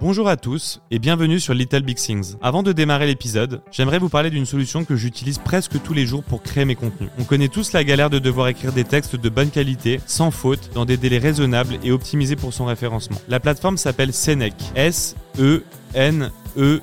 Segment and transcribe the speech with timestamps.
[0.00, 2.36] Bonjour à tous et bienvenue sur Little Big Things.
[2.40, 6.22] Avant de démarrer l'épisode, j'aimerais vous parler d'une solution que j'utilise presque tous les jours
[6.22, 7.10] pour créer mes contenus.
[7.18, 10.70] On connaît tous la galère de devoir écrire des textes de bonne qualité, sans faute,
[10.72, 13.20] dans des délais raisonnables et optimisés pour son référencement.
[13.26, 14.54] La plateforme s'appelle Senec.
[14.76, 15.64] S E
[15.94, 16.80] N E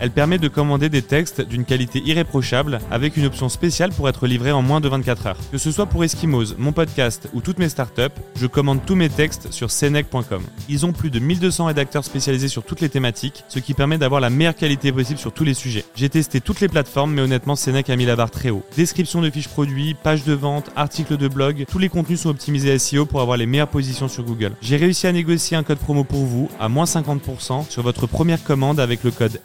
[0.00, 4.26] Elle permet de commander des textes d'une qualité irréprochable avec une option spéciale pour être
[4.26, 5.36] livré en moins de 24 heures.
[5.50, 9.08] Que ce soit pour Eskimos, mon podcast ou toutes mes startups, je commande tous mes
[9.08, 10.42] textes sur senec.com.
[10.68, 14.20] Ils ont plus de 1200 rédacteurs spécialisés sur toutes les thématiques, ce qui permet d'avoir
[14.20, 15.84] la meilleure qualité possible sur tous les sujets.
[15.94, 18.64] J'ai testé toutes les plateformes, mais honnêtement, Senec a mis la barre très haut.
[18.76, 22.78] Description de fiches produits, pages de vente, articles de blog, tous les contenus sont optimisés
[22.78, 24.52] SEO pour avoir les meilleures positions sur Google.
[24.60, 28.42] J'ai réussi à négocier un code promo pour vous à moins 50% sur votre première
[28.42, 29.40] commande avec le code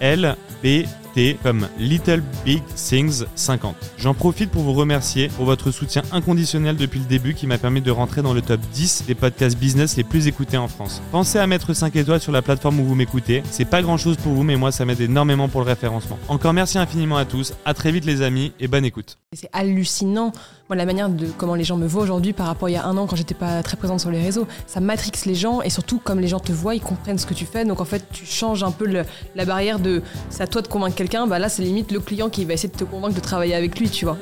[0.00, 1.05] LBT50.
[1.42, 3.74] Comme Little Big Things 50.
[3.96, 7.80] J'en profite pour vous remercier pour votre soutien inconditionnel depuis le début qui m'a permis
[7.80, 11.00] de rentrer dans le top 10 des podcasts business les plus écoutés en France.
[11.12, 13.42] Pensez à mettre 5 étoiles sur la plateforme où vous m'écoutez.
[13.50, 16.18] C'est pas grand chose pour vous, mais moi ça m'aide énormément pour le référencement.
[16.28, 17.54] Encore merci infiniment à tous.
[17.64, 19.16] À très vite les amis et bonne écoute.
[19.32, 20.32] C'est hallucinant,
[20.68, 22.76] moi, la manière de comment les gens me voient aujourd'hui par rapport à il y
[22.76, 24.46] a un an quand j'étais pas très présente sur les réseaux.
[24.66, 27.34] Ça matrixe les gens et surtout, comme les gens te voient, ils comprennent ce que
[27.34, 27.64] tu fais.
[27.64, 30.68] Donc en fait, tu changes un peu le- la barrière de c'est à toi de
[30.68, 31.05] convaincre quelqu'un.
[31.28, 33.78] Bah là, c'est limite le client qui va essayer de te convaincre de travailler avec
[33.78, 34.16] lui, tu vois.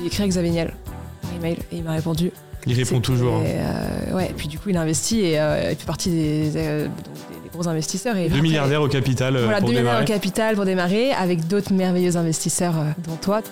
[0.00, 0.74] J'ai écrit à Xavier Niel
[1.22, 2.30] par email et il m'a répondu.
[2.66, 3.36] Il répond toujours.
[3.36, 3.44] hein.
[3.46, 6.44] euh, ouais, et puis du coup, il a investi et euh, il fait partie des,
[6.46, 6.88] donc des-
[7.44, 8.16] des gros investisseurs.
[8.16, 10.02] Et Deux après- milliardaires au capital euh, voilà, pour 2 milliards démarrer.
[10.02, 13.42] en capital pour démarrer, avec d'autres merveilleux investisseurs devant toi.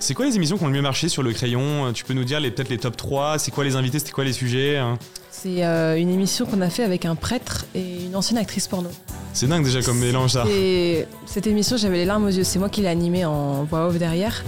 [0.00, 1.92] C'est quoi les émissions qui ont le mieux marché sur le crayon?
[1.92, 3.98] Tu peux nous dire les- peut-être les top 3 C'est quoi les invités?
[3.98, 4.96] C'était quoi les sujets hein?
[5.40, 8.88] C'est euh, une émission qu'on a fait avec un prêtre et une ancienne actrice porno.
[9.32, 10.44] C'est dingue déjà comme mélange ça.
[10.50, 12.42] Et cette émission, j'avais les larmes aux yeux.
[12.42, 14.42] C'est moi qui l'ai animée en voix off derrière.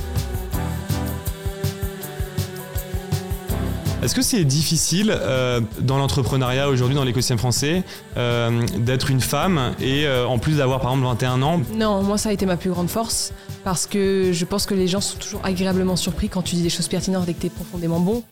[4.02, 7.84] Est-ce que c'est difficile euh, dans l'entrepreneuriat aujourd'hui, dans l'écosystème français,
[8.16, 11.60] euh, d'être une femme et euh, en plus d'avoir par exemple 21 ans?
[11.72, 14.88] Non, moi, ça a été ma plus grande force parce que je pense que les
[14.88, 17.50] gens sont toujours agréablement surpris quand tu dis des choses pertinentes et que tu es
[17.50, 18.24] profondément bon.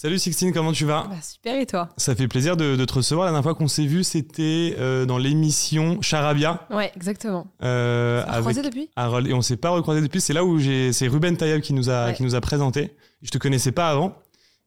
[0.00, 1.08] Salut Sixtine, comment tu vas?
[1.10, 1.88] Bah, super, et toi?
[1.96, 3.26] Ça fait plaisir de, de te recevoir.
[3.26, 6.68] La dernière fois qu'on s'est vu, c'était euh, dans l'émission Charabia.
[6.70, 7.48] Ouais, exactement.
[7.64, 8.90] euh, On s'est avec depuis?
[8.94, 9.26] Harold.
[9.26, 10.20] Et on s'est pas recroisé depuis.
[10.20, 10.60] C'est là où.
[10.92, 12.14] C'est Ruben Tayeb qui nous a, Ouais.
[12.14, 12.94] qui nous a présenté.
[13.22, 14.16] Je te connaissais pas avant.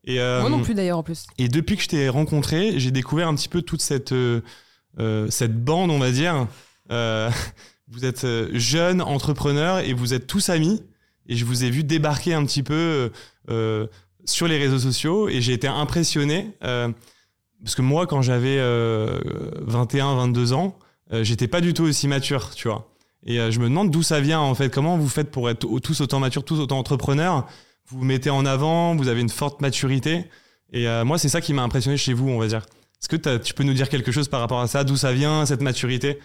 [0.03, 1.25] Et, euh, Moi non plus d'ailleurs en plus.
[1.38, 4.41] Et depuis que je t'ai rencontré, j'ai découvert un petit peu toute cette, euh,
[5.30, 6.46] cette bande, on va dire.
[7.88, 10.84] Vous êtes jeunes entrepreneurs et vous êtes tous amis.
[11.28, 13.12] Et je vous ai vu débarquer un petit peu
[13.50, 13.88] euh,
[14.26, 16.52] sur les réseaux sociaux et j'ai été impressionné.
[16.64, 16.90] euh,
[17.64, 19.20] parce que moi, quand j'avais euh,
[19.62, 20.78] 21, 22 ans,
[21.14, 22.88] euh, j'étais pas du tout aussi mature, tu vois.
[23.24, 24.70] Et euh, je me demande d'où ça vient en fait.
[24.74, 27.48] Comment vous faites pour être tous autant matures, tous autant entrepreneurs
[27.88, 30.26] Vous vous mettez en avant, vous avez une forte maturité.
[30.74, 32.66] Et euh, moi, c'est ça qui m'a impressionné chez vous, on va dire.
[33.00, 34.84] Est-ce que tu peux nous dire quelque chose par rapport à ça?
[34.84, 36.20] D'où ça vient, cette maturité?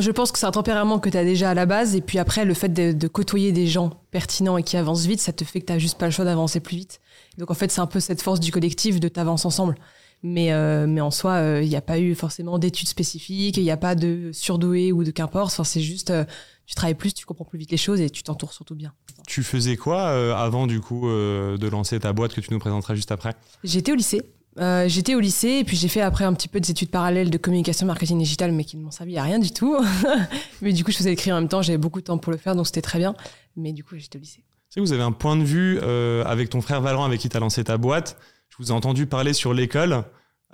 [0.00, 1.94] Je pense que c'est un tempérament que tu as déjà à la base.
[1.94, 5.20] Et puis après, le fait de, de côtoyer des gens pertinents et qui avancent vite,
[5.20, 7.00] ça te fait que tu juste pas le choix d'avancer plus vite.
[7.38, 9.76] Donc en fait, c'est un peu cette force du collectif de t'avancer ensemble.
[10.24, 13.72] Mais, euh, mais en soi, il n'y a pas eu forcément d'études spécifiques, il n'y
[13.72, 15.52] a pas de surdoué ou de qu'importe.
[15.52, 16.24] Enfin, c'est juste, euh,
[16.66, 18.92] tu travailles plus, tu comprends plus vite les choses et tu t'entoures surtout bien.
[19.26, 22.58] Tu faisais quoi euh, avant, du coup, euh, de lancer ta boîte que tu nous
[22.58, 23.34] présenteras juste après?
[23.64, 24.22] J'étais au lycée.
[24.58, 27.30] Euh, j'étais au lycée et puis j'ai fait après un petit peu des études parallèles
[27.30, 29.76] de communication marketing digital mais qui ne m'ont servi à rien du tout.
[30.62, 32.38] mais du coup je faisais écrire en même temps, j'avais beaucoup de temps pour le
[32.38, 33.14] faire donc c'était très bien.
[33.56, 34.44] Mais du coup j'étais au lycée.
[34.68, 37.36] Sais, vous avez un point de vue euh, avec ton frère Valran, avec qui tu
[37.36, 38.16] as lancé ta boîte.
[38.48, 40.04] Je vous ai entendu parler sur l'école.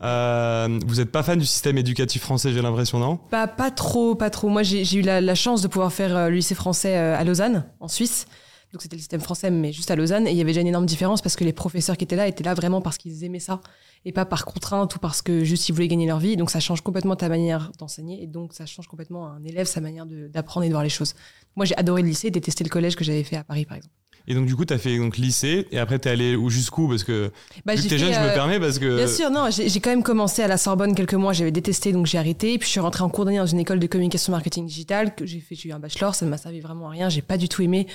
[0.02, 3.16] Euh, vous n'êtes pas fan du système éducatif français, j'ai l'impression, non?
[3.16, 4.48] Pas, pas trop, pas trop.
[4.48, 7.88] Moi j'ai eu la, la chance de pouvoir faire le lycée français à Lausanne, en
[7.88, 8.26] Suisse.
[8.72, 10.66] Donc c'était le système français mais juste à Lausanne et il y avait déjà une
[10.66, 13.38] énorme différence parce que les professeurs qui étaient là étaient là vraiment parce qu'ils aimaient
[13.38, 13.60] ça
[14.04, 16.36] et pas par contrainte ou parce que juste ils voulaient gagner leur vie.
[16.36, 19.66] Donc ça change complètement ta manière d'enseigner et donc ça change complètement à un élève
[19.66, 21.14] sa manière d'apprendre et de voir les choses.
[21.56, 23.94] Moi j'ai adoré le lycée, détesté le collège que j'avais fait à Paris par exemple.
[24.30, 26.50] Et donc, du coup, tu as fait donc, lycée et après, tu es allé où
[26.50, 26.86] jusqu'où?
[26.86, 27.32] Parce que,
[27.64, 28.96] Bah, vu que t'es jeune, je me euh, permets parce que.
[28.96, 32.04] Bien sûr, non, j'ai quand même commencé à la Sorbonne quelques mois, j'avais détesté, donc
[32.04, 32.52] j'ai arrêté.
[32.52, 35.14] Et puis je suis rentrée en cours d'année dans une école de communication marketing digital,
[35.14, 37.22] que j'ai fait, j'ai eu un bachelor, ça ne m'a servi vraiment à rien, j'ai
[37.22, 37.86] pas du tout aimé.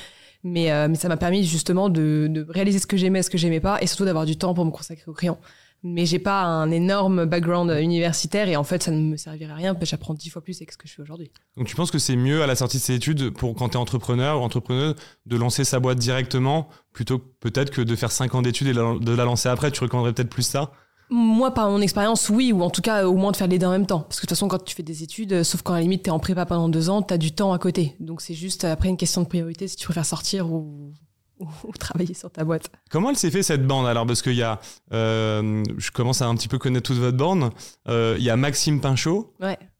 [0.43, 3.37] Mais, euh, mais ça m'a permis justement de, de réaliser ce que j'aimais, ce que
[3.37, 5.39] j'aimais pas, et surtout d'avoir du temps pour me consacrer aux clients.
[5.85, 9.55] Mais j'ai pas un énorme background universitaire, et en fait, ça ne me servirait à
[9.55, 11.31] rien, parce j'apprends dix fois plus avec ce que je fais aujourd'hui.
[11.57, 13.73] Donc, tu penses que c'est mieux à la sortie de ces études, pour quand tu
[13.73, 14.95] es entrepreneur ou entrepreneuse,
[15.25, 19.15] de lancer sa boîte directement plutôt peut-être que de faire 5 ans d'études et de
[19.15, 19.71] la lancer après?
[19.71, 20.71] Tu recommanderais peut-être plus ça?
[21.15, 23.67] Moi, par mon expérience, oui, ou en tout cas, au moins de faire les deux
[23.67, 23.99] en même temps.
[23.99, 25.83] Parce que de toute façon, quand tu fais des études, euh, sauf quand à la
[25.83, 27.95] limite, t'es en prépa pendant deux ans, t'as du temps à côté.
[27.99, 30.91] Donc c'est juste après une question de priorité si tu préfères sortir ou,
[31.39, 32.71] ou, travailler sur ta boîte.
[32.89, 34.07] Comment elle s'est fait cette bande alors?
[34.07, 34.59] Parce qu'il y a,
[34.91, 37.51] euh, je commence à un petit peu connaître toute votre bande.
[37.87, 39.35] Euh, il y a Maxime Pinchot,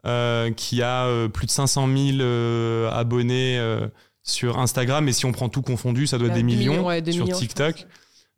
[0.05, 3.59] euh, qui a plus de 500 000 abonnés
[4.21, 7.87] sur Instagram, et si on prend tout confondu, ça doit être des millions, sur TikTok.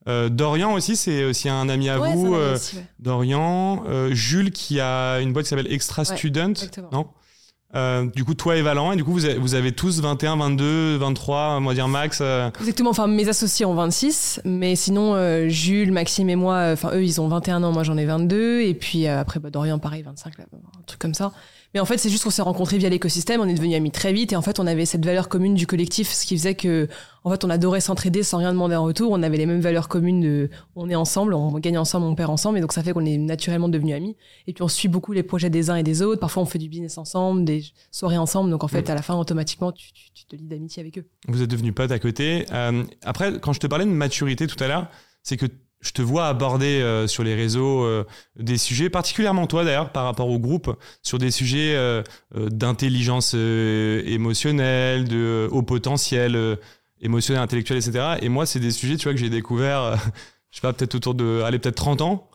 [0.06, 2.36] Dorian aussi, c'est aussi un ami à vous.
[3.00, 6.54] Dorian, Jules qui a une boîte qui s'appelle Extra Student,
[6.92, 7.08] non?
[7.76, 10.38] Euh, du coup, toi et Valent, et du coup, vous avez, vous avez tous 21,
[10.38, 12.20] 22, 23, on va dire max.
[12.22, 12.50] Euh.
[12.60, 12.92] Exactement.
[12.92, 17.20] Enfin, mes associés ont 26, mais sinon, euh, Jules, Maxime et moi, enfin, eux, ils
[17.20, 20.46] ont 21 ans, moi j'en ai 22, et puis après, bah, Dorian, pareil, 25, là,
[20.54, 21.34] un truc comme ça.
[21.76, 24.14] Mais en fait, c'est juste qu'on s'est rencontrés via l'écosystème, on est devenus amis très
[24.14, 26.88] vite, et en fait, on avait cette valeur commune du collectif, ce qui faisait que,
[27.26, 29.12] en fait, on adorait s'entraider sans rien demander en retour.
[29.12, 32.32] On avait les mêmes valeurs communes de, on est ensemble, on gagne ensemble, on perd
[32.32, 34.16] ensemble, et donc ça fait qu'on est naturellement devenus amis.
[34.48, 36.22] Et puis on suit beaucoup les projets des uns et des autres.
[36.22, 38.52] Parfois, on fait du business ensemble, des soirées ensemble.
[38.52, 39.92] Donc en fait, à la fin, automatiquement, tu,
[40.30, 41.06] te lis d'amitié avec eux.
[41.28, 42.46] Vous êtes devenus potes à côté.
[42.54, 44.88] Euh, après, quand je te parlais de maturité tout à l'heure,
[45.24, 45.48] c'est que
[45.86, 48.04] je te vois aborder euh, sur les réseaux euh,
[48.38, 52.02] des sujets, particulièrement toi d'ailleurs par rapport au groupe, sur des sujets euh,
[52.34, 56.58] d'intelligence émotionnelle, de haut potentiel
[57.02, 58.16] émotionnel, intellectuel, etc.
[58.22, 59.96] Et moi, c'est des sujets, tu vois, que j'ai découvert,
[60.52, 62.30] je sais pas, peut-être autour de, allez, peut-être 30 ans.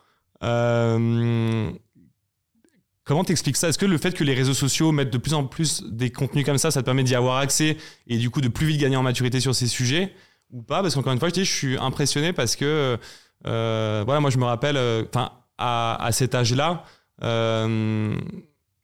[3.04, 3.68] Comment t'expliques ça?
[3.68, 6.46] Est-ce que le fait que les réseaux sociaux mettent de plus en plus des contenus
[6.46, 7.76] comme ça, ça te permet d'y avoir accès
[8.06, 10.14] et du coup de plus vite gagner en maturité sur ces sujets
[10.52, 10.82] ou pas?
[10.82, 12.98] Parce qu'encore une fois, je, dis, je suis impressionné parce que
[13.44, 16.84] voilà, moi je me rappelle, euh, enfin à, à, cet âge-là,
[17.22, 18.14] euh,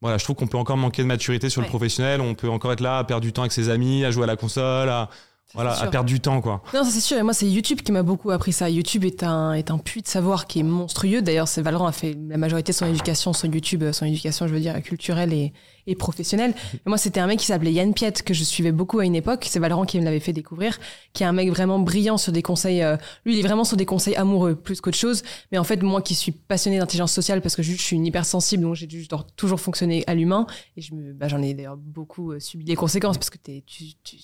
[0.03, 2.21] voilà, je trouve qu'on peut encore manquer de maturité sur le professionnel.
[2.21, 4.27] On peut encore être là à perdre du temps avec ses amis, à jouer à
[4.27, 5.09] la console, à
[5.55, 6.63] voilà, à perdre du temps, quoi.
[6.75, 7.17] Non, c'est sûr.
[7.17, 8.69] Et moi, c'est YouTube qui m'a beaucoup appris ça.
[8.69, 11.23] YouTube est un, est un puits de savoir qui est monstrueux.
[11.23, 14.53] D'ailleurs, c'est Valorant a fait la majorité de son éducation sur YouTube, son éducation, je
[14.53, 15.53] veux dire, culturelle et,
[15.87, 16.53] et professionnelle.
[16.75, 19.15] Et moi, c'était un mec qui s'appelait Yann Piet, que je suivais beaucoup à une
[19.15, 19.47] époque.
[19.49, 20.79] C'est Valorant qui me l'avait fait découvrir,
[21.13, 22.83] qui est un mec vraiment brillant sur des conseils.
[22.83, 25.23] Euh, lui, il est vraiment sur des conseils amoureux, plus qu'autre chose.
[25.53, 28.65] Mais en fait, moi qui suis passionnée d'intelligence sociale, parce que je, suis une hypersensible,
[28.65, 29.07] donc j'ai dû
[29.37, 30.47] toujours fonctionner à l'humain.
[30.77, 33.63] Et je me, bah, j'en ai d'ailleurs beaucoup euh, subi les conséquences, parce que t'es,
[33.67, 34.17] tu, tu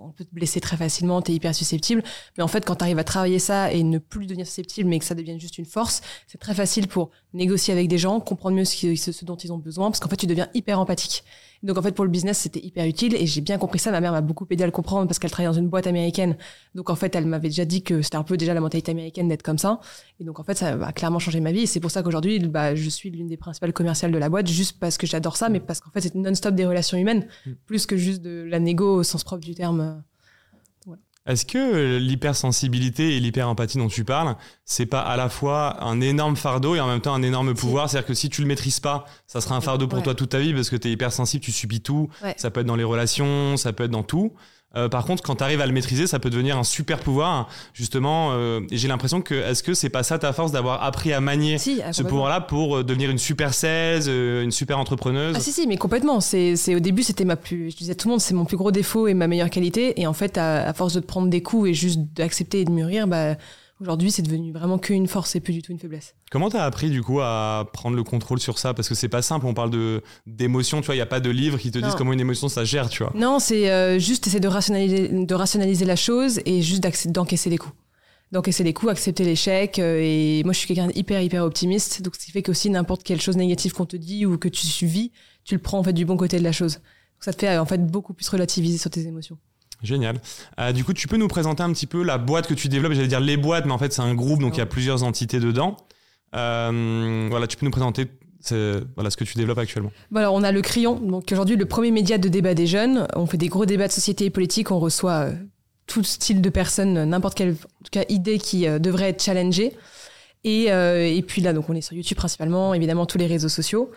[0.00, 2.02] on peut te blesser très facilement, tu es hyper susceptible.
[2.36, 4.98] Mais en fait, quand tu arrives à travailler ça et ne plus devenir susceptible, mais
[4.98, 8.56] que ça devienne juste une force, c'est très facile pour négocier avec des gens, comprendre
[8.56, 11.24] mieux ce, ce dont ils ont besoin, parce qu'en fait, tu deviens hyper empathique.
[11.62, 13.90] Donc en fait, pour le business, c'était hyper utile et j'ai bien compris ça.
[13.90, 16.36] Ma mère m'a beaucoup aidé à le comprendre parce qu'elle travaille dans une boîte américaine.
[16.74, 19.28] Donc en fait, elle m'avait déjà dit que c'était un peu déjà la mentalité américaine
[19.28, 19.80] d'être comme ça.
[20.20, 21.62] Et donc en fait, ça a clairement changé ma vie.
[21.62, 24.46] Et c'est pour ça qu'aujourd'hui, bah, je suis l'une des principales commerciales de la boîte,
[24.46, 27.52] juste parce que j'adore ça, mais parce qu'en fait, c'est non-stop des relations humaines, mm.
[27.66, 30.02] plus que juste de la négo au sens propre du terme.
[31.26, 36.00] Est-ce que euh, l'hypersensibilité et l'hyperempathie dont tu parles, c'est pas à la fois un
[36.00, 37.90] énorme fardeau et en même temps un énorme pouvoir?
[37.90, 40.38] C'est-à-dire que si tu le maîtrises pas, ça sera un fardeau pour toi toute ta
[40.38, 42.08] vie parce que tu es hypersensible, tu subis tout.
[42.36, 44.32] Ça peut être dans les relations, ça peut être dans tout.
[44.76, 47.48] Euh, par contre, quand tu arrives à le maîtriser, ça peut devenir un super pouvoir,
[47.74, 48.30] justement.
[48.32, 51.20] Euh, et j'ai l'impression que est-ce que c'est pas ça ta force d'avoir appris à
[51.20, 55.34] manier ce pouvoir-là pour euh, devenir une super 16, une super entrepreneuse?
[55.36, 56.20] Ah si si, mais complètement.
[56.20, 58.44] C'est c'est au début c'était ma plus, je disais à tout le monde c'est mon
[58.44, 60.00] plus gros défaut et ma meilleure qualité.
[60.00, 62.64] Et en fait, à, à force de te prendre des coups et juste d'accepter et
[62.64, 63.36] de mûrir, bah
[63.80, 66.14] Aujourd'hui, c'est devenu vraiment qu'une force et plus du tout une faiblesse.
[66.30, 68.74] Comment t'as appris du coup à prendre le contrôle sur ça?
[68.74, 69.46] Parce que c'est pas simple.
[69.46, 70.96] On parle de d'émotion, tu vois.
[70.96, 73.02] Il y a pas de livre qui te disent comment une émotion ça gère, tu
[73.02, 73.12] vois.
[73.14, 77.56] Non, c'est euh, juste essayer de rationaliser, de rationaliser la chose et juste d'encaisser les
[77.56, 77.74] coups.
[78.32, 79.78] D'encaisser les coups, accepter l'échec.
[79.78, 83.02] Euh, et moi, je suis quelqu'un d'hyper hyper optimiste, donc ce qui fait qu'aussi n'importe
[83.02, 85.10] quelle chose négative qu'on te dit ou que tu vis,
[85.44, 86.74] tu le prends en fait du bon côté de la chose.
[86.74, 89.38] Donc, ça te fait en fait beaucoup plus relativiser sur tes émotions.
[89.82, 90.20] Génial.
[90.58, 92.92] Euh, du coup, tu peux nous présenter un petit peu la boîte que tu développes.
[92.92, 95.02] J'allais dire les boîtes, mais en fait, c'est un groupe, donc il y a plusieurs
[95.02, 95.76] entités dedans.
[96.34, 98.06] Euh, voilà, tu peux nous présenter
[98.94, 99.92] voilà ce que tu développes actuellement.
[100.10, 103.06] Voilà, on a le Crayon, donc aujourd'hui le premier média de débat des jeunes.
[103.14, 104.70] On fait des gros débats de société et politique.
[104.70, 105.34] On reçoit euh,
[105.86, 109.76] tout style de personnes, n'importe quelle en tout cas, idée qui devrait être challengée.
[110.44, 113.90] Et, et puis là, donc on est sur YouTube principalement, évidemment tous les réseaux sociaux.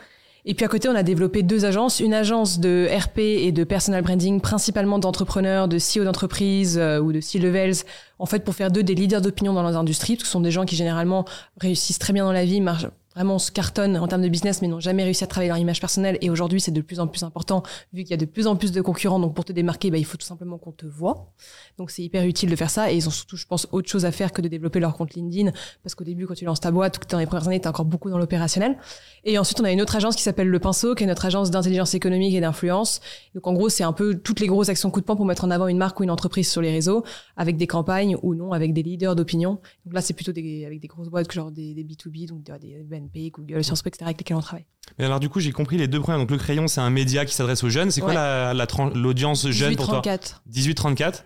[0.45, 3.63] Et puis à côté, on a développé deux agences, une agence de RP et de
[3.63, 7.75] personal branding, principalement d'entrepreneurs, de CEO d'entreprise euh, ou de C-levels,
[8.19, 10.41] en fait pour faire d'eux des leaders d'opinion dans leurs industries, parce que ce sont
[10.41, 11.23] des gens qui généralement
[11.61, 14.67] réussissent très bien dans la vie, marchent vraiment se cartonnent en termes de business, mais
[14.67, 16.17] n'ont jamais réussi à travailler leur image personnelle.
[16.21, 18.55] Et aujourd'hui, c'est de plus en plus important, vu qu'il y a de plus en
[18.55, 19.19] plus de concurrents.
[19.19, 21.31] Donc, pour te démarquer, bah, il faut tout simplement qu'on te voit.
[21.77, 22.91] Donc, c'est hyper utile de faire ça.
[22.91, 25.13] Et ils ont surtout, je pense, autre chose à faire que de développer leur compte
[25.13, 25.51] LinkedIn.
[25.83, 28.09] Parce qu'au début, quand tu lances ta boîte, dans les premières années, tu encore beaucoup
[28.09, 28.77] dans l'opérationnel.
[29.23, 31.51] Et ensuite, on a une autre agence qui s'appelle Le Pinceau, qui est notre agence
[31.51, 33.01] d'intelligence économique et d'influence.
[33.35, 35.43] Donc, en gros, c'est un peu toutes les grosses actions coup de poing pour mettre
[35.43, 37.03] en avant une marque ou une entreprise sur les réseaux,
[37.35, 39.59] avec des campagnes ou non, avec des leaders d'opinion.
[39.85, 43.02] Donc là, c'est plutôt des, avec des grosses boîtes, genre des, des B2B, donc des
[43.03, 44.65] BNP, Google, Sciences etc., avec lesquels on travaille.
[44.99, 46.17] Mais alors, du coup, j'ai compris les deux points.
[46.17, 47.89] Donc, le crayon, c'est un média qui s'adresse aux jeunes.
[47.91, 48.53] C'est quoi
[48.93, 50.41] l'audience jeune pour toi 18-34.
[50.51, 51.23] 18-34.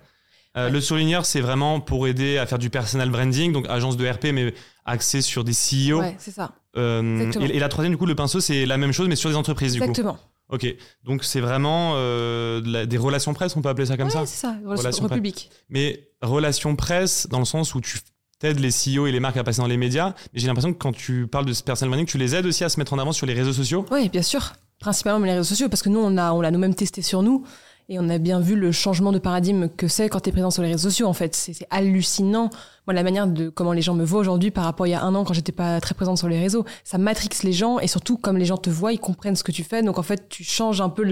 [0.55, 4.07] Euh, Le surligneur, c'est vraiment pour aider à faire du personal branding, donc agence de
[4.09, 4.53] RP, mais
[4.85, 5.99] axé sur des CEO.
[5.99, 6.53] Ouais, c'est ça.
[6.77, 7.45] Euh, Exactement.
[7.45, 9.35] et, et la troisième, du coup, le pinceau, c'est la même chose, mais sur des
[9.35, 9.85] entreprises, du coup.
[9.85, 10.17] Exactement.
[10.49, 10.65] Ok,
[11.03, 14.13] donc c'est vraiment euh, de la- des relations presse, on peut appeler ça comme ouais,
[14.13, 14.25] ça.
[14.25, 14.51] c'est ça.
[14.63, 15.49] Relations Relation République.
[15.69, 17.99] Mais relations presse, dans le sens où tu
[18.39, 20.77] t'aides les CEO et les marques à passer dans les médias, mais j'ai l'impression que
[20.77, 23.11] quand tu parles de ce personal tu les aides aussi à se mettre en avant
[23.11, 23.85] sur les réseaux sociaux.
[23.91, 24.53] Oui, bien sûr.
[24.79, 27.45] Principalement les réseaux sociaux, parce que nous, on a, on l'a nous-mêmes testé sur nous.
[27.89, 30.51] Et on a bien vu le changement de paradigme que c'est quand tu es présent
[30.51, 31.33] sur les réseaux sociaux, en fait.
[31.33, 32.49] C'est hallucinant.
[32.85, 34.93] Moi, la manière de comment les gens me voient aujourd'hui par rapport à il y
[34.93, 37.79] a un an quand j'étais pas très présente sur les réseaux, ça matrixe les gens
[37.79, 39.83] et surtout, comme les gens te voient, ils comprennent ce que tu fais.
[39.83, 41.03] Donc, en fait, tu changes un peu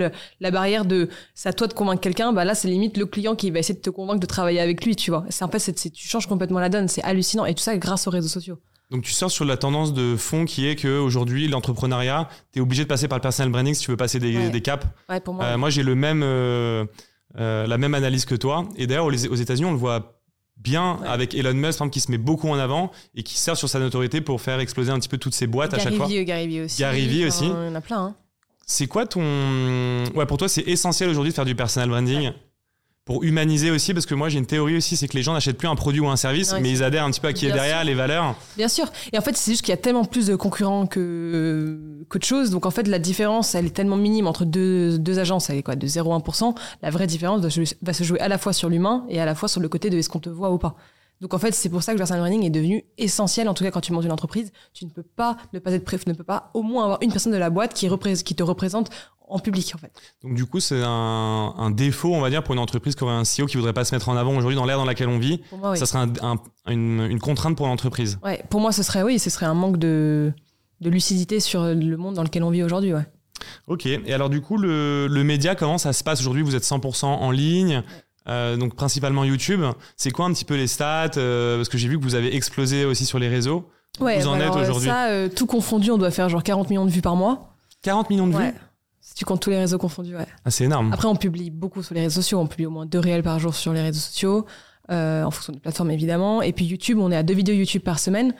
[0.41, 2.33] la barrière de c'est à toi de convaincre quelqu'un.
[2.33, 4.83] Bah là, c'est limite le client qui va essayer de te convaincre de travailler avec
[4.83, 5.23] lui, tu vois.
[5.29, 6.89] C'est en fait, tu changes complètement la donne.
[6.89, 7.45] C'est hallucinant.
[7.45, 8.59] Et tout ça grâce aux réseaux sociaux.
[8.91, 12.83] Donc tu sors sur la tendance de fond qui est qu'aujourd'hui, l'entrepreneuriat, tu es obligé
[12.83, 14.49] de passer par le personal branding si tu veux passer des, Ouais.
[14.49, 14.85] des caps.
[15.09, 15.45] Ouais, pour moi.
[15.45, 16.85] Euh, moi, j'ai le même, euh,
[17.39, 18.65] euh, la même analyse que toi.
[18.77, 20.19] Et d'ailleurs, aux aux États-Unis, on le voit
[20.57, 21.07] bien Ouais.
[21.07, 23.79] avec Elon Musk, exemple, qui se met beaucoup en avant et qui sert sur sa
[23.79, 26.07] notoriété pour faire exploser un petit peu toutes ces boîtes à chaque fois.
[26.07, 26.79] Gary Vee aussi.
[26.79, 27.45] Gary Vee aussi.
[27.45, 27.99] Il y en a plein.
[28.05, 28.15] Hein.
[28.67, 29.21] C'est quoi ton.
[30.15, 32.31] Ouais, pour toi, c'est essentiel aujourd'hui de faire du personal branding?
[33.05, 35.59] Pour humaniser aussi, parce que moi, j'ai une théorie aussi, c'est que les gens n'achètent
[35.59, 37.45] plus un produit ou un service, Ouais, mais ils adhèrent un petit peu à qui
[37.45, 37.85] est derrière, sûr.
[37.85, 38.35] les valeurs.
[38.57, 38.91] Bien sûr.
[39.13, 41.77] Et en fait, c'est juste qu'il y a tellement plus de concurrents que
[42.09, 42.49] qu'autre chose.
[42.49, 45.63] Donc en fait, la différence, elle est tellement minime entre deux, deux agences, elle est
[45.63, 46.55] quoi, de 0,1%.
[46.81, 49.25] La vraie différence va se, va se jouer à la fois sur l'humain et à
[49.25, 50.75] la fois sur le côté de est-ce qu'on te voit ou pas.
[51.21, 53.47] Donc en fait, c'est pour ça que le personal branding est devenu essentiel.
[53.47, 55.85] En tout cas, quand tu montes une entreprise, tu ne peux pas ne pas être
[55.85, 58.89] prêt, ne peux pas au moins avoir une personne de la boîte qui, te représente
[59.27, 59.91] en public en fait.
[60.23, 63.13] Donc du coup, c'est un, un défaut, on va dire, pour une entreprise qui aurait
[63.15, 65.17] un CEO qui voudrait pas se mettre en avant aujourd'hui dans l'ère dans laquelle on
[65.17, 65.41] vit.
[65.57, 65.77] Moi, oui.
[65.77, 68.19] Ça serait un- un- une, une contrainte pour l'entreprise.
[68.23, 70.31] Ouais, pour moi, ce serait oui, ce serait un manque de,
[70.81, 72.93] de lucidité sur le monde dans lequel on vit aujourd'hui.
[72.93, 73.05] Ouais.
[73.67, 73.85] Ok.
[73.85, 76.41] Et alors du coup, le, le média, comment ça se passe aujourd'hui?
[76.43, 77.83] Vous êtes 100% en ligne.
[78.27, 79.61] Euh, donc principalement YouTube.
[79.97, 82.35] C'est quoi un petit peu les stats euh, Parce que j'ai vu que vous avez
[82.35, 83.69] explosé aussi sur les réseaux.
[83.99, 86.43] Ouais, Vous en bah êtes alors, aujourd'hui Ça, euh, tout confondu, on doit faire genre
[86.43, 87.55] 40 millions de vues par mois.
[87.83, 88.53] 40 millions de vues Ouais.
[88.99, 90.25] Si tu comptes tous les réseaux confondus, ouais.
[90.43, 90.91] ah, C'est énorme.
[90.91, 92.39] Après, on publie beaucoup sur les réseaux sociaux.
[92.39, 94.45] On publie au moins deux réels par jour sur les réseaux sociaux,
[94.89, 96.41] euh, en fonction des plateformes évidemment.
[96.41, 98.33] Et puis YouTube, on est à deux vidéos YouTube par semaine.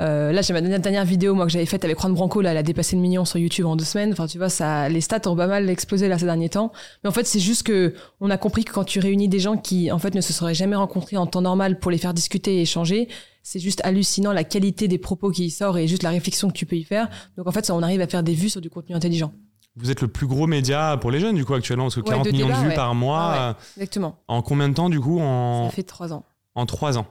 [0.00, 2.40] Euh, là, j'ai ma dernière, vidéo moi que j'avais faite avec Juan Branco.
[2.40, 4.12] Là, elle a dépassé le million sur YouTube en deux semaines.
[4.12, 6.72] Enfin, tu vois, ça, les stats ont pas mal explosé là ces derniers temps.
[7.02, 9.56] Mais en fait, c'est juste que on a compris que quand tu réunis des gens
[9.56, 12.58] qui, en fait, ne se seraient jamais rencontrés en temps normal pour les faire discuter
[12.58, 13.08] et échanger,
[13.42, 16.52] c'est juste hallucinant la qualité des propos qui y sort et juste la réflexion que
[16.54, 17.08] tu peux y faire.
[17.36, 19.32] Donc en fait, ça, on arrive à faire des vues sur du contenu intelligent.
[19.74, 22.06] Vous êtes le plus gros média pour les jeunes du coup actuellement parce que Ouais,
[22.10, 22.74] 40 de millions débat, de vues ouais.
[22.74, 23.20] par mois.
[23.20, 23.54] Ah ouais.
[23.54, 24.16] euh, Exactement.
[24.28, 26.24] En combien de temps du coup en, Ça fait trois ans.
[26.56, 27.06] en 3 ans.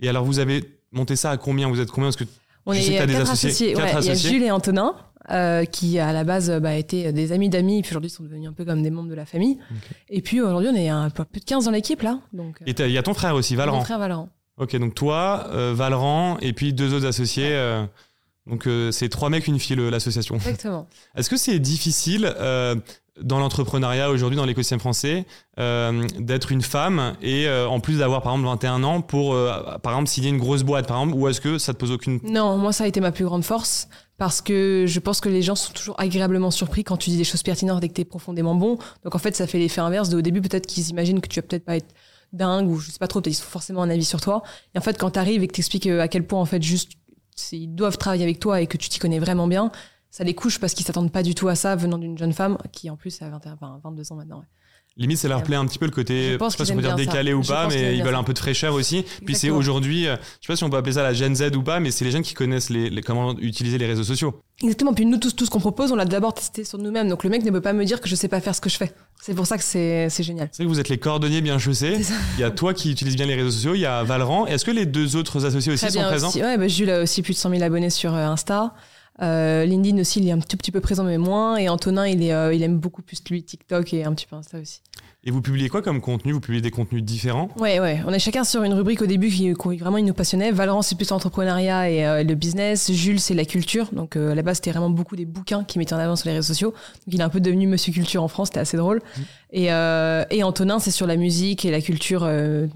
[0.00, 2.24] Et alors vous avez monté ça à combien Vous êtes combien Parce que
[2.66, 3.72] On Je sais que est t'as des associés.
[3.72, 4.14] Il y a.
[4.14, 4.94] Jules et Antonin,
[5.30, 8.48] euh, qui à la base bah, étaient des amis d'amis, et puis aujourd'hui sont devenus
[8.48, 9.58] un peu comme des membres de la famille.
[10.08, 12.20] Et puis aujourd'hui, on est un peu plus de 15 dans l'équipe là.
[12.32, 13.80] Donc, et il y a ton frère aussi, mon Valran.
[13.82, 14.28] frère Valorant.
[14.58, 17.50] Ok, donc toi, euh, Valran et puis deux autres associés.
[17.52, 17.84] euh,
[18.48, 20.36] donc euh, c'est trois mecs, une fille le- l'association.
[20.36, 20.86] Exactement.
[21.16, 22.74] Est-ce que c'est difficile euh,
[23.20, 25.26] dans l'entrepreneuriat aujourd'hui, dans l'écosystème français,
[25.58, 29.76] euh, d'être une femme et euh, en plus d'avoir par exemple 21 ans pour euh,
[29.82, 32.20] par exemple signer une grosse boîte par exemple ou est-ce que ça te pose aucune
[32.22, 33.88] Non, moi ça a été ma plus grande force
[34.18, 37.24] parce que je pense que les gens sont toujours agréablement surpris quand tu dis des
[37.24, 38.78] choses pertinentes et que tu es profondément bon.
[39.04, 40.08] Donc en fait, ça fait l'effet inverse.
[40.08, 41.94] De, au début, peut-être qu'ils imaginent que tu vas peut-être pas être
[42.32, 44.42] dingue ou je sais pas trop, peut-être ils ont forcément un avis sur toi.
[44.74, 46.60] Et en fait, quand tu arrives et que tu expliques à quel point en fait
[46.62, 46.92] juste
[47.38, 49.70] c'est- ils doivent travailler avec toi et que tu t'y connais vraiment bien,
[50.10, 52.58] ça les couche parce qu'ils s'attendent pas du tout à ça venant d'une jeune femme
[52.72, 54.42] qui en plus a 21, enfin, 22 ans maintenant.
[54.98, 56.72] Limite ça leur plaît un petit peu le côté Je pense je sais pas si
[56.72, 56.96] on peut dire ça.
[56.96, 58.18] décalé ou Je pas mais ils veulent ça.
[58.18, 60.76] un peu de fraîcheur aussi puis c'est aujourd'hui euh, je sais pas si on peut
[60.76, 63.02] appeler ça la Gen Z ou pas mais c'est les jeunes qui connaissent les, les-
[63.02, 64.92] comment utiliser les réseaux sociaux Exactement.
[64.92, 67.08] Puis nous, tous, tout ce qu'on propose, on l'a d'abord testé sur nous-mêmes.
[67.08, 68.68] Donc le mec ne peut pas me dire que je sais pas faire ce que
[68.68, 68.92] je fais.
[69.22, 70.48] C'est pour ça que c'est c'est génial.
[70.50, 71.96] c'est vrai que vous êtes les cordonniers bien chaussés
[72.36, 74.64] il y a toi qui utilises bien les réseaux sociaux il y a Valran est-ce
[74.64, 76.42] que les deux autres associés aussi Très sont bien présents aussi.
[76.42, 78.74] Ouais, bah, Jules a aussi plus de 100 000 abonnés sur euh, Insta.
[79.20, 81.56] Euh, LinkedIn aussi, il est un tout petit peu présent, mais moins.
[81.56, 84.36] Et Antonin, il, est, euh, il aime beaucoup plus lui TikTok et un petit peu
[84.36, 84.80] Insta aussi.
[85.24, 86.32] Et vous publiez quoi comme contenu?
[86.32, 87.48] Vous publiez des contenus différents?
[87.58, 88.00] Ouais, ouais.
[88.06, 90.52] On est chacun sur une rubrique au début qui, qui vraiment nous passionnait.
[90.52, 92.90] Valorant, c'est plus l'entrepreneuriat et euh, le business.
[92.92, 93.88] Jules, c'est la culture.
[93.92, 96.28] Donc euh, à la base, c'était vraiment beaucoup des bouquins qui mettaient en avant sur
[96.28, 96.70] les réseaux sociaux.
[96.70, 98.48] Donc il est un peu devenu Monsieur Culture en France.
[98.48, 98.98] C'était assez drôle.
[98.98, 99.20] Mmh.
[99.52, 102.66] Et, euh, et Antonin, c'est sur la musique et la culture, euh,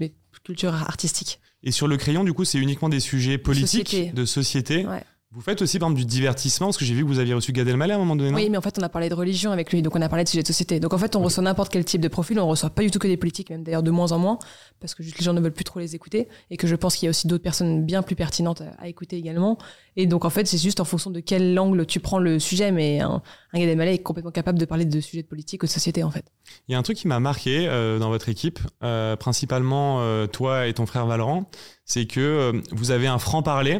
[0.43, 1.39] culture artistique.
[1.63, 4.11] et sur le crayon du coup c'est uniquement des sujets politiques Société.
[4.11, 5.01] de société Ouais.
[5.33, 7.51] Vous faites aussi par exemple du divertissement, parce que j'ai vu que vous aviez reçu
[7.51, 8.29] Gad Elmaleh à un moment donné.
[8.29, 8.35] Non?
[8.35, 10.25] Oui, mais en fait, on a parlé de religion avec lui, donc on a parlé
[10.25, 10.79] de sujet de société.
[10.79, 12.99] Donc en fait, on reçoit n'importe quel type de profil, on reçoit pas du tout
[12.99, 14.37] que des politiques, même d'ailleurs de moins en moins,
[14.79, 16.95] parce que juste les gens ne veulent plus trop les écouter, et que je pense
[16.95, 19.57] qu'il y a aussi d'autres personnes bien plus pertinentes à, à écouter également.
[19.95, 22.71] Et donc en fait, c'est juste en fonction de quel angle tu prends le sujet,
[22.71, 23.23] mais un,
[23.53, 26.03] un Gad Elmaleh est complètement capable de parler de sujets de politique ou de société
[26.03, 26.25] en fait.
[26.67, 30.27] Il y a un truc qui m'a marqué euh, dans votre équipe, euh, principalement euh,
[30.27, 31.49] toi et ton frère Valorant,
[31.85, 33.79] c'est que vous avez un franc-parler.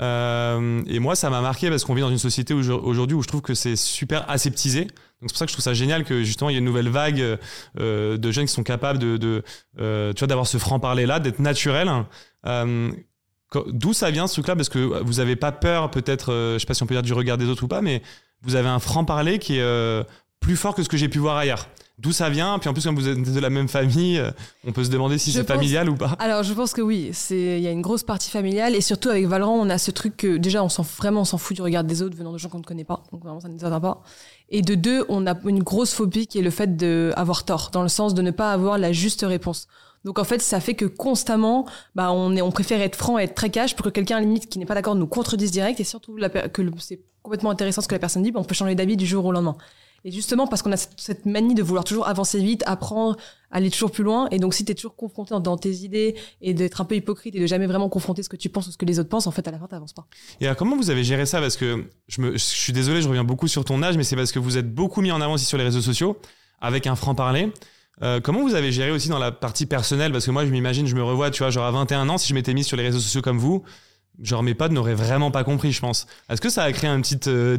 [0.00, 3.28] Euh, et moi, ça m'a marqué parce qu'on vit dans une société aujourd'hui où je
[3.28, 4.84] trouve que c'est super aseptisé.
[4.84, 6.64] Donc c'est pour ça que je trouve ça génial que justement il y ait une
[6.64, 7.38] nouvelle vague
[7.78, 9.42] euh, de jeunes qui sont capables de,
[9.78, 11.90] euh, tu vois, d'avoir ce franc-parler là, d'être naturel.
[13.66, 14.56] D'où ça vient ce truc-là?
[14.56, 17.12] Parce que vous avez pas peur, peut-être, je sais pas si on peut dire du
[17.12, 18.00] regard des autres ou pas, mais
[18.42, 20.04] vous avez un franc-parler qui est
[20.38, 21.68] plus fort que ce que j'ai pu voir ailleurs.
[22.00, 24.30] D'où ça vient Puis en plus, comme vous êtes de la même famille, euh,
[24.66, 26.16] on peut se demander si c'est pense- familial ou pas.
[26.18, 29.26] Alors, je pense que oui, il y a une grosse partie familiale et surtout avec
[29.26, 31.84] Valorant, on a ce truc que déjà on s'en vraiment on s'en fout du regard
[31.84, 33.80] des autres venant de gens qu'on ne connaît pas, donc vraiment ça ne nous atteint
[33.80, 34.02] pas.
[34.48, 37.82] Et de deux, on a une grosse phobie qui est le fait d'avoir tort, dans
[37.82, 39.68] le sens de ne pas avoir la juste réponse.
[40.06, 43.24] Donc en fait, ça fait que constamment, bah on est, on préfère être franc et
[43.24, 45.84] être très cash pour que quelqu'un limite qui n'est pas d'accord nous contredise direct et
[45.84, 48.74] surtout la que c'est complètement intéressant ce que la personne dit, bah, on peut changer
[48.74, 49.56] d'avis du jour au lendemain.
[50.04, 53.16] Et justement parce qu'on a cette, manie de vouloir toujours avancer vite, apprendre,
[53.50, 54.28] aller toujours plus loin.
[54.30, 57.34] Et donc si tu es toujours confronté dans tes idées et d'être un peu hypocrite
[57.34, 59.26] et de jamais vraiment confronter ce que tu penses ou ce que les autres pensent,
[59.26, 60.06] en fait à la fin t'avances pas.
[60.40, 61.40] Et alors, comment vous avez géré ça?
[61.40, 64.32] Parce que je, me, suis désolé, je reviens beaucoup sur ton âge, mais c'est parce
[64.32, 66.16] que vous êtes beaucoup mis en avant aussi sur les réseaux sociaux,
[66.60, 67.52] avec un franc-parler.
[68.02, 70.12] Euh, comment vous avez géré aussi dans la partie personnelle?
[70.12, 72.28] Parce que moi, je m'imagine, je me revois, tu vois, genre à 21 ans, si
[72.28, 73.62] je m'étais mis sur les réseaux sociaux comme vous,
[74.22, 76.06] genre mes potes n'auraient vraiment pas compris, je pense.
[76.28, 77.18] Est-ce que ça a créé un petit...
[77.28, 77.56] euh,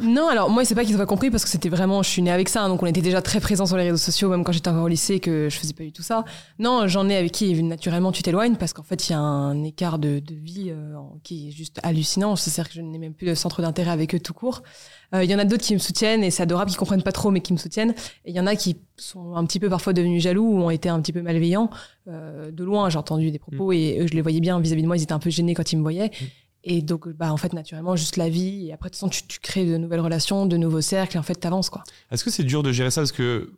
[0.00, 2.22] Non, alors moi c'est pas qu'ils ont pas compris parce que c'était vraiment, je suis
[2.22, 4.44] née avec ça, hein, donc on était déjà très présents sur les réseaux sociaux, même
[4.44, 6.24] quand j'étais encore au lycée, que je faisais pas du tout ça.
[6.58, 9.62] Non, j'en ai avec qui naturellement tu t'éloignes parce qu'en fait il y a un
[9.64, 12.36] écart de, vie euh, qui est juste hallucinant.
[12.36, 14.62] C'est-à-dire que je n'ai même plus de centre d'intérêt avec eux tout court.
[15.14, 17.12] Euh, Il y en a d'autres qui me soutiennent et c'est adorable, qui comprennent pas
[17.12, 17.94] trop mais qui me soutiennent.
[18.24, 20.70] Et il y en a qui sont un petit peu parfois devenus jaloux ou ont
[20.70, 21.70] été un petit peu malveillants.
[22.08, 24.86] Euh, de loin, j'ai entendu des propos et eux, je les voyais bien vis-à-vis de
[24.86, 26.10] moi, ils étaient un peu gênés quand ils me voyaient.
[26.68, 28.66] Et donc, bah, en fait, naturellement, juste la vie.
[28.68, 31.16] Et après, de toute façon, tu, tu crées de nouvelles relations, de nouveaux cercles.
[31.16, 31.84] Et en fait, t'avances, quoi.
[32.10, 33.02] est-ce que c'est dur de gérer ça?
[33.02, 33.52] Parce que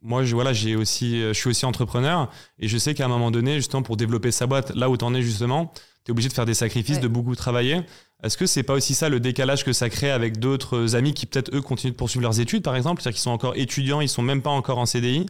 [0.00, 3.08] moi, je, voilà, j'ai aussi, euh, je suis aussi entrepreneur et je sais qu'à un
[3.08, 5.70] moment donné, justement, pour développer sa boîte, là où tu en es justement,
[6.04, 7.02] tu es obligé de faire des sacrifices, Ouais.
[7.02, 7.80] de beaucoup travailler.
[8.22, 11.26] Est-ce que c'est pas aussi ça le décalage que ça crée avec d'autres amis qui
[11.26, 14.08] peut-être eux continuent de poursuivre leurs études, par exemple, c'est-à-dire qu'ils sont encore étudiants, ils
[14.08, 15.26] sont même pas encore en CDI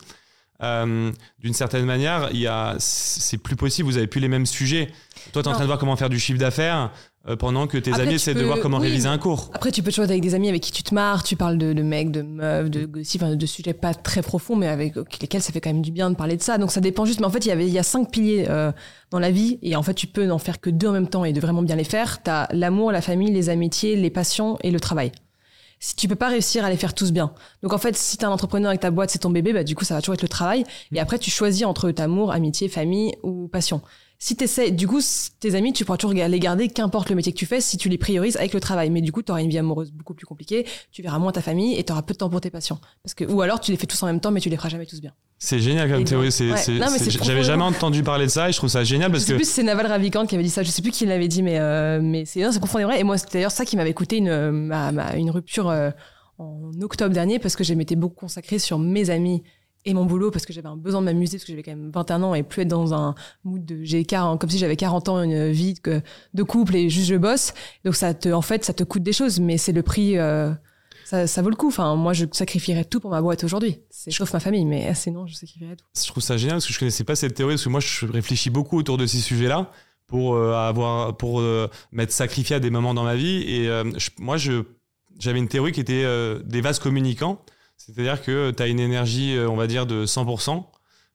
[0.63, 3.89] Euh, D'une certaine manière, il y a, c'est plus possible.
[3.89, 4.87] Vous avez plus les mêmes sujets.
[5.33, 6.91] Toi, tu es en train de voir comment faire du chiffre d'affaires
[7.35, 9.51] pendant que tes Après, amis tu essaient de voir comment oui, réviser un cours.
[9.53, 11.25] Après, tu peux être avec des amis avec qui tu te marres.
[11.25, 14.55] Tu parles de, de mecs, de meufs, de gossip, enfin, de sujets pas très profonds,
[14.55, 16.59] mais avec lesquels ça fait quand même du bien de parler de ça.
[16.59, 17.21] Donc, ça dépend juste.
[17.21, 18.71] Mais en fait, il y avait, il y a cinq piliers euh,
[19.11, 19.59] dans la vie.
[19.63, 21.63] Et en fait, tu peux n'en faire que deux en même temps et de vraiment
[21.63, 22.23] bien les faire.
[22.23, 25.11] T'as l'amour, la famille, les amitiés, les passions et le travail.
[25.79, 27.35] Si tu peux pas réussir à les faire tous bien.
[27.63, 29.75] Donc en fait, si t'es un entrepreneur avec ta boîte, c'est ton bébé, bah du
[29.75, 30.65] coup ça va toujours être le travail.
[30.93, 33.83] Et après tu choisis entre amour, amitié, famille ou passion.
[34.19, 35.01] Si t'essaies, du coup,
[35.41, 37.89] tes amis, tu pourras toujours les garder, qu'importe le métier que tu fais, si tu
[37.91, 38.89] les priorises avec le travail.
[38.91, 41.77] Mais du coup, t'auras une vie amoureuse beaucoup plus compliquée, tu verras moins ta famille
[41.79, 42.79] et t'auras peu de temps pour tes passions.
[43.03, 44.71] Parce que, ou alors tu les fais tous en même temps, mais tu les feras
[44.71, 45.13] jamais tous bien.
[45.39, 46.31] C'est génial comme théorie.
[47.23, 49.37] J'avais jamais entendu parler de ça et je trouve ça génial parce je sais que
[49.37, 51.59] plus c'est Naval Ravikant qui avait dit ça, je sais plus qui l'avait dit, mais,
[51.59, 53.01] euh, mais c'est, non, c'est profondément vrai.
[53.01, 55.91] Et moi, c'est d'ailleurs ça qui m'avait coûté une, euh, ma- ma- une rupture euh,
[56.39, 59.43] en octobre dernier parce que je m'étais beaucoup consacrée sur mes amis
[59.87, 61.91] et mon boulot parce que j'avais un besoin de m'amuser parce que j'avais quand même
[61.91, 65.09] 21 ans et plus être dans un mood de j'ai 40, comme si j'avais 40
[65.09, 65.75] ans une vie
[66.35, 67.55] de, couple et juste je bosse.
[67.85, 70.53] Donc ça te en fait ça te coûte des choses mais c'est le prix euh,
[71.05, 71.69] ça, ça vaut le coup.
[71.69, 73.79] Enfin moi je sacrifierais tout pour ma boîte aujourd'hui.
[73.91, 75.87] C'est sauf ma famille mais sinon je sacrifierais tout.
[75.97, 78.07] Je trouve ça génial parce que je connaissais pas cette théorie parce que moi je
[78.07, 79.71] réfléchis beaucoup autour de ces sujets-là
[80.07, 83.43] pour euh, avoir pour euh, m'être sacrifié à des moments dans ma vie.
[83.43, 83.85] Et euh,
[84.19, 84.63] moi je
[85.19, 86.05] j'avais une théorie qui était
[86.45, 87.41] des vases communicants
[87.77, 90.65] c'est-à-dire que tu as une énergie euh, on va dire de 100%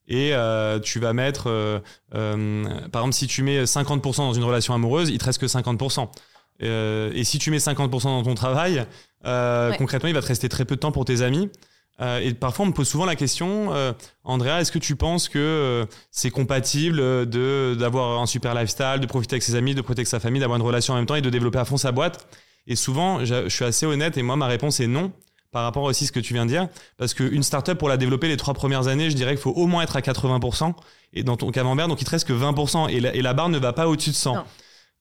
[0.08, 1.80] et euh, tu vas mettre euh,
[2.16, 5.48] euh, par exemple si tu mets 50% dans une relation amoureuse il te reste que
[5.48, 6.10] 50%
[6.64, 8.86] Euh, et si tu mets 50% dans ton travail
[9.26, 9.78] euh, Ouais.
[9.78, 11.50] concrètement il va te rester très peu de temps pour tes amis.
[12.00, 13.94] Euh, et parfois, on me pose souvent la question, euh,
[14.24, 16.98] Andrea, est-ce que tu penses que c'est compatible
[17.30, 20.40] de d'avoir un super lifestyle, de profiter avec ses amis, de profiter avec sa famille,
[20.40, 22.28] d'avoir une relation en même temps et de développer à fond sa boîte?
[22.66, 25.12] Et souvent, je, je suis assez honnête et moi, ma réponse est non
[25.52, 27.98] par rapport aussi à ce que tu viens de dire, parce qu'une startup pour la
[27.98, 30.74] développer les trois premières années, je dirais qu'il faut au moins être à 80%
[31.14, 33.50] et dans ton camembert, donc il te reste que 20% et la, et la barre
[33.50, 34.36] ne va pas au-dessus de 100.
[34.36, 34.44] Non.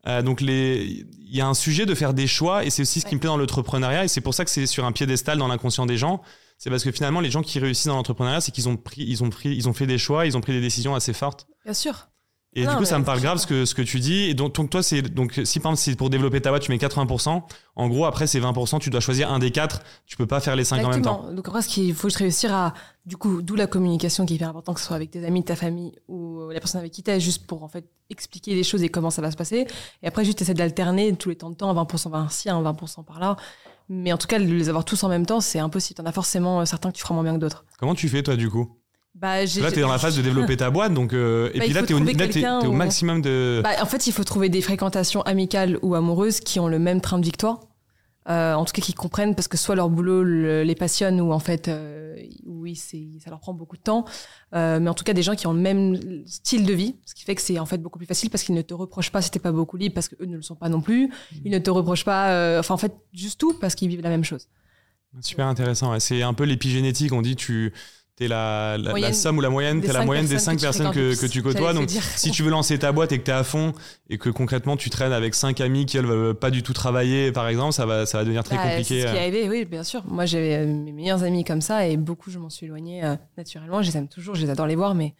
[0.09, 3.05] Euh, donc il y a un sujet de faire des choix et c'est aussi ce
[3.05, 3.15] qui Ouais.
[3.17, 5.87] me plaît dans l'entrepreneuriat et c'est pour ça que c'est sur un piédestal dans l'inconscient
[5.87, 6.23] des gens.
[6.59, 9.23] C'est parce que finalement les gens qui réussissent dans l'entrepreneuriat, c'est qu'ils ont pris, ils
[9.23, 11.47] ont pris, ils ont fait des choix, ils ont pris des décisions assez fortes.
[11.65, 12.09] bien sûr
[12.55, 14.25] Et Non, du coup, ça me parle grave ce que, ce que tu dis.
[14.25, 16.79] Et donc, donc toi, c'est donc si par exemple pour développer ta boîte, tu mets
[16.79, 17.43] 80%.
[17.77, 19.83] En gros, après ces 20%, tu dois choisir un des quatre.
[20.07, 21.33] Tu peux pas faire les cinq en même temps.
[21.33, 22.75] Donc après, ce qu'il faut réussir à,
[23.07, 25.45] du coup, d'où la communication qui est hyper importante, que ce soit avec tes amis,
[25.45, 28.83] ta famille ou la personne avec qui t'es, juste pour en fait expliquer les choses
[28.83, 29.69] et comment ça va se passer.
[30.03, 33.05] Et après, juste essayer de l'alterner tous les temps de temps, 20% par ci, 20%
[33.05, 33.37] par là.
[33.89, 35.97] Mais en tout cas, de les avoir tous en même temps, c'est impossible.
[35.99, 37.65] T'en as forcément euh, certains que tu feras moins bien que d'autres.
[37.79, 38.80] Comment tu fais toi du coup?
[39.20, 39.44] Bah.
[39.44, 41.80] Là, t'es dans la phase de développer ta boîte, donc euh, et Bah, puis là,
[41.80, 41.94] faut t'es
[42.66, 43.61] au, maximum de.
[43.62, 47.00] Bah, en fait, il faut trouver des fréquentations amicales ou amoureuses qui ont le même
[47.00, 47.61] train de victoire.
[48.28, 51.33] Euh, en tout cas, qui comprennent parce que soit leur boulot le- les passionne ou
[51.33, 52.14] en fait, euh,
[52.46, 54.04] oui, c'est, ça leur prend beaucoup de temps.
[54.54, 57.14] Euh, mais en tout cas, des gens qui ont le même style de vie, ce
[57.14, 59.22] qui fait que c'est en fait beaucoup plus facile parce qu'ils ne te reprochent pas
[59.22, 61.11] si t'es pas beaucoup libre parce qu'eux ne le sont pas non plus.
[61.44, 64.11] Ils ne te reprochent pas, euh, enfin en fait, juste tout parce qu'ils vivent la
[64.11, 64.48] même chose.
[65.22, 65.90] Super intéressant.
[65.90, 65.98] ouais.
[66.00, 67.12] C'est un peu l'épigénétique.
[67.12, 67.72] On dit tu
[68.16, 70.79] t'es la, la, somme ou la moyenne, t'es la moyenne des personnes cinq que tu
[70.79, 71.73] personnes que, tu côtoies.
[71.73, 73.73] Donc, si tu veux lancer ta boîte et que t'es à fond
[74.09, 77.33] et que concrètement tu traînes avec cinq amis qui elles veulent pas du tout travailler,
[77.33, 79.01] par exemple, ça va, ça va devenir très Bah, compliqué.
[79.01, 79.23] C'est ce qui est euh.
[79.23, 80.03] arrivé, oui, bien sûr.
[80.07, 83.16] Moi, j'avais euh, mes meilleurs amis comme ça et beaucoup, je m'en suis éloignée euh,
[83.38, 83.83] naturellement.
[83.83, 85.14] Je les aime toujours, je les adore les voir, mais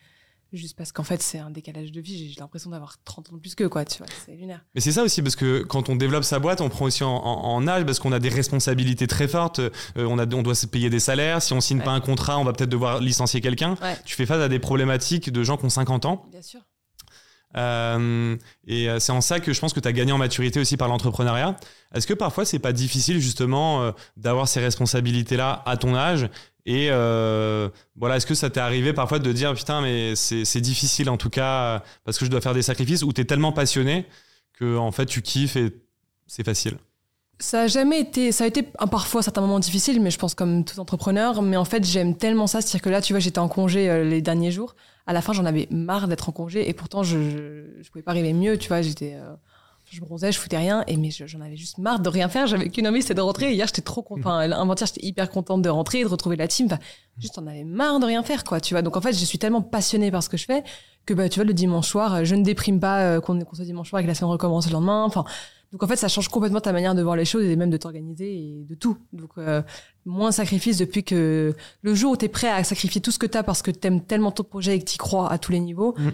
[0.53, 2.31] juste parce qu'en fait, c'est un décalage de vie.
[2.33, 4.07] J'ai l'impression d'avoir 30 ans de plus qu'eux, quoi, tu vois.
[4.27, 4.65] C'est lunaire.
[4.75, 7.09] Mais c'est ça aussi parce que quand on développe sa boîte, on prend aussi en,
[7.15, 9.59] en- en âge parce qu'on a des responsabilités très fortes.
[9.61, 11.43] Euh, on a, on doit se payer des salaires.
[11.43, 11.85] Si on signe Ouais.
[11.85, 13.77] pas un contrat, on va peut-être devoir licencier quelqu'un.
[13.83, 13.97] Ouais.
[14.05, 16.25] Tu fais face à des problématiques de gens qui ont 50 ans.
[16.31, 16.61] Bien sûr.
[17.57, 18.37] Euh,
[18.69, 20.77] et euh, c'est en ça que je pense que tu as gagné en maturité aussi
[20.77, 21.57] par l'entrepreneuriat.
[21.93, 26.29] Est-ce que parfois c'est pas difficile justement euh, d'avoir ces responsabilités-là à ton âge
[26.67, 31.09] Et euh, voilà, est-ce que ça t'est arrivé parfois de dire putain mais c'est difficile
[31.09, 34.07] en tout cas parce que je dois faire des sacrifices ou t'es tellement passionné
[34.59, 35.73] que en fait tu kiffes et
[36.27, 36.77] c'est facile?
[37.41, 40.63] Ça a jamais été, ça a été parfois certains moments difficiles, mais je pense comme
[40.63, 41.41] tout entrepreneur.
[41.41, 44.05] Mais en fait, j'aime tellement ça, c'est-à-dire que là, tu vois, j'étais en congé euh,
[44.05, 44.77] les derniers jours.
[45.07, 48.03] À la fin, j'en avais marre d'être en congé, et pourtant, je, je, je pouvais
[48.03, 48.83] pas arriver mieux, tu vois.
[48.83, 49.35] J'étais, euh,
[49.91, 52.47] je bronzais, je foutais rien, et mais je- j'en avais juste marre de rien faire.
[52.47, 53.53] J'avais qu'une envie, c'était de rentrer.
[53.55, 54.25] Hier, j'étais trop contente.
[54.27, 56.67] Enfin, avant-hier, j'étais hyper contente de rentrer, de retrouver la team.
[56.67, 56.79] Enfin,
[57.19, 58.61] juste, j'en avais marre de rien faire, quoi.
[58.61, 58.83] Tu vois.
[58.83, 60.63] Donc en fait, je suis tellement passionnée par ce que je fais
[61.07, 63.65] que bah, tu vois, le dimanche soir, euh, je ne déprime pas euh, qu'on soit
[63.65, 65.05] dimanche soir et que la semaine recommence le lendemain.
[65.05, 65.25] Enfin.
[65.73, 67.77] Donc en fait, ça change complètement ta manière de voir les choses et même de
[67.77, 68.99] t'organiser et de tout.
[69.13, 69.63] Donc euh,
[70.05, 73.27] moins sacrifice depuis que le jour où tu es prêt à sacrifier tout ce que
[73.27, 75.53] tu as parce que tu aimes tellement ton projet et que tu crois à tous
[75.53, 76.13] les niveaux, Mhm.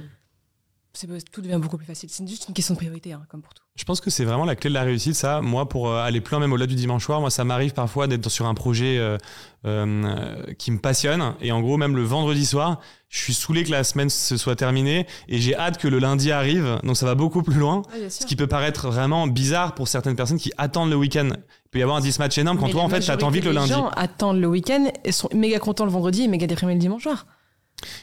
[1.32, 2.08] Tout devient beaucoup plus facile.
[2.10, 3.62] C'est juste une question de priorité, hein, comme pour tout.
[3.76, 5.42] Je pense que c'est vraiment la clé de la réussite, ça.
[5.42, 8.06] Moi, pour euh, aller plus loin, même au-delà du dimanche soir, moi, ça m'arrive parfois
[8.06, 9.18] d'être sur un projet euh,
[9.66, 11.34] euh, qui me passionne.
[11.42, 12.80] Et en gros, même le vendredi soir,
[13.10, 16.32] je suis saoulé que la semaine se soit terminée et j'ai hâte que le lundi
[16.32, 16.78] arrive.
[16.84, 17.82] Donc, ça va beaucoup plus loin.
[18.08, 21.28] Ce qui peut paraître vraiment bizarre pour certaines personnes qui attendent le week-end.
[21.28, 23.52] Il peut y avoir un dismatch énorme quand Mais toi, en fait, t'attends vite le
[23.52, 23.68] lundi.
[23.68, 26.80] Les gens attendent le week-end et sont méga contents le vendredi et méga déprimés le
[26.80, 27.26] dimanche soir.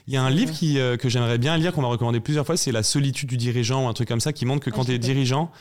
[0.07, 2.45] Il y a un livre qui, euh, que j'aimerais bien lire, qu'on m'a recommandé plusieurs
[2.45, 4.73] fois, c'est La solitude du dirigeant ou un truc comme ça, qui montre que Ah,
[4.73, 5.51] quand je tu es dirigeant,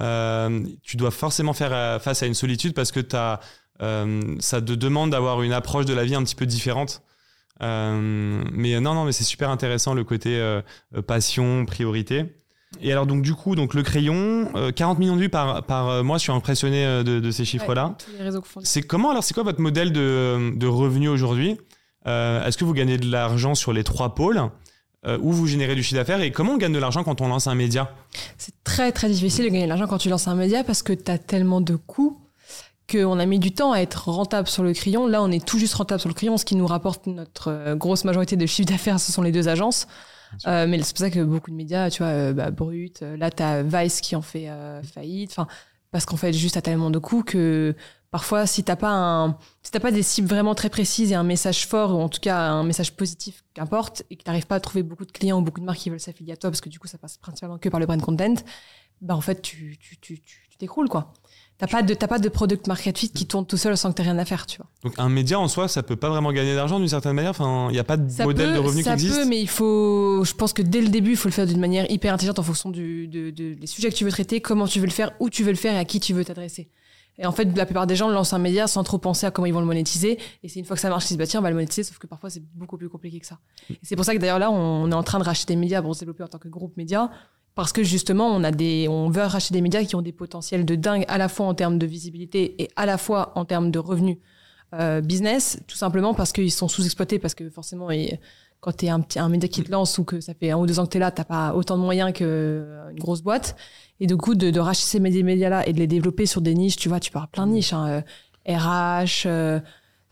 [0.00, 3.00] euh, tu dois forcément faire euh, face à une solitude parce que
[3.80, 7.02] euh, ça te demande d'avoir une approche de la vie un petit peu différente.
[7.60, 10.40] Mais non, non, mais c'est super intéressant le côté
[11.06, 12.38] passion, priorité.
[12.80, 15.88] Et alors donc du coup, donc le crayon, euh, 40 millions de vues par, par
[15.88, 17.44] euh, mois, je suis impressionné de, de ces.
[17.58, 18.66] Ouais, réseaux confondus.
[18.66, 21.56] C'est comment alors C'est quoi votre modèle de, de revenu aujourd'hui?
[22.08, 24.40] Euh, Est-ce que vous gagnez de l'argent sur les trois pôles
[25.06, 26.20] euh, ou vous générez du chiffre d'affaires?
[26.22, 27.92] Et comment on gagne de l'argent quand on lance un média?
[28.38, 30.92] C'est très très difficile de gagner de l'argent quand tu lances un média parce que
[30.92, 32.18] tu as tellement de coûts
[32.90, 35.06] qu'on a mis du temps à être rentable sur le crayon.
[35.06, 36.38] Là, on est tout juste rentable sur le crayon.
[36.38, 39.48] Ce qui nous rapporte notre euh, grosse majorité de chiffre d'affaires, ce sont les deux
[39.48, 39.86] agences.
[40.46, 43.30] Euh, mais c'est pour ça que beaucoup de médias, tu vois, euh, bah, Brut, là,
[43.30, 45.30] tu as Vice qui en fait euh, faillite.
[45.32, 45.46] Enfin,
[45.90, 47.74] parce qu'en fait, juste, t'as tellement de coûts que
[48.10, 51.22] parfois, si t'as pas un, si t'as pas des cibles vraiment très précises et un
[51.24, 54.60] message fort, ou en tout cas un message positif, qu'importe, et que t'arrives pas à
[54.60, 56.68] trouver beaucoup de clients ou beaucoup de marques qui veulent s'affilier à toi, parce que
[56.68, 58.34] du coup, ça passe principalement que par le brand content,
[59.00, 61.12] bah, en fait, tu, tu, tu, tu, t'écroules, quoi.
[61.58, 63.96] T'as pas de, t'as pas de product market fit qui tourne tout seul sans que
[63.96, 64.66] t'aies rien à faire, tu vois.
[64.82, 67.30] Donc un média en soi, ça peut pas vraiment gagner d'argent d'une certaine manière?
[67.30, 69.14] Enfin, il n'y a pas de Ça modèle peut, de revenu qui ça existe?
[69.16, 70.22] peut, mais il faut.
[70.24, 72.44] Je pense que dès le début, il faut le faire d'une manière hyper intelligente en
[72.44, 75.12] fonction du, de, de- des sujets que tu veux traiter, comment tu veux le faire,
[75.20, 76.70] où tu veux le faire et à qui tu veux t'adresser.
[77.18, 79.46] Et en fait, la plupart des gens lancent un média sans trop penser à comment
[79.46, 80.18] ils vont le monétiser.
[80.42, 81.56] Et c'est une fois que ça marche, ils se disent bah tiens, on va le
[81.56, 81.82] monétiser.
[81.82, 83.38] Sauf que parfois, c'est beaucoup plus compliqué que ça.
[83.70, 85.82] Et c'est pour ça que d'ailleurs là, on est en train de racheter des médias
[85.82, 87.10] pour se développer en tant que groupe média.
[87.56, 90.64] Parce que justement, on a des, on veut racheter des médias qui ont des potentiels
[90.64, 93.72] de dingue à la fois en termes de visibilité et à la fois en termes
[93.72, 94.18] de revenus
[94.74, 98.18] euh, business, tout simplement parce qu'ils sont sous-exploités, parce que forcément, ils-
[98.60, 100.58] quand tu es un, petit, un média qui te lance ou que ça fait un
[100.58, 103.56] ou deux ans que tu es là, t'as pas autant de moyens qu'une grosse boîte.
[104.00, 106.76] Et du coup, de, racheter ces médias- médias-là et de les développer sur des niches,
[106.76, 108.02] tu vois, tu parles plein de niches, hein,
[108.48, 109.60] euh, RH, euh,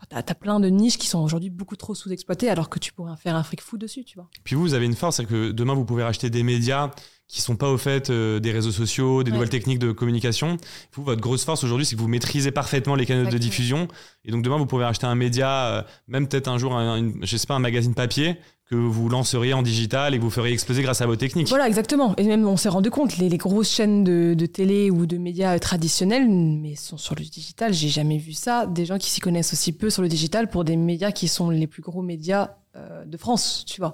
[0.09, 3.17] T'as as plein de niches qui sont aujourd'hui beaucoup trop sous-exploitées alors que tu pourrais
[3.17, 4.29] faire un fric fou dessus, tu vois.
[4.43, 6.91] Puis vous, vous avez une force, c'est que demain, vous pouvez racheter des médias
[7.27, 9.35] qui sont pas au fait euh, des réseaux sociaux, des Ouais.
[9.35, 10.57] nouvelles techniques de communication.
[10.93, 13.87] Vous, votre grosse force aujourd'hui, c'est que vous maîtrisez parfaitement les canaux de diffusion.
[14.23, 17.19] Et donc demain, vous pouvez acheter un média, euh, même peut-être un jour, un, une-
[17.25, 18.37] je sais pas, un magazine papier
[18.69, 21.47] que vous lanceriez en digital et que vous feriez exploser grâce à vos techniques.
[21.47, 22.13] Voilà, exactement.
[22.17, 25.17] Et même, on s'est rendu compte, les, les grosses chaînes de, de télé ou de
[25.17, 27.73] médias euh, traditionnels, mais sont sur le digital.
[27.73, 28.65] J'ai jamais vu ça.
[28.67, 31.49] Des gens qui s'y connaissent aussi peu sur le digital pour des médias qui sont
[31.49, 33.93] les plus gros médias euh, de France, tu vois.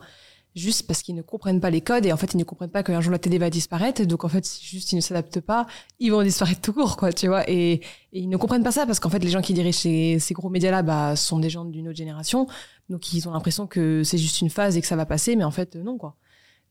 [0.55, 2.83] Juste parce qu'ils ne comprennent pas les codes et en fait, ils ne comprennent pas
[2.83, 4.03] qu'un jour la télé va disparaître.
[4.05, 5.65] Donc, en fait, si juste ils ne s'adaptent pas,
[5.99, 7.49] ils vont disparaître tout court, quoi, tu vois.
[7.49, 7.81] Et, et
[8.13, 10.49] ils ne comprennent pas ça parce qu'en fait, les gens qui dirigent ces, ces gros
[10.51, 12.45] médias-là, bah, sont des gens d'une autre génération.
[12.89, 15.43] Donc, ils ont l'impression que c'est juste une phase et que ça va passer, mais
[15.43, 16.17] en fait, non, quoi.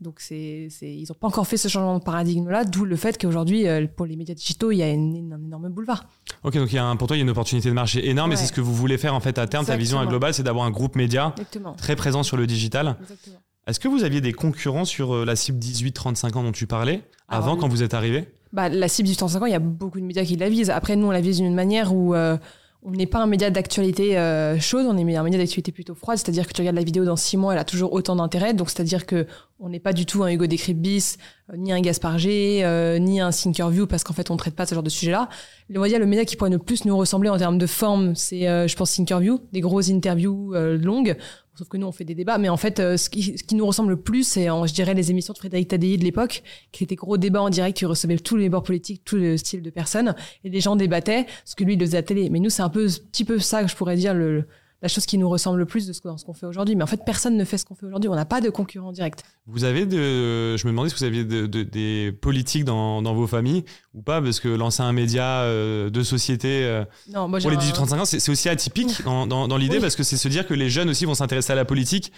[0.00, 3.20] Donc, c'est, c'est, ils n'ont pas encore fait ce changement de paradigme-là, d'où le fait
[3.20, 6.06] qu'aujourd'hui, euh, pour les médias digitaux, il y a une- un énorme boulevard.
[6.42, 8.08] Ok, donc il y a un, pour toi, il y a une opportunité de marché
[8.08, 9.64] énorme et c'est ce que vous voulez faire en fait à terme.
[9.64, 10.10] Ta vision à Exactement.
[10.10, 11.74] global, c'est d'avoir un groupe média Exactement.
[11.74, 12.96] très présent sur le digital.
[13.00, 13.36] Exactement.
[13.66, 17.02] Est-ce que vous aviez des concurrents sur euh, la cible 18-35 ans dont tu parlais
[17.28, 18.28] Alors, avant quand vous êtes arrivé?
[18.52, 20.70] Bah, la cible du 35 ans, il y a beaucoup de médias qui la visent.
[20.70, 22.36] Après, nous, on la vise d'une manière où euh,
[22.82, 26.18] on n'est pas un média d'actualité euh, chaude, on est un média d'actualité plutôt froide.
[26.18, 28.52] C'est-à-dire que tu regardes la vidéo dans six mois, elle a toujours autant d'intérêt.
[28.52, 29.28] Donc, c'est-à-dire que
[29.60, 31.18] on n'est pas du tout un Hugo Décrypte bis,
[31.50, 32.66] euh, ni un Gaspard G,
[33.00, 35.28] ni un Thinkerview, parce qu'en fait, on traite pas ce genre de sujet-là.
[35.72, 38.46] Le média, le média qui pourrait le plus nous ressembler en termes de forme, c'est,
[38.46, 41.16] euh, je pense, Thinkerview, des grosses interviews euh, longues.
[41.54, 42.36] Sauf que nous, on fait des débats.
[42.36, 44.92] Mais en fait, euh, ce, qui, ce qui nous ressemble le plus, c'est, je dirais,
[44.92, 48.18] les émissions de Frédéric Tadei de l'époque, qui étaient gros débats en direct, qui recevaient
[48.18, 51.64] tous les bords politiques, tous les styles de personnes, et les gens débattaient, ce que
[51.64, 52.28] lui, il le faisait à la télé.
[52.28, 54.44] Mais nous, c'est un peu, petit peu ça que je pourrais dire, le,
[54.82, 56.74] la chose qui nous ressemble le plus de ce, que- dans ce qu'on fait aujourd'hui.
[56.76, 58.10] Mais en fait, personne ne fait ce qu'on fait aujourd'hui.
[58.10, 59.22] On n'a pas de concurrent direct.
[59.46, 63.14] Vous avez de, je me demandais si vous aviez de- de- des politiques dans, dans
[63.14, 63.64] vos familles
[63.94, 67.58] ou pas, parce que lancer un média euh, de société euh, Non, moi, j'ai pour
[67.58, 69.80] les un- 18-35 ans, c'est aussi atypique dans, dans- dans l'idée, Oui.
[69.82, 72.12] parce que c'est se dire que les jeunes aussi vont s'intéresser à la politique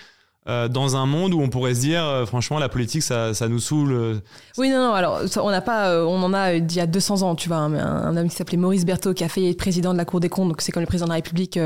[0.47, 3.49] euh, dans un monde où on pourrait se dire, euh, franchement, la politique, ça, ça
[3.49, 3.93] nous saoule.
[3.93, 4.15] euh.
[4.59, 7.35] Oui, non, non, alors on n'a pas, on en a d'il y a 200 ans,
[7.35, 10.05] tu vois, un, un homme qui s'appelait Maurice Berthaud qui a fait président de la
[10.05, 11.59] Cour des comptes, donc c'est comme le président de la République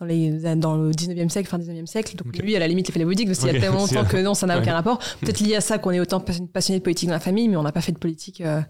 [0.00, 2.16] dans, les, dans le 19e siècle, fin 19e siècle.
[2.16, 4.04] Donc lui, à la limite, il fait la politique, parce qu'il y a tellement longtemps
[4.04, 4.62] que non, ça n'a Ouais.
[4.62, 4.98] aucun rapport.
[5.20, 7.56] Peut-être lié à ça qu'on est autant passion- passionné de politique dans la famille, mais
[7.56, 8.40] on n'a pas fait de politique.
[8.40, 8.60] euh,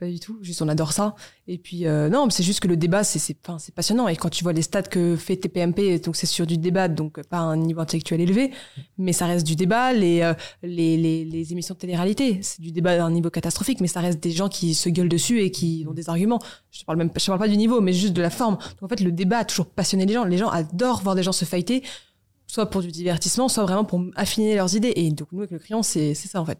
[0.00, 1.14] pas du tout, juste on adore ça.
[1.46, 4.08] Et puis euh, non, c'est juste que le débat, c'est c'est passionnant.
[4.08, 7.22] Et quand tu vois les stats que fait TPMP, donc c'est sur du débat, donc
[7.24, 8.50] pas un niveau intellectuel élevé,
[8.96, 9.92] mais ça reste du débat.
[9.92, 10.32] Les euh,
[10.62, 14.00] les, les, les émissions de télé-réalité, c'est du débat à un niveau catastrophique, mais ça
[14.00, 16.40] reste des gens qui se gueulent dessus et qui ont des arguments.
[16.70, 18.56] Je parle même, je parle pas du niveau, mais juste de la forme.
[18.56, 20.24] Donc en fait, le débat a toujours passionné les gens.
[20.24, 21.82] Les gens adorent voir des gens se fighter,
[22.46, 24.94] soit pour du divertissement, soit vraiment pour affiner leurs idées.
[24.96, 26.58] Et donc nous, avec le crayon, c'est ça en fait.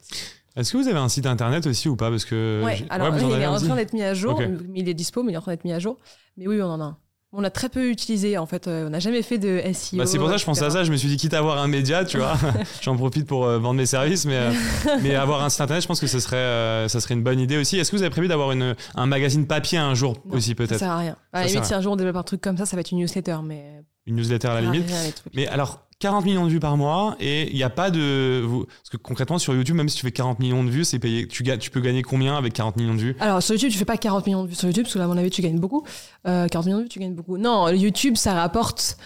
[0.61, 2.11] Est-ce que vous avez un site internet aussi ou pas?
[2.11, 4.45] Parce que Ouais, alors ouais, il est en train d'être mis à jour, Ok.
[4.69, 5.97] mais il est dispo, mais il est en train d'être mis à jour.
[6.37, 6.97] Mais oui, on en a un.
[7.33, 8.67] On a très peu utilisé, en fait.
[8.67, 9.99] euh, on n'a jamais fait de SEO.
[9.99, 10.83] Bah, c'est pour ça que je pensais à ça.
[10.83, 12.35] Je me suis dit, quitte à avoir un média, tu vois,
[12.83, 14.51] j'en profite pour euh, vendre mes services, mais, euh,
[15.03, 17.39] mais avoir un site internet, je pense que ce serait, euh, ça serait une bonne
[17.39, 17.79] idée aussi.
[17.79, 20.55] Est-ce que vous avez prévu d'avoir une, un magazine papier un jour Non, aussi, Ça
[20.57, 21.17] peut-être sert à rien.
[21.33, 22.81] À la Ça limite, si un jour on développe un truc comme ça, ça va
[22.81, 23.81] être une newsletter, mais.
[24.07, 25.25] Une newsletter à la ça sert limite.
[25.35, 28.43] Mais alors, 40 millions de vues par mois et il n'y a pas de.
[28.67, 31.29] Parce que concrètement, sur YouTube, même si tu fais 40 millions de vues, c'est payé.
[31.29, 33.17] Tu, tu peux gagner combien avec 40 millions de vues?
[33.21, 35.05] Alors, sur YouTube, tu fais pas 40 millions de vues sur YouTube, parce que là,
[35.05, 35.85] à mon avis, tu gagnes beaucoup.
[36.27, 37.37] Euh, 40 millions de vues, tu gagnes beaucoup.
[37.37, 38.97] Non, YouTube, ça rapporte.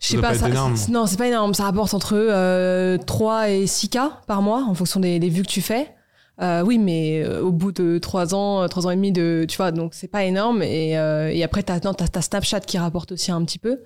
[0.00, 0.48] Je sais pas, pas ça,
[0.90, 1.54] non, c'est pas énorme.
[1.54, 5.42] Ça rapporte entre euh, 3 et 6 k par mois, en fonction des, des vues
[5.42, 5.94] que tu fais.
[6.40, 9.58] Euh, oui, mais euh, au bout de 3 ans, 3 ans et demi de, tu
[9.58, 10.62] vois, donc c'est pas énorme.
[10.62, 13.80] Et, euh, et après, t'as, t'as Snapchat qui rapporte aussi un petit peu.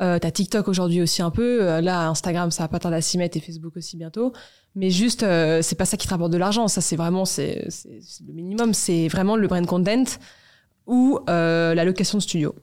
[0.00, 1.62] Euh, t'as TikTok aujourd'hui aussi un peu.
[1.62, 4.32] Euh, là, Instagram, ça va pas tarder à s'y mettre et Facebook aussi bientôt.
[4.74, 6.68] Mais juste, euh, c'est pas ça qui te rapporte de l'argent.
[6.68, 7.68] Ça, c'est vraiment, c'est,
[8.26, 8.72] le minimum.
[8.72, 10.04] C'est vraiment le brand content
[10.86, 12.54] ou la location de studio.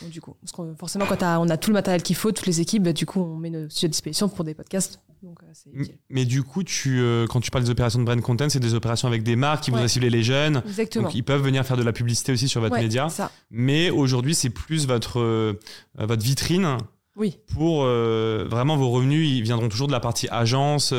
[0.00, 2.46] Donc, du coup, parce que forcément, quand on a tout le matériel qu'il faut, toutes
[2.46, 5.00] les équipes, bah, du coup, on met nos studios à disposition pour des podcasts.
[5.22, 5.98] Donc, euh, c'est M- utile.
[6.10, 8.74] Mais du coup, tu, euh, quand tu parles des opérations de brand content, c'est des
[8.74, 9.86] opérations avec des marques qui vont Ouais.
[9.88, 10.62] cibler les jeunes.
[10.66, 11.04] Exactement.
[11.04, 13.08] Donc, ils peuvent venir faire de la publicité aussi sur votre Ouais, média.
[13.08, 13.30] ça.
[13.50, 15.52] Mais aujourd'hui, c'est plus votre, euh,
[15.96, 16.76] votre vitrine
[17.14, 17.38] Oui.
[17.54, 19.28] pour euh, vraiment vos revenus.
[19.30, 20.92] Ils viendront toujours de la partie agence.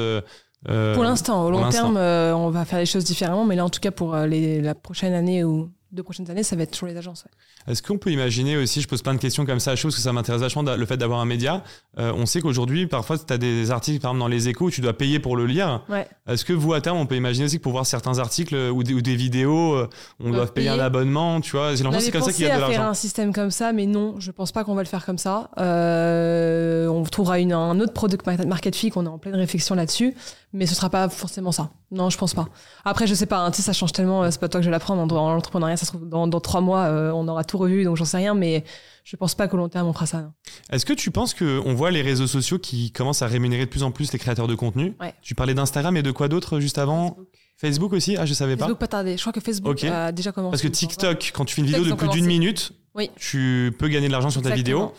[0.65, 3.43] Pour l'instant, au long terme, on va faire les choses différemment.
[3.45, 6.55] Mais là, en tout cas, pour les, la prochaine année ou deux prochaines années, ça
[6.55, 7.23] va être toujours les agences.
[7.25, 7.71] ouais.
[7.71, 9.95] Est-ce qu'on peut imaginer aussi, je pose plein de questions comme ça à chaud, parce
[9.97, 11.63] que ça m'intéresse vachement le fait d'avoir un média.
[11.99, 14.71] Euh, on sait qu'aujourd'hui, parfois, tu as des articles, par exemple, dans les échos, où
[14.71, 15.83] tu dois payer pour le lire.
[15.89, 16.07] Ouais.
[16.27, 18.69] Est-ce que vous, à terme, on peut imaginer aussi que pour voir certains articles euh,
[18.71, 21.75] ou des, ou des vidéos, euh, on doit payer un abonnement, tu vois?
[21.75, 22.89] J'ai On l'impression c'est comme ça qu'il y a de à faire l'argent.
[22.89, 25.49] un système comme ça, mais non, je pense pas qu'on va le faire comme ça.
[25.59, 30.15] Euh, on trouvera une, un autre product market fit qu'on est en pleine réflexion là-dessus.
[30.55, 31.71] Mais ce sera pas forcément ça.
[31.89, 32.47] Non, je pense pas.
[32.85, 33.39] Après, je sais pas.
[33.39, 34.23] Hein, tu sais, ça change tellement.
[34.23, 35.05] euh, C'est pas toi que je vais l'apprendre.
[35.07, 37.97] Dans l'entrepreneuriat, ça se trouve dans, dans trois mois, euh, on aura tout revu, donc
[37.97, 38.35] j'en sais rien.
[38.35, 38.63] Mais
[39.03, 40.31] je pense pas qu'au long terme on fera ça.
[40.71, 43.81] Est-ce que tu penses qu'on voit les réseaux sociaux qui commencent à rémunérer de plus
[43.83, 44.95] en plus les créateurs de contenu?
[45.01, 45.13] Ouais.
[45.23, 47.17] Tu parlais d'Instagram et de quoi d'autre juste avant?
[47.57, 48.15] Facebook aussi?
[48.17, 48.65] Ah, je savais pas.
[48.65, 49.15] Facebook pas tardé.
[49.17, 49.83] Je crois que Facebook Ok.
[49.85, 50.51] a déjà commencé.
[50.51, 53.09] Parce que TikTok, quand tu fais une vidéo de plus d'une minute, Oui.
[53.15, 54.93] tu peux gagner de l'argent sur ta vidéo.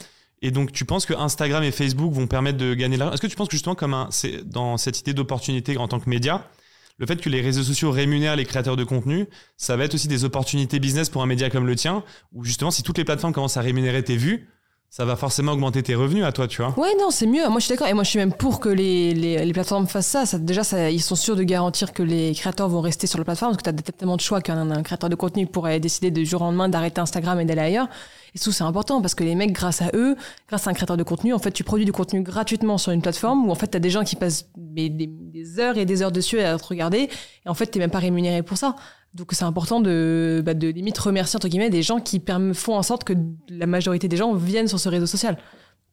[0.44, 3.14] Et donc, tu penses que Instagram et Facebook vont permettre de gagner de l'argent?
[3.14, 5.98] Est-ce que tu penses que justement, comme un, c'est dans cette idée d'opportunité en tant
[5.98, 6.50] que média,
[6.98, 9.26] le fait que les réseaux sociaux rémunèrent les créateurs de contenu,
[9.56, 12.04] ça va être aussi des opportunités business pour un média comme le tien,
[12.34, 14.50] où justement, si toutes les plateformes commencent à rémunérer tes vues,
[14.96, 16.72] ça va forcément augmenter tes revenus à toi, tu vois.
[16.78, 17.48] Ouais, non, c'est mieux.
[17.48, 17.88] Moi, je suis d'accord.
[17.88, 20.24] Et moi, je suis même pour que les, les, les plateformes fassent ça.
[20.24, 23.24] ça déjà, ça, ils sont sûrs de garantir que les créateurs vont rester sur la
[23.24, 26.12] plateforme parce que tu as tellement de choix qu'un un créateur de contenu pourrait décider
[26.12, 27.88] de jour au lendemain d'arrêter Instagram et d'aller ailleurs.
[28.36, 30.14] Et surtout, c'est important parce que les mecs, grâce à eux,
[30.46, 33.02] grâce à un créateur de contenu, en fait, tu produis du contenu gratuitement sur une
[33.02, 36.12] plateforme où, en fait, tu as des gens qui passent des heures et des heures
[36.12, 37.10] dessus à te regarder.
[37.44, 38.76] Et en fait, tu même pas rémunéré pour ça.
[39.14, 42.20] Donc, c'est important de, bah, de limite remercier, entre guillemets, des gens qui
[42.54, 43.12] font en sorte que
[43.48, 45.38] la majorité des gens viennent sur ce réseau social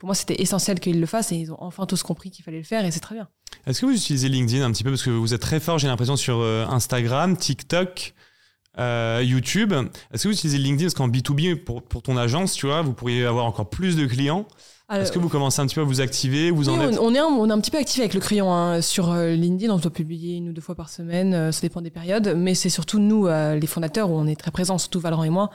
[0.02, 2.58] pour moi, c'était essentiel qu'ils le fassent et ils ont enfin tous compris qu'il fallait
[2.58, 3.28] le faire et c'est très bien.
[3.68, 4.90] Est-ce que vous utilisez LinkedIn un petit peu?
[4.90, 8.16] Parce que vous êtes très fort, j'ai l'impression, sur euh, Instagram, TikTok,
[8.80, 9.74] euh, YouTube.
[10.12, 10.86] Est-ce que vous utilisez LinkedIn?
[10.86, 14.08] Parce qu'en B2B, pour, pour ton agence, tu vois, vous pourriez avoir encore plus de
[14.08, 14.48] clients.
[15.00, 17.06] Est-ce que vous commencez un petit peu à vous activer Vous oui, en êtes on,
[17.08, 19.32] on est un, on est un petit peu actif avec le crayon hein, sur euh,
[19.32, 19.74] LinkedIn.
[19.74, 21.34] On doit publier une ou deux fois par semaine.
[21.34, 22.34] euh, ça dépend des périodes.
[22.38, 25.30] Mais c'est surtout nous, euh, les fondateurs, où on est très présents, surtout Valran et
[25.30, 25.50] moi.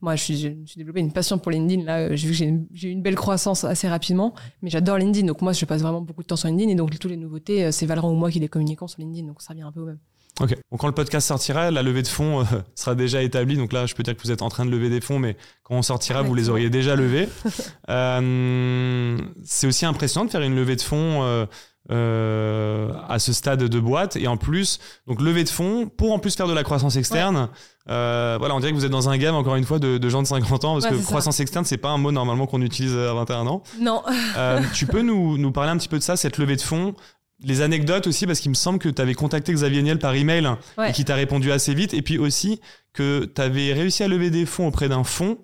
[0.00, 1.84] Moi, je, suis, je suis développé une passion pour LinkedIn.
[1.84, 4.34] Là, j'ai vu que j'ai une, j'ai eu une belle croissance assez rapidement.
[4.60, 5.26] Mais j'adore LinkedIn.
[5.26, 6.70] Donc, moi, je passe vraiment beaucoup de temps sur LinkedIn.
[6.70, 9.26] Et donc, toutes les nouveautés, c'est Valran ou moi qui les communiquons sur LinkedIn.
[9.26, 9.98] Donc, ça revient un peu au même.
[10.40, 10.56] Ok.
[10.70, 13.56] Bon, quand le podcast sortira, la levée de fonds euh, sera déjà établie.
[13.56, 15.36] Donc là, je peux dire que vous êtes en train de lever des fonds, mais
[15.62, 17.28] quand on sortira, vous les auriez déjà levés.
[17.90, 21.46] Euh, c'est aussi impressionnant de faire une levée de fonds
[21.90, 24.16] euh, à ce stade de boîte.
[24.16, 27.48] Et en plus, donc levée de fonds pour en plus faire de la croissance externe.
[27.86, 30.22] Voilà, on dirait que vous êtes dans un game, encore une fois, de, de gens
[30.22, 31.08] de 50 ans, parce Ouais, que c'est ça.
[31.08, 33.62] croissance externe, c'est pas un mot normalement qu'on utilise à 21 ans.
[33.78, 34.02] Non.
[34.72, 36.94] Tu peux nous, nous parler un petit peu de ça, cette levée de fonds
[37.44, 40.48] les anecdotes aussi, parce qu'il me semble que tu avais contacté Xavier Niel par email
[40.78, 40.90] Ouais.
[40.90, 41.92] et qui t'a répondu assez vite.
[41.94, 42.60] Et puis aussi
[42.92, 45.38] que tu avais réussi à lever des fonds auprès d'un fonds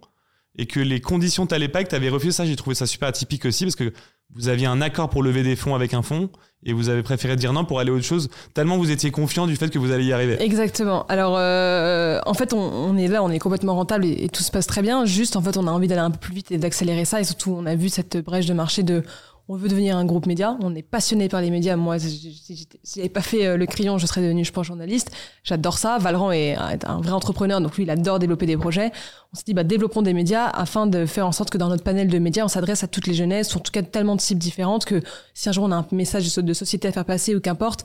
[0.56, 2.44] et que les conditions t'allaient pas, et que tu avais refusé ça.
[2.44, 3.92] J'ai trouvé ça super atypique aussi parce que
[4.34, 6.28] vous aviez un accord pour lever des fonds avec un fonds
[6.64, 9.46] et vous avez préféré dire non pour aller à autre chose, tellement vous étiez confiant
[9.46, 10.42] du fait que vous alliez y arriver.
[10.42, 11.06] Exactement.
[11.06, 14.42] Alors, euh, en fait, on, on est là, on est complètement rentable et, et tout
[14.42, 15.04] se passe très bien.
[15.06, 17.20] Juste, en fait, on a envie d'aller un peu plus vite et d'accélérer ça.
[17.20, 19.04] Et surtout, on a vu cette brèche de marché de
[19.48, 20.58] on veut devenir un groupe média.
[20.60, 21.76] On est passionné par les médias.
[21.76, 25.10] Moi, si j'avais pas fait euh, le crayon, je serais devenu, je pense, journaliste.
[25.42, 25.96] J'adore ça.
[25.98, 28.92] Valran est, est un vrai entrepreneur, donc lui, il adore développer des projets.
[29.32, 31.82] On s'est dit, bah, développons des médias afin de faire en sorte que dans notre
[31.82, 34.40] panel de médias, on s'adresse à toutes les jeunesses, en tout cas tellement de cibles
[34.40, 37.40] différentes que si un jour on a un message de société à faire passer ou
[37.40, 37.84] qu'importe,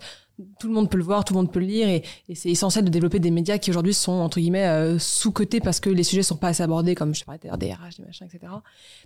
[0.59, 2.83] tout le monde peut le voir, tout le monde peut le lire, et, c'est essentiel
[2.83, 6.23] de développer des médias qui aujourd'hui sont entre guillemets euh, sous-cotés parce que les sujets
[6.23, 8.51] sont pas assez abordés, comme je parlais des RH, des machins, etc.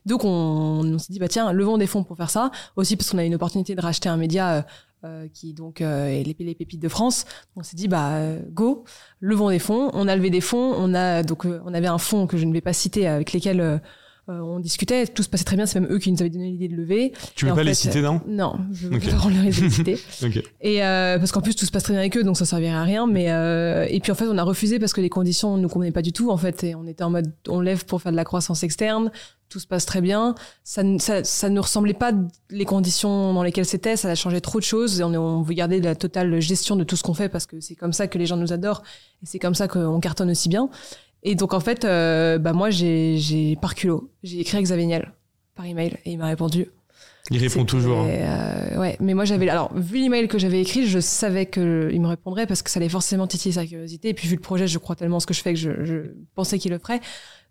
[0.05, 3.17] Donc on, s'est dit bah tiens, levons des fonds pour faire ça, aussi parce qu'on
[3.17, 4.61] a une opportunité de racheter un média euh,
[5.03, 7.25] euh, qui donc euh, est les, pépites de France.
[7.55, 8.19] On s'est dit bah
[8.51, 8.85] go,
[9.19, 9.89] levons des fonds.
[9.93, 12.53] On a levé des fonds, on a donc on avait un fonds que je ne
[12.53, 13.81] vais pas citer avec lesquels
[14.29, 16.29] euh, euh, on discutait, tout se passait très bien, c'est même eux qui nous avaient
[16.29, 17.13] donné l'idée de lever.
[17.35, 19.05] Tu veux pas les citer, non Non, je veux Ok.
[19.05, 19.97] pas leur les citer.
[20.23, 20.43] Ok.
[20.61, 22.73] Et euh, parce qu'en plus tout se passe très bien avec eux, donc ça servirait
[22.73, 23.07] à rien.
[23.07, 25.69] Mais euh, et puis en fait on a refusé parce que les conditions ne nous
[25.69, 26.29] convenaient pas du tout.
[26.29, 29.11] En fait, et on était en mode on lève pour faire de la croissance externe,
[29.49, 30.35] tout se passe très bien.
[30.65, 32.11] Ça, ne- ça, ça ne ressemblait pas
[32.49, 33.95] les conditions dans lesquelles c'était.
[33.95, 34.99] Ça a changé trop de choses.
[34.99, 37.61] Et on, on veut garder la totale gestion de tout ce qu'on fait parce que
[37.61, 38.83] c'est comme ça que les gens nous adorent
[39.23, 40.69] et c'est comme ça qu'on cartonne aussi bien.
[41.23, 44.86] Et donc en fait, euh, bah moi j'ai j'ai par culot, j'ai écrit à Xavier
[44.86, 45.12] Niel
[45.56, 46.67] par email et il m'a répondu.
[47.30, 47.99] Il répond toujours.
[47.99, 48.08] hein.
[48.08, 51.99] euh, ouais, mais moi j'avais alors vu l'email que j'avais écrit, je savais que il
[51.99, 54.10] me répondrait parce que ça allait forcément titiller sa curiosité.
[54.10, 55.84] Et puis vu le projet, je crois tellement en ce que je fais que je,
[55.84, 55.95] je
[56.36, 57.01] pensais qu'il le ferait.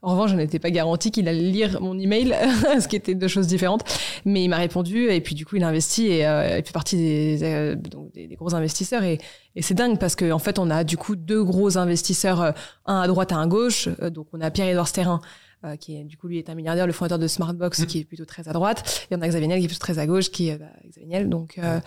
[0.03, 2.35] En revanche, je n'étais pas garantie qu'il allait lire mon email,
[2.81, 3.83] ce qui était deux choses différentes.
[4.25, 6.73] Mais il m'a répondu et puis du coup il a investi et euh, il fait
[6.73, 9.19] partie des, euh, donc des, des gros investisseurs et,
[9.55, 12.53] et c'est dingue parce qu'en en fait on a du coup deux gros investisseurs, euh,
[12.85, 13.89] un à droite, un à gauche.
[14.03, 15.21] Euh, donc on a Pierre-Édouard Sterrin
[15.65, 17.87] euh, qui est du coup lui est un milliardaire, le fondateur de Smartbox Mm.
[17.87, 19.99] qui est plutôt très à droite, et on a Xavier Niel qui est plutôt très
[19.99, 21.81] à gauche, qui est bah, Xavier Niel, donc euh,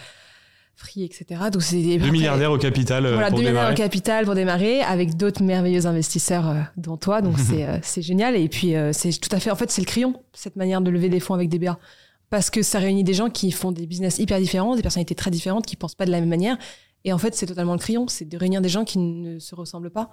[0.80, 1.26] Free, etc.
[1.52, 3.74] Donc c'est des- Deux milliardaires au capital euh, Voilà, pour deux milliardaires démarrer.
[3.74, 8.38] au capital pour démarrer, avec d'autres merveilleux investisseurs euh, dont toi, donc c'est euh, génial.
[8.38, 10.90] Et puis euh, c'est tout à fait, en fait, c'est le crayon cette manière de
[10.90, 11.78] lever des fonds avec des BA,
[12.30, 15.32] parce que ça réunit des gens qui font des business hyper différents, des personnalités très
[15.32, 16.58] différentes, qui pensent pas de la même manière.
[17.04, 19.56] Et en fait, c'est totalement le crayon, c'est de réunir des gens qui ne se
[19.56, 20.12] ressemblent pas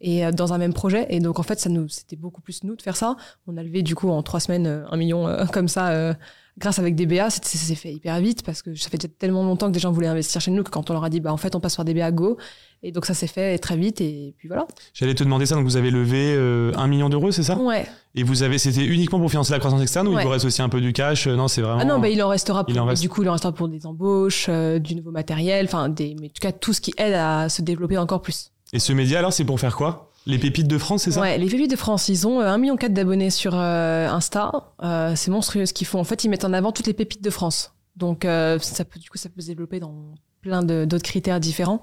[0.00, 1.06] et euh, dans un même projet.
[1.08, 3.16] Et donc en fait, ça nous, c'était beaucoup plus nous de faire ça.
[3.46, 6.14] On a levé du coup en trois semaines un million comme ça,
[6.58, 7.30] grâce avec DBA.
[7.30, 9.92] Ça s'est fait hyper vite parce que ça fait déjà tellement longtemps que des gens
[9.92, 11.76] voulaient investir chez nous que quand on leur a dit, bah en fait, on passe
[11.76, 12.36] par DBA Go.
[12.84, 14.66] Et donc ça s'est fait très vite et puis voilà.
[14.92, 15.54] J'allais te demander ça.
[15.54, 16.34] Donc vous avez levé
[16.76, 17.56] un million d'euros, c'est ça?
[17.56, 17.86] Ouais.
[18.14, 20.62] Et vous avez, c'était uniquement pour financer la croissance externe ou il vous reste aussi
[20.62, 21.28] un peu du cash?
[21.28, 21.80] Non, c'est vraiment.
[21.80, 22.64] Ah non, bah, il en restera.
[22.64, 24.50] Pour, Du coup, il en restera pour des embauches,
[24.80, 27.62] du nouveau matériel, enfin des, mais en tout cas tout ce qui aide à se
[27.62, 28.50] développer encore plus.
[28.72, 30.11] Et ce média alors, c'est pour faire quoi?
[30.26, 31.20] Les pépites de France, c'est ça?
[31.20, 34.52] Ouais, les pépites de France, ils ont 1,4 million d'abonnés sur euh, Insta.
[34.82, 35.98] Euh, c'est monstrueux ce qu'ils font.
[35.98, 37.72] En fait, ils mettent en avant toutes les pépites de France.
[37.96, 41.82] Donc, euh, ça peut, du coup, ça peut se développer dans plein d'autres critères différents.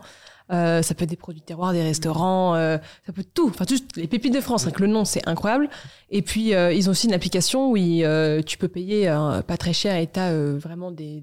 [0.50, 3.50] ça peut être des produits de terroir, des restaurants, ça peut tout.
[3.50, 4.68] Enfin, juste les pépites de France.
[4.78, 5.70] le nom, c'est incroyable.
[6.10, 9.08] Et puis, ils ont aussi une application où tu peux payer
[9.48, 11.22] pas très cher et tu as vraiment des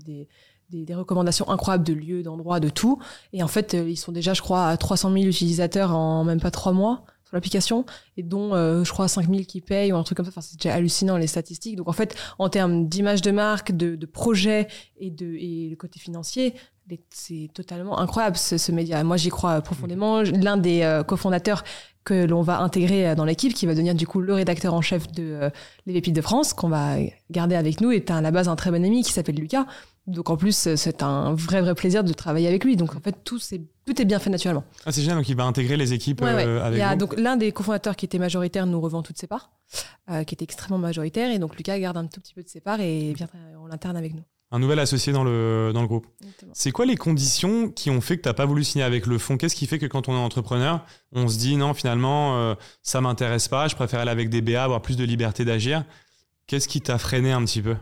[0.71, 2.99] des, recommandations incroyables de lieux, d'endroits, de tout.
[3.33, 6.41] Et en fait, euh, ils sont déjà, je crois, à 300 000 utilisateurs en même
[6.41, 7.85] pas trois mois sur l'application,
[8.17, 10.31] et dont, euh, je crois, 5 000 qui payent ou un truc comme ça.
[10.31, 11.75] Enfin, c'est déjà hallucinant les statistiques.
[11.75, 15.75] Donc en fait, en termes d'image de marque, de, de projet et, de, et le
[15.75, 16.55] côté financier,
[17.11, 19.03] c'est totalement incroyable ce, ce média.
[19.03, 20.23] Moi, j'y crois profondément.
[20.23, 21.65] L'un des euh, cofondateurs
[22.05, 25.11] que l'on va intégrer dans l'équipe, qui va devenir du coup le rédacteur en chef
[25.11, 25.51] de
[25.87, 26.95] Les Pépites de France, qu'on va
[27.33, 29.67] garder avec nous, est à la base un très bon ami qui s'appelle Lucas,
[30.07, 32.77] donc en plus, c'est un vrai vrai plaisir de travailler avec lui.
[32.77, 34.65] Donc en fait, tout, est, tout est bien fait naturellement.
[34.85, 37.19] Ah, c'est génial, donc il va intégrer les équipes euh, avec il y a, Donc
[37.19, 39.51] l'un des cofondateurs qui était majoritaire nous revend toutes ses parts,
[40.11, 41.33] euh, qui était extrêmement majoritaire.
[41.33, 43.29] Et donc Lucas garde un tout petit peu de ses parts et vient
[43.61, 44.23] en interne avec nous.
[44.53, 46.07] Un nouvel associé dans le, dans le groupe.
[46.53, 49.19] C'est quoi les conditions qui ont fait que tu n'as pas voulu signer avec le
[49.19, 52.55] fonds Qu'est-ce qui fait que quand on est entrepreneur, on se dit non, finalement, euh,
[52.81, 55.85] ça m'intéresse pas, je préfère aller avec des BA, avoir plus de liberté d'agir
[56.47, 57.75] Qu'est-ce qui t'a freiné un petit peu?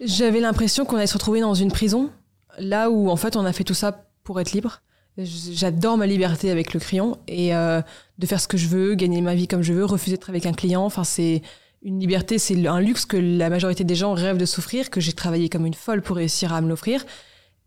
[0.00, 2.10] J'avais l'impression qu'on allait se retrouver dans une prison,
[2.58, 4.80] là où en fait on a fait tout ça pour être libre.
[5.18, 7.82] J'adore ma liberté avec le crayon et euh,
[8.18, 10.46] de faire ce que je veux, gagner ma vie comme je veux, refuser d'être avec
[10.46, 10.84] un client.
[10.84, 11.42] Enfin, c'est
[11.82, 15.12] une liberté, c'est un luxe que la majorité des gens rêvent de s'offrir, que j'ai
[15.12, 17.04] travaillé comme une folle pour réussir à me l'offrir.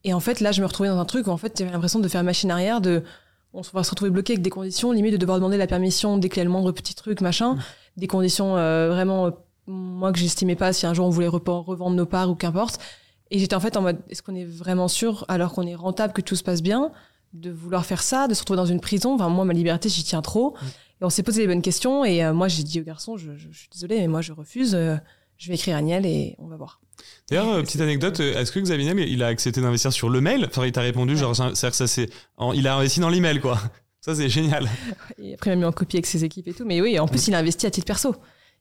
[0.04, 2.00] Et en fait, là, je me retrouvais dans un truc où en fait, j'avais l'impression
[2.00, 3.04] de faire machine arrière, de
[3.54, 6.30] on va se retrouver bloqué avec des conditions, limite de devoir demander la permission dès
[6.30, 7.60] qu'il y a le moindre petit truc, machin, mmh.
[7.98, 9.32] des conditions euh, vraiment
[9.68, 12.80] moi que j'estimais pas si un jour on voulait revendre nos parts ou qu'importe.
[13.32, 16.14] Et j'étais en fait en mode, est-ce qu'on est vraiment sûr, alors qu'on est rentable,
[16.14, 16.92] que tout se passe bien,
[17.34, 19.16] de vouloir faire ça, de se retrouver dans une prison?
[19.16, 20.52] Enfin, moi, ma liberté, j'y tiens trop.
[20.52, 20.66] Mm.
[21.02, 22.06] Et on s'est posé les bonnes questions.
[22.06, 24.76] Et euh, moi, j'ai dit au garçon, je, suis désolée, mais moi, je refuse.
[24.76, 24.96] Euh,
[25.38, 26.80] je vais écrire à Niel et on va voir.
[27.30, 30.46] D'ailleurs, euh, petite anecdote, est-ce que Xavier Niel, il a accepté d'investir sur le mail?
[30.48, 32.10] Enfin, il t'a répondu, genre, c'est que ça, c'est,
[32.54, 33.60] il a investi dans l'email, quoi.
[34.02, 34.70] Ça, c'est génial.
[35.18, 36.64] Et après, il m'a mis en copie avec ses équipes et tout.
[36.64, 37.32] Mais oui, en plus, mm.
[37.32, 38.16] il a investi à titre perso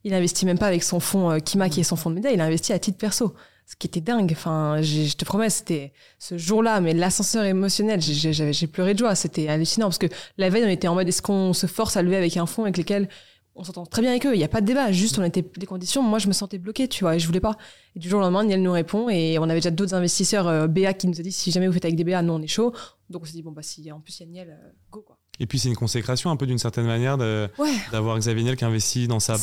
[0.05, 2.31] il investit même pas avec son fonds euh, Kima qui est son fonds de média,
[2.31, 3.35] il a investi à titre perso.
[3.67, 4.31] Ce qui était dingue.
[4.33, 9.15] Enfin, je te promets, c'était ce jour-là, mais l'ascenseur émotionnel, j'ai pleuré de joie.
[9.15, 12.03] C'était hallucinant parce que la veille, on était en mode est-ce qu'on se force à
[12.03, 13.09] lever avec un fonds avec lesquels
[13.55, 14.35] on s'entend très bien avec eux?
[14.35, 14.93] Il n'y a pas de débat.
[14.93, 16.03] Juste, on était des conditions.
[16.03, 17.57] Moi, je me sentais bloquée, tu vois, et je voulais pas.
[17.97, 20.67] Et du jour au lendemain, Niel nous répond et on avait déjà d'autres investisseurs euh,
[20.67, 22.47] BA qui nous a dit si jamais vous faites avec des BA, nous on est
[22.47, 22.75] chaud.
[23.09, 25.01] Donc on s'est dit bon bah si en plus il y a Niel, euh, go
[25.01, 25.17] quoi.
[25.41, 29.09] Et puis c'est une consécration un peu d'une certaine manière d'avoir Xavier Niel qui investit
[29.09, 29.35] dans sa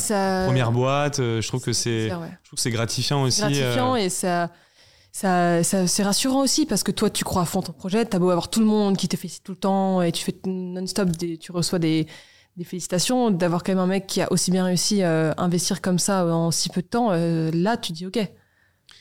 [0.46, 1.20] première boîte.
[1.20, 2.10] Euh, je trouve que c'est
[2.56, 3.40] c'est gratifiant aussi.
[3.40, 3.96] Gratifiant euh.
[3.96, 4.50] et ça
[5.14, 8.04] ça, c'est rassurant aussi parce que toi tu crois à fond ton projet.
[8.06, 10.34] T'as beau avoir tout le monde qui te félicite tout le temps et tu fais
[10.46, 12.06] non-stop, tu reçois des,
[12.56, 13.30] des félicitations.
[13.30, 16.50] D'avoir quand même un mec qui a aussi bien réussi à investir comme ça en
[16.50, 18.18] si peu de temps, euh, là tu dis ok,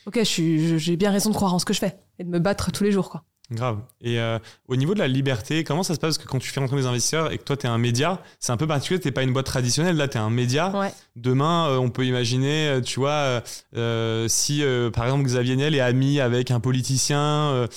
[0.05, 2.71] ok, j'ai bien raison de croire en ce que je fais et de me battre
[2.71, 3.23] tous les jours quoi.
[3.51, 3.79] Grave.
[3.99, 4.39] Et euh,
[4.69, 6.17] au niveau de la liberté, comment ça se passe?
[6.17, 8.21] Parce que quand tu fais rentrer des investisseurs et que toi, tu es un média,
[8.39, 8.99] c'est un peu particulier.
[9.01, 9.97] Tu pas une boîte traditionnelle.
[9.97, 10.71] Là, tu es un média.
[11.17, 13.41] Demain, euh, on peut imaginer, euh, tu vois,
[14.29, 17.67] si, par exemple, Xavier Niel est ami avec un politicien,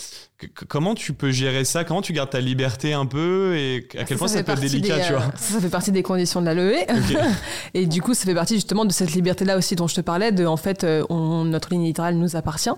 [0.68, 1.82] comment tu peux gérer ça?
[1.82, 3.56] Comment tu gardes ta liberté un peu?
[3.56, 5.32] Et à quel point ça, peut être délicat, tu vois?
[5.36, 6.86] ça, fait partie des conditions de la levée.
[7.74, 10.30] et du coup, ça fait partie justement de cette liberté-là aussi dont je te parlais,
[10.30, 12.70] de, en fait, on, notre ligne éditoriale nous appartient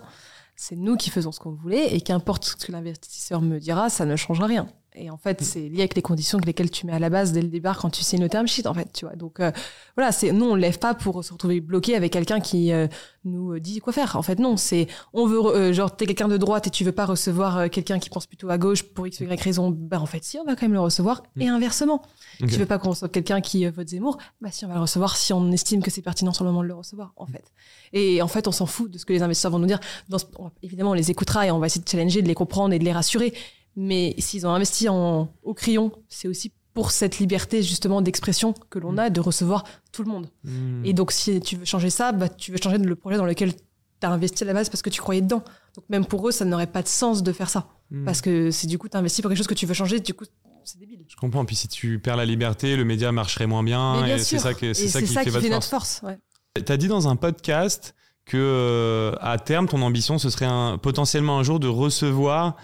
[0.57, 4.07] c'est nous qui faisons ce qu'on voulait et qu'importe ce que l'investisseur me dira, ça
[4.07, 4.67] ne changera rien.
[4.97, 5.45] Et en fait, mm.
[5.45, 7.79] c'est lié avec les conditions que lesquelles tu mets à la base dès le départ
[7.79, 9.15] quand tu signes le term sheet, en fait, tu vois.
[9.15, 9.51] Donc, euh,
[9.97, 12.87] voilà, c'est, nous, on ne lève pas pour se retrouver bloqué avec quelqu'un qui euh,
[13.25, 14.17] nous dit quoi faire.
[14.17, 16.93] En fait, non, c'est, on veut, euh, genre, t'es quelqu'un de droite et tu veux
[16.93, 19.71] pas recevoir quelqu'un qui pense plutôt à gauche pour X, Y raison.
[19.71, 21.23] Bah, en fait, si, on va quand même le recevoir.
[21.37, 21.43] Mm.
[21.43, 22.03] Et inversement.
[22.39, 24.19] Tu veux pas qu'on reçoive quelqu'un qui vote Zemmour.
[24.41, 26.63] Bah, si, on va le recevoir si on estime que c'est pertinent sur le moment
[26.63, 27.45] de le recevoir, en fait.
[27.93, 29.81] Et en fait, on s'en fout de ce que les investisseurs vont nous dire.
[30.09, 30.19] Dans
[30.63, 32.85] évidemment, on les écoutera et on va essayer de challenger, de les comprendre et de
[32.85, 33.33] les rassurer.
[33.77, 38.79] Mais s'ils ont investi en, au crayon, c'est aussi pour cette liberté justement d'expression que
[38.79, 38.99] l'on mm.
[38.99, 40.29] a de recevoir tout le monde.
[40.45, 40.85] Mm.
[40.85, 43.55] Et donc si tu veux changer ça, bah, tu veux changer le projet dans lequel
[43.55, 43.61] tu
[44.03, 45.43] as investi à la base parce que tu croyais dedans.
[45.75, 47.69] Donc même pour eux, ça n'aurait pas de sens de faire ça.
[47.91, 48.05] Mm.
[48.05, 50.01] Parce que c'est du coup, tu as investi pour quelque chose que tu veux changer,
[50.01, 50.25] du coup,
[50.65, 51.05] c'est débile.
[51.09, 51.45] Je comprends.
[51.45, 54.05] Puis si tu perds la liberté, le média marcherait moins bien.
[54.07, 55.51] Et c'est ça, que- c'est ça qui ça fait qui fait force.
[55.51, 56.01] notre force.
[56.03, 56.19] Ouais.
[56.63, 61.39] T'as dit dans un podcast que euh, à terme, ton ambition, ce serait un, potentiellement
[61.39, 62.57] un jour de recevoir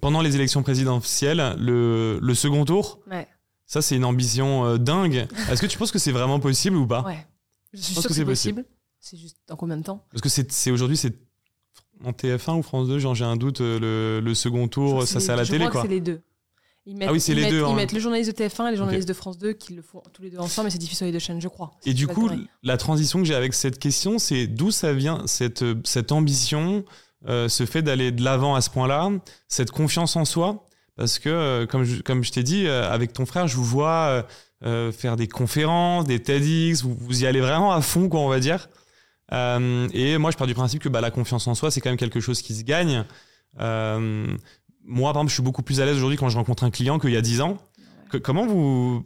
[0.00, 3.00] pendant les élections présidentielles le, le second tour.
[3.10, 3.26] Ouais.
[3.66, 5.26] Ça, c'est une ambition euh, dingue.
[5.50, 7.02] Est-ce que tu penses que c'est vraiment possible ou pas?
[7.02, 7.26] Ouais.
[7.74, 8.64] Je suis pense que que c'est possible.
[9.00, 10.04] C'est juste dans combien de temps?
[10.10, 11.14] Parce que c'est aujourd'hui, c'est
[12.04, 13.78] en TF1 ou France 2, genre j'ai un doute, euh,
[14.20, 15.82] le, le second tour, ça c'est à la je télé crois quoi.
[15.82, 16.20] que c'est les deux.
[16.86, 17.74] Ils mettent, Ah oui, c'est les mettent- deux, Ils hein.
[17.74, 20.22] mettent le journaliste de TF1 et les journalistes de France 2 qui le font tous
[20.22, 21.72] les deux ensemble, mais c'est diffusé sur les deux chaînes, je crois.
[21.84, 22.30] Et du coup,
[22.62, 26.84] la transition que j'ai avec cette question, c'est d'où ça vient cette, euh, cette ambition,
[27.26, 29.10] euh, ce fait d'aller de l'avant à ce point-là,
[29.48, 30.64] cette confiance en soi.
[30.96, 33.64] Parce que, euh, comme je, comme je t'ai dit, euh, avec ton frère, je vous
[33.64, 34.26] vois
[34.60, 38.40] faire des conférences, des TEDx, vous, vous y allez vraiment à fond, quoi, on va
[38.40, 38.68] dire.
[39.30, 41.98] Et moi, je pars du principe que bah, la confiance en soi, c'est quand même
[41.98, 43.04] quelque chose qui se gagne.
[43.56, 46.98] Moi, par exemple, je suis beaucoup plus à l'aise aujourd'hui quand je rencontre un client
[46.98, 47.58] qu'il y a 10 ans.
[48.22, 49.02] Comment vous.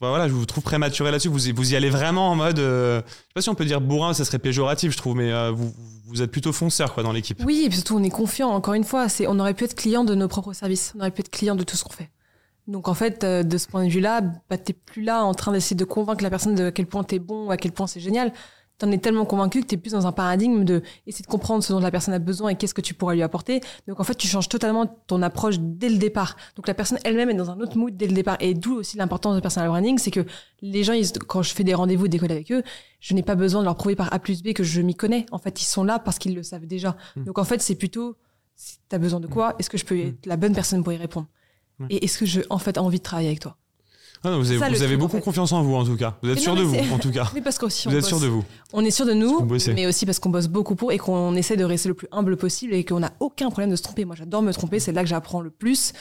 [0.00, 1.28] voilà, je vous trouve prématuré là-dessus.
[1.28, 2.58] Vous, vous y allez vraiment en mode.
[2.58, 5.32] euh, je sais pas si on peut dire bourrin, ça serait péjoratif, je trouve, mais
[5.32, 5.72] euh, vous,
[6.06, 7.40] vous êtes plutôt fonceur quoi, dans l'équipe.
[7.44, 8.50] Oui, et surtout, on est confiant.
[8.50, 10.92] Encore une fois, on aurait pu être client de nos propres services.
[10.96, 12.10] On aurait pu être client de tout ce qu'on fait.
[12.68, 15.52] Donc, en fait, euh, de ce point de vue-là, bah, t'es plus là en train
[15.52, 17.86] d'essayer de convaincre la personne de à quel point t'es bon ou à quel point
[17.86, 18.32] c'est génial.
[18.82, 21.72] T'en es tellement convaincu que t'es plus dans un paradigme de essayer de comprendre ce
[21.72, 23.60] dont la personne a besoin et qu'est-ce que tu pourrais lui apporter.
[23.86, 26.36] Donc, en fait, tu changes totalement ton approche dès le départ.
[26.56, 28.38] Donc, la personne elle-même est dans un autre mood dès le départ.
[28.40, 30.26] Et d'où aussi l'importance de personal branding, c'est que
[30.62, 32.64] les gens, ils- quand je fais des rendez-vous, des calls avec eux,
[32.98, 35.26] je n'ai pas besoin de leur prouver par A plus B que je m'y connais.
[35.30, 36.96] En fait, ils sont là parce qu'ils le savent déjà.
[37.14, 37.22] Hmm.
[37.22, 38.16] Donc en fait, c'est plutôt
[38.56, 40.92] si tu as besoin de quoi, est-ce que je peux être la bonne personne pour
[40.92, 41.28] y répondre?
[41.78, 41.86] Hmm.
[41.88, 43.56] Et est-ce que je en fait envie de travailler avec toi?
[44.24, 45.22] Ah non, vous avez, Ça, le vous avez truc, en beaucoup fait.
[45.22, 46.16] confiance en vous en tout cas.
[46.22, 47.28] Vous êtes Mais sûr non, de vous en tout cas.
[47.34, 48.44] Mais parce qu'aussi Vous on êtes sûr de vous.
[48.72, 51.56] On est sûr de nous, mais aussi parce qu'on bosse beaucoup pour et qu'on essaie
[51.56, 54.04] de rester le plus humble possible et qu'on n'a aucun problème de se tromper.
[54.04, 55.92] Moi, j'adore me tromper, c'est là que j'apprends le plus.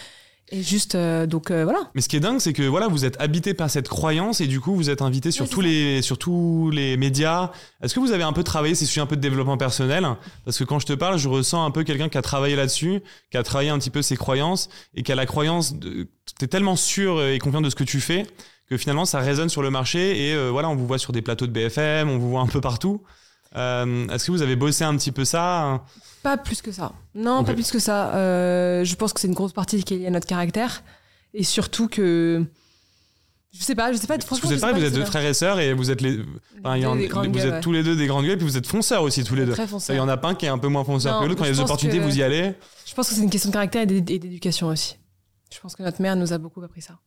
[0.54, 1.80] Et juste, euh, donc euh, voilà.
[1.96, 4.48] Mais ce qui est dingue, c'est que voilà, vous êtes habité par cette croyance et
[4.48, 5.68] du coup, vous êtes invité sur tous ça.
[5.68, 7.52] les sur tous les médias.
[7.82, 10.06] Est-ce que vous avez un peu travaillé ces sujets un peu de développement personnel
[10.44, 13.02] Parce que quand je te parle, je ressens un peu quelqu'un qui a travaillé là-dessus,
[13.32, 15.74] qui a travaillé un petit peu ses croyances et qui a la croyance.
[15.76, 18.26] de- T'es tellement sûr et confiant de ce que tu fais
[18.70, 21.22] que finalement, ça résonne sur le marché et euh, voilà, on vous voit sur des
[21.22, 23.02] plateaux de BFM, on vous voit un peu partout.
[23.58, 25.84] Euh, Est-ce que vous avez bossé un petit peu ça
[26.24, 26.92] Pas plus que ça.
[27.16, 28.14] Non, pas plus que ça.
[28.16, 30.84] Euh, je pense que c'est une grosse partie qui est liée à notre caractère.
[31.34, 32.44] Et surtout que.
[33.54, 34.18] Je sais pas, je sais pas.
[34.20, 36.20] Franchement, vous êtes pareil, pas, vous êtes deux frères et sœurs et vous êtes les.
[36.64, 37.60] enfin, y en- vous gueules, êtes ouais.
[37.62, 39.52] tous les deux des grandes gueules puis vous êtes fonceurs aussi tous les deux.
[39.52, 41.26] Très Il y en a pas un qui est un peu moins fonceur Non, que
[41.28, 41.40] l'autre.
[41.40, 42.54] Quand il y a des opportunités, que- vous y allez.
[42.86, 44.96] Je pense que c'est une question de caractère et d'é- et d'éducation aussi.
[45.54, 46.98] Je pense que notre mère nous a beaucoup appris ça.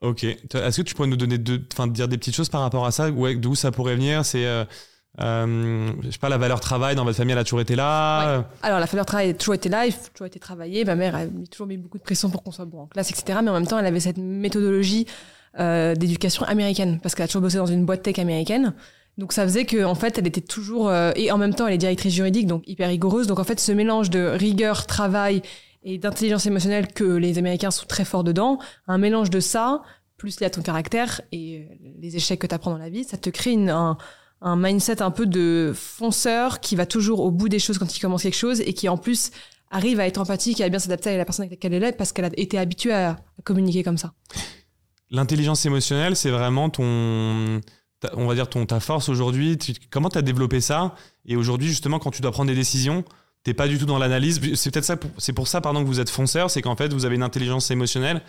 [0.00, 0.22] Ok.
[0.22, 2.92] Est-ce que tu pourrais nous donner deux, enfin, dire des petites choses par rapport à
[2.92, 3.10] ça?
[3.10, 4.24] Ouais, d'où ça pourrait venir?
[4.24, 4.64] C'est, euh,
[5.20, 8.44] euh, je sais pas, la valeur travail dans votre famille, elle a toujours été là.
[8.62, 10.84] Alors, la valeur travail a toujours été là, il a toujours été travaillé.
[10.84, 13.40] Ma mère a toujours mis beaucoup de pression pour qu'on soit bon en classe, etc.
[13.42, 15.06] Mais en même temps, elle avait cette méthodologie
[15.58, 18.74] euh, d'éducation américaine, parce qu'elle a toujours bossé dans une boîte tech américaine.
[19.16, 20.88] Donc, ça faisait qu'en en fait, elle était toujours...
[20.88, 23.26] euh, et en même temps, elle est directrice juridique, donc hyper rigoureuse.
[23.26, 25.42] Donc, en fait, ce mélange de rigueur, travail
[25.82, 29.82] et d'intelligence émotionnelle que les Américains sont très forts dedans, un mélange de ça,
[30.16, 31.66] plus lié à ton caractère et
[32.00, 33.96] les échecs que tu apprends dans la vie, ça te crée une- un,
[34.40, 38.00] un mindset un peu de fonceur qui va toujours au bout des choses quand il
[38.00, 39.30] commence quelque chose et qui en plus
[39.70, 41.96] arrive à être empathique et à bien s'adapter à la personne avec laquelle elle est
[41.96, 44.12] parce qu'elle a été habituée à, communiquer comme ça.
[45.10, 47.60] L'intelligence émotionnelle, c'est vraiment ton,
[48.00, 49.58] ta- on va dire ton ta force aujourd'hui.
[49.90, 50.94] Comment tu as développé ça?
[51.24, 53.04] Et aujourd'hui, justement, quand tu dois prendre des décisions,
[53.42, 54.40] t'es pas du tout dans l'analyse.
[54.54, 57.04] C'est peut-être ça, c'est pour ça, pardon, que vous êtes fonceur, c'est qu'en fait, vous
[57.04, 58.22] avez une intelligence émotionnelle.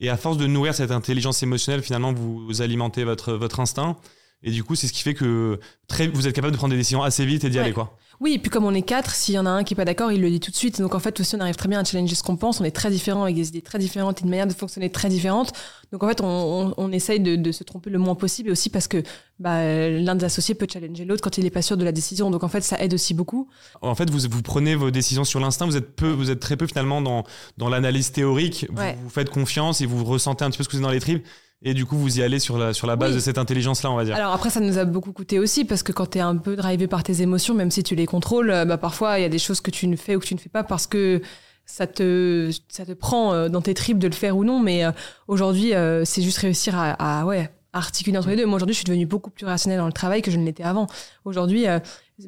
[0.00, 3.96] Et à force de nourrir cette intelligence émotionnelle, finalement, vous alimentez votre, votre instinct.
[4.42, 5.58] Et du coup, c'est ce qui fait que
[5.88, 7.64] très, vous êtes capable de prendre des décisions assez vite et d'y Ouais.
[7.64, 7.96] aller, quoi.
[8.20, 9.84] Oui, et puis comme on est quatre, s'il y en a un qui est pas
[9.84, 10.80] d'accord, il le dit tout de suite.
[10.80, 12.60] Donc en fait aussi, on arrive très bien à challenger ce qu'on pense.
[12.60, 15.08] On est très différents avec des idées très différentes et une manière de fonctionner très
[15.08, 15.52] différente.
[15.92, 18.52] Donc en fait, on, on, on essaye de, de se tromper le moins possible et
[18.52, 19.04] aussi parce que
[19.38, 22.28] bah, l'un des associés peut challenger l'autre quand il est pas sûr de la décision.
[22.32, 23.48] Donc en fait, ça aide aussi beaucoup.
[23.82, 25.66] En fait, vous, vous prenez vos décisions sur l'instinct.
[25.66, 27.22] Vous êtes peu, vous êtes très peu finalement dans,
[27.56, 28.66] dans l'analyse théorique.
[28.70, 28.98] Vous, Ouais.
[29.00, 31.00] vous faites confiance et vous ressentez un petit peu ce que vous avez dans les
[31.00, 31.24] tripes.
[31.62, 33.16] Et du coup, vous y allez sur la, sur la base Oui.
[33.16, 34.14] de cette intelligence-là, on va dire.
[34.14, 36.54] Alors après, ça nous a beaucoup coûté aussi parce que quand tu es un peu
[36.54, 39.28] drivé par tes émotions, même si tu les contrôles, euh, bah, parfois il y a
[39.28, 41.20] des choses que tu ne fais ou que tu ne fais pas parce que
[41.66, 44.60] ça te, ça te prend euh, dans tes tripes de le faire ou non.
[44.60, 44.92] Mais euh,
[45.26, 45.72] aujourd'hui,
[46.04, 48.46] c'est juste réussir à, à, ouais, articuler entre les deux.
[48.46, 50.62] Moi aujourd'hui, je suis devenue beaucoup plus rationnelle dans le travail que je ne l'étais
[50.62, 50.86] avant.
[51.24, 51.66] Aujourd'hui,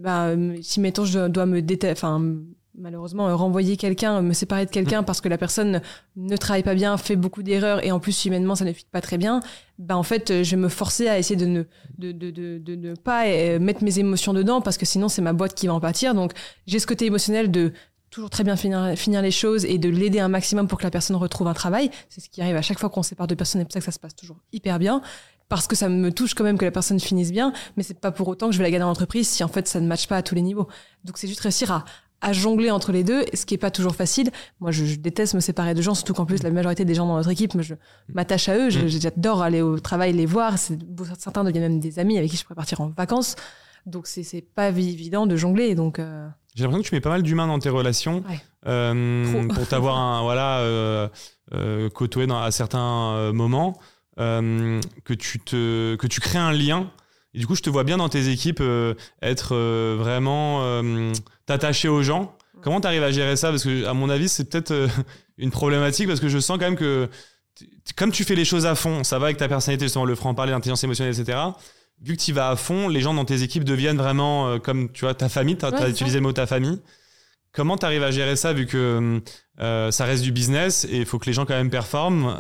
[0.01, 2.21] bah, si mettons je dois- me déta- enfin
[2.81, 5.81] malheureusement euh, renvoyer quelqu'un, me séparer de quelqu'un parce que la personne
[6.17, 9.01] ne travaille pas bien, fait beaucoup d'erreurs et en plus humainement ça ne fit pas
[9.01, 9.41] très bien,
[9.79, 11.63] bah en fait euh, je vais me forcer à essayer de ne
[11.99, 15.23] de, de, de, de ne pas euh, mettre mes émotions dedans parce que sinon c'est
[15.23, 16.15] ma boîte qui va en pâtir.
[16.15, 16.33] Donc
[16.67, 17.73] j'ai ce côté émotionnel de
[18.11, 20.91] toujours très bien finir, finir les choses et de l'aider un maximum pour que la
[20.91, 21.91] personne retrouve un travail.
[22.09, 23.85] C'est ce qui arrive à chaque fois qu'on sépare deux personnes et pour ça que
[23.85, 25.01] ça se passe toujours hyper bien.
[25.49, 28.13] Parce que ça me touche quand même que la personne finisse bien, mais c'est pas
[28.13, 30.07] pour autant que je vais la garder en entreprise si en fait ça ne matche
[30.07, 30.69] pas à tous les niveaux.
[31.05, 31.85] Donc c'est juste réussir à,
[32.21, 34.31] à jongler entre les deux, ce qui est pas toujours facile.
[34.61, 37.07] Moi, je, je déteste me séparer de gens, surtout qu'en plus la majorité des gens
[37.07, 37.75] dans notre équipe, je
[38.13, 38.71] m'attache à eux.
[38.71, 40.55] Je- J'adore aller au travail, les voir.
[41.19, 43.37] Certains deviennent même des amis avec qui je pourrais partir en vacances.
[43.87, 45.75] Donc c'est pas évident de jongler.
[45.75, 48.39] Donc euh, J'ai l'impression que tu mets pas mal d'humains dans tes relations Ouais.
[48.67, 51.09] euh, pour t'avoir un voilà euh,
[51.55, 53.79] euh, côtoyé dans, à certains moments,
[54.19, 56.91] que tu te que tu crées un lien.
[57.35, 61.13] Et du coup, je te vois bien dans tes équipes euh, être euh, vraiment euh,
[61.47, 62.37] t'attacher aux gens.
[62.63, 63.51] Comment tu arrives à gérer ça?
[63.51, 64.89] Parce que à mon avis, c'est peut-être euh,
[65.39, 67.09] une problématique parce que je sens quand même que
[67.97, 70.53] comme tu fais les choses à fond, ça va avec ta personnalité, justement le franc-parler,
[70.53, 71.39] l'intelligence émotionnelle, etc.
[72.03, 75.05] Vu que tu vas à fond, les gens dans tes équipes deviennent vraiment comme tu
[75.05, 75.59] vois ta famille.
[75.59, 76.81] Tu as, Ouais, utilisé le mot ta famille.
[77.53, 79.21] Comment tu arrives à gérer ça vu que
[79.59, 82.35] ça reste du business et il faut que les gens quand même performent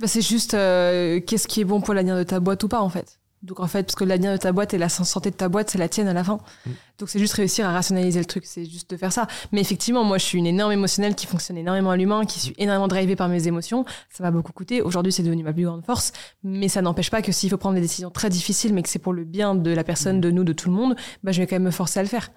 [0.00, 2.88] bah, c'est juste qu'est-ce qui est bon pour l'avenir de ta boîte ou pas en
[2.88, 3.18] fait.
[3.42, 5.70] Donc en fait, parce que l'avenir de ta boîte et la santé de ta boîte,
[5.70, 6.38] c'est la tienne à la fin.
[6.66, 6.70] Mm.
[6.98, 9.28] Donc c'est juste réussir à rationaliser le truc, c'est juste de faire ça.
[9.52, 12.54] Mais effectivement, moi je suis une énorme émotionnelle qui fonctionne énormément à l'humain, qui suis
[12.58, 13.84] énormément drivée par mes émotions.
[14.10, 14.82] Ça m'a beaucoup coûté.
[14.82, 16.12] Aujourd'hui, c'est devenu ma plus grande force.
[16.42, 18.98] Mais ça n'empêche pas que s'il faut prendre des décisions très difficiles, mais que c'est
[18.98, 21.46] pour le bien de la personne, de nous, de tout le monde, bah, je vais
[21.46, 22.30] quand même me forcer à le faire.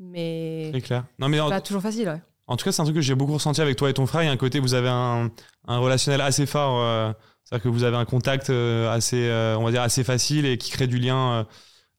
[0.00, 1.04] Mais C'est clair.
[1.18, 2.08] Non mais en, pas toujours facile.
[2.08, 2.20] Ouais.
[2.46, 4.22] en tout cas, c'est un truc que j'ai beaucoup ressenti avec toi et ton frère.
[4.22, 5.30] Il y a un côté, vous avez un,
[5.68, 6.80] un relationnel assez fort.
[6.80, 7.12] euh,
[7.48, 10.58] C'est-à-dire que vous avez un contact euh, assez, euh, on va dire, assez facile et
[10.58, 11.44] qui crée du lien euh,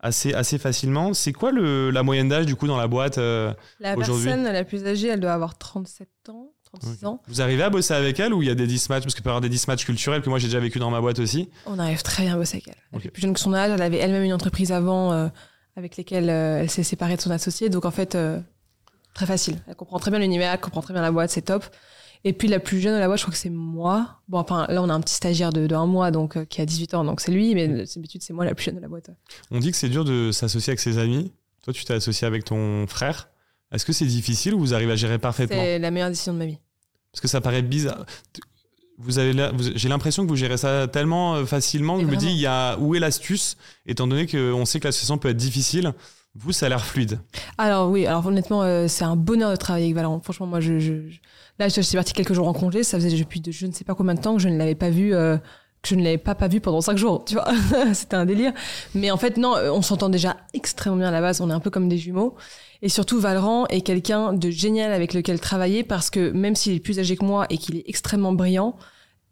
[0.01, 1.13] assez, assez facilement.
[1.13, 4.63] C'est quoi le, la moyenne d'âge du coup dans la boîte euh, La personne la
[4.65, 7.21] plus âgée, elle doit avoir 37 ans, 36 ans.
[7.27, 9.29] Vous arrivez à bosser avec elle ou il y a des dismatchs Parce qu'il peut
[9.29, 11.49] y avoir des dismatchs culturels que moi j'ai déjà vécu dans ma boîte aussi.
[11.65, 12.75] On arrive très bien à bosser avec elle.
[12.91, 13.05] Elle Ok.
[13.05, 15.27] est plus jeune que son âge, elle avait elle-même une entreprise avant euh,
[15.77, 17.69] avec lesquelles euh, elle s'est séparée de son associé.
[17.69, 18.17] Donc en fait,
[19.13, 19.59] très facile.
[19.67, 21.63] Elle comprend très bien l'univers, elle comprend très bien la boîte, c'est top.
[22.24, 24.20] Et puis la plus jeune de la boîte, je crois que c'est moi.
[24.28, 26.61] Bon, enfin, là, on a un petit stagiaire de, de un mois donc, euh, qui
[26.61, 28.88] a 18 ans, donc c'est lui, mais d'habitude, c'est moi la plus jeune de la
[28.88, 29.09] boîte.
[29.51, 31.32] On dit que c'est dur de s'associer avec ses amis.
[31.63, 33.30] Toi, tu t'es associé avec ton frère.
[33.72, 36.39] Est-ce que c'est difficile ou vous arrivez à gérer parfaitement C'est la meilleure décision de
[36.39, 36.57] ma vie.
[37.11, 38.05] Parce que ça paraît bizarre.
[38.99, 39.34] Vous avez,
[39.76, 42.47] j'ai l'impression que vous gérez ça tellement euh, facilement que je me dis, il y
[42.47, 43.57] a où est l'astuce?
[43.86, 45.93] Étant donné qu'on sait que l'association peut être difficile,
[46.39, 47.19] vous, ça a l'air fluide.
[47.57, 50.19] Alors oui, alors honnêtement, euh, c'est un bonheur de travailler avec Valorant.
[50.19, 50.93] Franchement, moi, je, je,
[51.57, 52.83] là, je suis partie quelques jours en congé.
[52.83, 54.75] Ça faisait depuis de, je ne sais pas combien de temps que je ne l'avais
[54.75, 55.38] pas vu, euh,
[55.81, 57.25] que je ne l'avais pas pas vu pendant cinq jours.
[57.25, 57.47] Tu vois,
[57.93, 58.53] c'était un délire.
[58.93, 61.41] Mais en fait, non, euh, on s'entend déjà extrêmement bien à la base.
[61.41, 62.35] On est un peu comme des jumeaux.
[62.83, 66.79] Et surtout, Valorant est quelqu'un de génial avec lequel travailler parce que même s'il est
[66.79, 68.75] plus âgé que moi et qu'il est extrêmement brillant,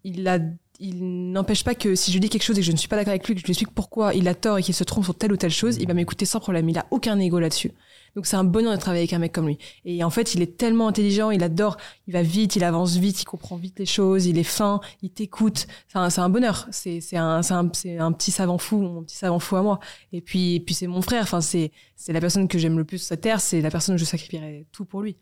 [0.02, 0.38] il a
[0.80, 2.96] il n'empêche pas que si je dis quelque chose et que je ne suis pas
[2.96, 5.04] d'accord avec lui, que je lui explique pourquoi il a tort et qu'il se trompe
[5.04, 6.68] sur telle ou telle chose, il va m'écouter sans problème.
[6.68, 7.72] Il a aucun ego là-dessus.
[8.14, 9.58] Donc c'est un bonheur de travailler avec un mec comme lui.
[9.84, 13.20] Et en fait, il est tellement intelligent, il adore, il va vite, il avance vite,
[13.20, 15.66] il comprend vite les choses, il est fin, il t'écoute.
[15.88, 16.66] C'est un, c'est un bonheur.
[16.70, 19.62] C'est c'est un, c'est un, c'est un petit savant fou, mon petit savant fou à
[19.62, 19.80] moi.
[20.12, 21.24] Et puis, et puis c'est mon frère.
[21.24, 23.40] Enfin, c'est c'est la personne que j'aime le plus sur cette terre.
[23.40, 25.16] C'est la personne où je sacrifierais tout pour lui.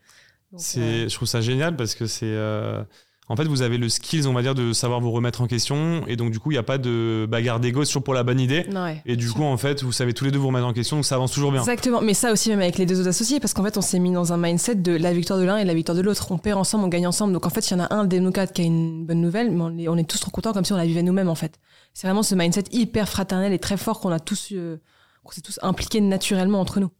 [0.52, 2.84] Donc, C'est, euh, je trouve ça génial parce que c'est, euh,
[3.29, 6.07] en fait, vous avez le skills, on va dire, de savoir vous remettre en question.
[6.07, 8.39] Et donc, du coup, il n'y a pas de bagarre d'ego, toujours pour la bonne
[8.39, 8.66] idée.
[8.75, 9.03] ouais.
[9.07, 11.07] Et du coup, en fait, vous savez tous les deux vous remettre en question, donc
[11.07, 11.61] ça avance toujours bien.
[11.61, 13.99] Exactement, mais ça aussi même avec les deux autres associés, parce qu'en fait on s'est
[13.99, 16.31] mis dans un mindset de la victoire de l'un et la victoire de l'autre.
[16.33, 17.33] On perd ensemble, on gagne ensemble.
[17.33, 19.20] Donc en fait, il y en a un des nous quatre qui a une bonne
[19.20, 21.29] nouvelle, mais on est, on est tous trop contents comme si on la vivait nous-mêmes
[21.31, 21.59] en fait.
[21.95, 24.77] C'est vraiment ce mindset hyper fraternel et très fort qu'on a tous, euh,
[25.22, 26.91] qu'on s'est tous impliqués naturellement entre nous.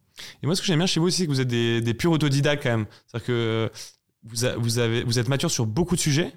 [0.41, 1.93] Et moi, ce que j'aime bien chez vous aussi, c'est que vous êtes des, des
[1.93, 2.85] purs autodidactes quand même.
[3.05, 3.69] C'est-à-dire que euh,
[4.25, 6.31] vous, a- vous, avez, vous êtes mature sur beaucoup de sujets.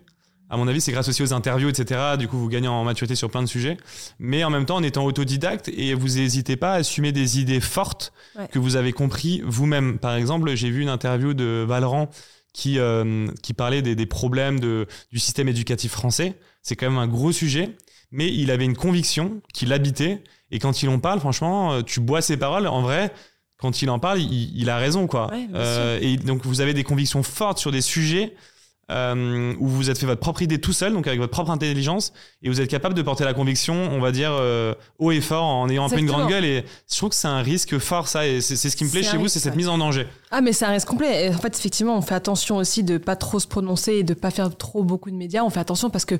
[0.51, 2.17] À mon avis, c'est grâce aussi aux interviews, etc.
[2.19, 3.77] Du coup, vous gagnez en maturité sur plein de sujets.
[4.19, 7.61] Mais en même temps, en étant autodidacte, et vous n'hésitez pas à assumer des idées
[7.61, 8.49] fortes Ouais.
[8.51, 9.99] que vous avez compris vous-même.
[9.99, 12.09] Par exemple, j'ai vu une interview de Valran
[12.55, 16.35] qui, euh, qui parlait des, des problèmes de, du système éducatif français.
[16.63, 17.77] C'est quand même un gros sujet.
[18.11, 20.25] Mais il avait une conviction qu'il habitait.
[20.51, 22.67] Et quand il en parle, franchement, euh, tu bois ses paroles.
[22.69, 23.13] En vrai,
[23.61, 25.31] quand il en parle, il, il a raison, quoi.
[25.33, 28.35] Ouais, Euh, et donc, vous avez des convictions fortes sur des sujets
[28.91, 32.13] euh, où vous êtes fait votre propre idée tout seul, donc avec votre propre intelligence,
[32.43, 35.45] et vous êtes capable de porter la conviction, on va dire, euh, haut et fort,
[35.45, 36.41] en ayant un peu une grande Exactement.
[36.41, 36.65] gueule.
[36.65, 39.03] Et je trouve que c'est un risque fort, ça, et c'est ce qui me plaît
[39.03, 39.59] chez vous, c'est cette ouais.
[39.59, 40.07] mise en danger.
[40.31, 41.27] Ah mais c'est un risque complet.
[41.27, 44.15] Et en fait, effectivement, on fait attention aussi de pas trop se prononcer et de
[44.15, 45.43] pas faire trop beaucoup de médias.
[45.43, 46.15] On fait attention parce que,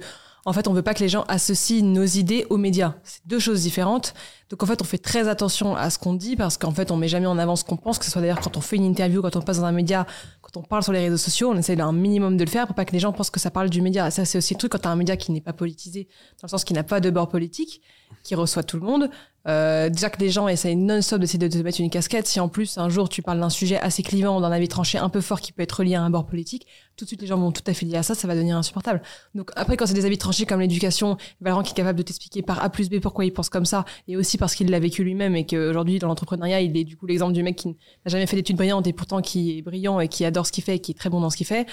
[0.45, 2.97] en fait, on veut pas que les gens associent nos idées aux médias.
[3.03, 4.13] C'est deux choses différentes.
[4.51, 6.97] Donc en fait, on fait très attention à ce qu'on dit parce qu'en fait, on
[6.97, 8.85] met jamais en avant ce qu'on pense, que ce soit d'ailleurs quand on fait une
[8.85, 10.07] interview, quand on passe dans un média,
[10.41, 12.75] quand on parle sur les réseaux sociaux, on essaie d'un minimum de le faire pour
[12.75, 14.11] pas que les gens pensent que ça parle du média.
[14.11, 16.09] Ça, c'est aussi le truc quand t'as un média qui n'est pas politisé,
[16.41, 17.83] dans le sens qui n'a pas de bord politique.
[18.23, 19.11] qui reçoit tout le monde.
[19.47, 22.27] Euh, déjà que les gens essayent non-stop d'essayer de te mettre une casquette.
[22.27, 25.09] Si en plus, un jour, tu parles d'un sujet assez clivant, d'un avis tranché un
[25.09, 27.39] peu fort qui peut être lié à un bord politique, tout de suite, les gens
[27.39, 29.01] vont tout à fait lier à ça, ça va devenir insupportable.
[29.35, 32.43] Donc après, quand c'est des avis tranchés comme l'éducation, Valorant qui est capable de t'expliquer
[32.43, 35.05] par A plus B pourquoi il pense comme ça, et aussi parce qu'il l'a vécu
[35.05, 37.75] lui-même et qu'aujourd'hui, dans l'entrepreneuriat, il est du coup l'exemple du mec qui n'a
[38.07, 40.77] jamais fait d'études brillantes et pourtant qui est brillant et qui adore ce qu'il fait
[40.77, 41.67] et qui est très bon dans ce qu'il fait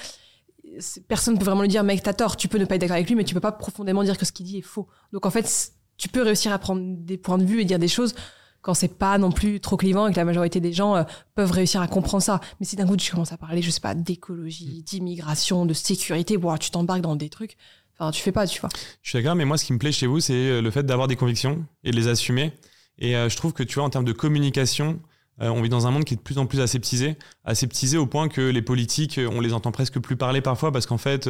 [1.08, 2.96] personne ne peut vraiment lui dire mec t'as tort tu peux ne pas être d'accord
[2.96, 5.26] avec lui mais tu peux pas profondément dire que ce qu'il dit est faux donc
[5.28, 8.16] en fait tu peux réussir à prendre des points de vue et dire des choses
[8.62, 11.04] quand c'est pas non plus trop clivant et que la majorité des gens euh,
[11.36, 12.42] peuvent réussir à comprendre ça.
[12.60, 14.82] Mais si d'un coup tu commences à parler, je sais pas, d'écologie, mm.
[14.82, 17.58] d'immigration, de sécurité, tu t'embarques dans des trucs,
[17.98, 18.70] enfin, tu fais pas, tu vois.
[19.02, 20.84] Je suis d'accord, mais moi, ce qui me plaît chez vous, c'est euh, le fait
[20.84, 22.54] d'avoir des convictions et de les assumer.
[22.98, 25.00] Et euh, je trouve que, tu vois, en termes de communication,
[25.38, 28.30] on vit dans un monde qui est de plus en plus aseptisé, aseptisé au point
[28.30, 31.30] que les politiques, on les entend presque plus parler parfois parce qu'en fait,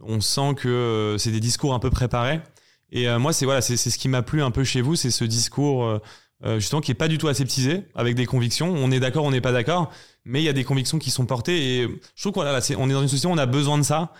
[0.00, 2.42] on sent que c'est des discours un peu préparés.
[2.90, 5.24] Et euh, moi, c'est voilà, ce qui m'a plu un peu chez vous, c'est ce
[5.24, 5.98] discours euh,
[6.44, 8.72] euh, justement qui est pas du tout aseptisé, avec des convictions.
[8.72, 9.90] On est d'accord, on n'est pas d'accord,
[10.24, 11.80] mais il y a des convictions qui sont portées.
[11.80, 14.12] Et je trouve qu'on est dans une société où on a besoin de ça.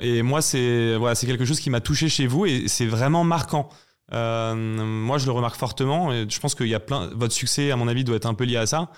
[0.00, 3.24] Et moi, c'est voilà, c'est quelque chose qui m'a touché chez vous et c'est vraiment
[3.24, 3.68] marquant.
[4.12, 6.12] Euh, moi, je le remarque fortement.
[6.12, 7.10] Et je pense qu'il y a plein.
[7.14, 8.90] Votre succès, à mon avis, doit être un peu lié à ça.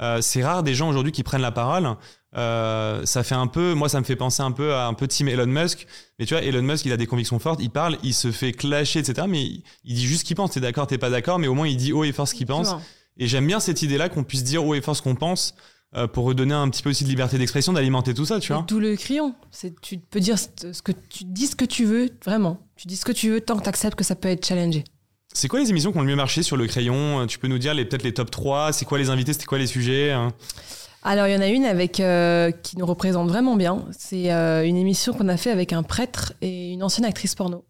[0.00, 1.96] Euh, c'est rare des gens aujourd'hui qui prennent la parole
[2.34, 5.06] euh, ça fait un peu, moi ça me fait penser un peu à un peu
[5.06, 5.86] team Elon Musk.
[6.18, 8.52] Mais tu vois, Elon Musk, il a des convictions fortes, il parle, il se fait
[8.52, 9.26] clasher, etc.
[9.28, 9.42] Mais
[9.84, 10.52] il, dit juste ce qu'il pense.
[10.52, 12.46] T'es d'accord, t'es pas d'accord, mais au moins il dit haut et fort ce qu'il
[12.46, 12.74] pense.
[13.18, 15.54] Et j'aime bien cette idée-là qu'on puisse dire haut et fort ce qu'on pense.
[15.94, 18.64] Euh, pour redonner un petit peu aussi de liberté d'expression, d'alimenter tout ça, tu vois.
[18.66, 19.34] D'où le crayon.
[19.50, 22.60] C'est, tu peux dire ce que tu dis ce que tu veux, vraiment.
[22.76, 24.84] Tu dis ce que tu veux tant que tu acceptes que ça peut être challengé.
[25.34, 27.26] C'est quoi les émissions qui ont le mieux marché sur le crayon?
[27.26, 29.34] Tu peux nous dire les, peut-être les top 3 C'est quoi les invités?
[29.34, 30.32] C'était quoi les sujets hein?
[31.04, 33.84] Alors, il y en a une avec euh, qui nous représente vraiment bien.
[33.90, 37.64] C'est euh, une émission qu'on a fait avec un prêtre et une ancienne actrice porno.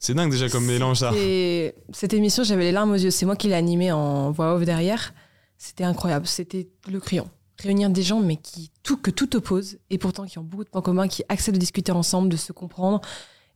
[0.00, 1.12] C'est dingue déjà comme mélange ça.
[1.92, 3.10] Cette émission, j'avais les larmes aux yeux.
[3.10, 5.14] C'est moi qui l'ai animée en voix off derrière.
[5.58, 6.26] C'était incroyable.
[6.26, 7.28] C'était le crayon.
[7.60, 10.70] Réunir des gens, mais qui tout que tout oppose, et pourtant qui ont beaucoup de
[10.70, 13.00] points communs, qui acceptent de discuter ensemble, de se comprendre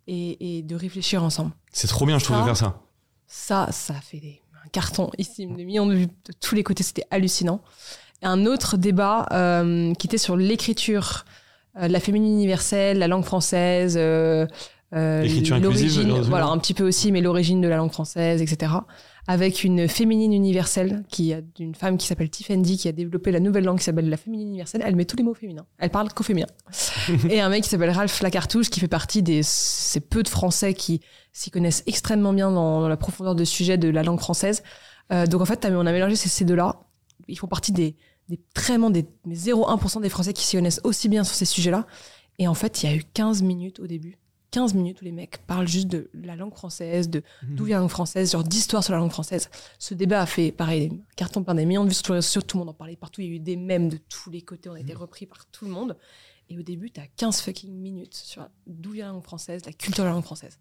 [0.09, 1.53] et, de réfléchir ensemble.
[1.73, 2.81] C'est trop bien, je trouve, de faire ça.
[3.29, 6.65] Ça, ça a fait des, un carton ici, des millions de vues de tous les
[6.65, 6.83] côtés.
[6.83, 7.63] C'était hallucinant
[8.23, 11.25] un autre débat euh, qui était sur l'écriture,
[11.81, 14.47] euh, la féminine universelle, la langue française, euh,
[14.95, 15.25] euh
[15.61, 18.73] l'origine, voilà un petit peu aussi, mais l'origine de la langue française, etc.
[19.29, 23.39] Avec une féminine universelle qui a une femme qui s'appelle Tiffany qui a développé la
[23.39, 24.83] nouvelle langue qui s'appelle la féminine universelle.
[24.85, 25.65] Elle met tous les mots féminins.
[25.79, 26.49] Elle parle qu'au féminin.
[27.31, 30.75] et un mec qui s'appelle Ralph Lacartouche qui fait partie des ces peu de Français
[30.75, 31.01] qui
[31.33, 34.65] s'y connaissent extrêmement bien dans, la profondeur de sujet de la langue française.
[35.13, 36.81] Euh, donc en fait, on a mélangé ces, ces deux-là.
[37.29, 37.97] Ils font partie des
[38.29, 41.87] des, vraiment des, 0,1% des Français qui s'y connaissent aussi bien sur ces sujets-là.
[42.39, 44.19] Et en fait, il y a eu 15 minutes au début.
[44.53, 47.55] 15 minutes où les mecs parlent juste de la langue française, de mmh.
[47.57, 49.51] d'où vient la langue française, genre d'histoire sur la langue française.
[49.79, 52.59] Ce débat a fait, pareil, carton par des millions de vues sur les réseaux tout
[52.59, 54.69] le monde en parlait partout, il y a eu des mèmes de tous les côtés,
[54.69, 54.99] on a été mmh.
[54.99, 55.97] repris par tout le monde.
[56.51, 60.05] Et au début, t'as 15 fucking minutes sur d'où vient la langue française, la culture
[60.05, 60.59] de la langue française.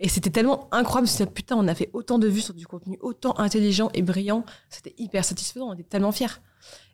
[0.00, 2.98] Et c'était tellement incroyable, c'était putain, on a fait autant de vues sur du contenu
[3.00, 6.40] autant intelligent et brillant, c'était hyper satisfaisant, on était tellement fiers.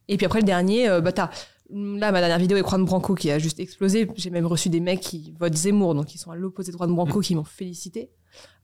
[0.09, 1.31] Et puis après, le dernier, euh, bah, t'as,
[1.75, 4.09] là, ma dernière vidéo est Juan Branco qui a juste explosé.
[4.17, 6.95] J'ai même reçu des mecs qui votent Zemmour, donc qui sont à l'opposé de Juan
[6.95, 8.11] Branco, qui m'ont félicité.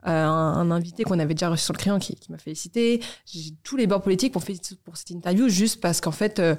[0.06, 3.00] Euh, un, invité qu'on avait déjà reçu sur le crayon qui, m'a félicité.
[3.26, 4.42] J'ai tous les bords politiques pour
[4.84, 6.54] pour cette interview, juste parce qu'en fait, euh,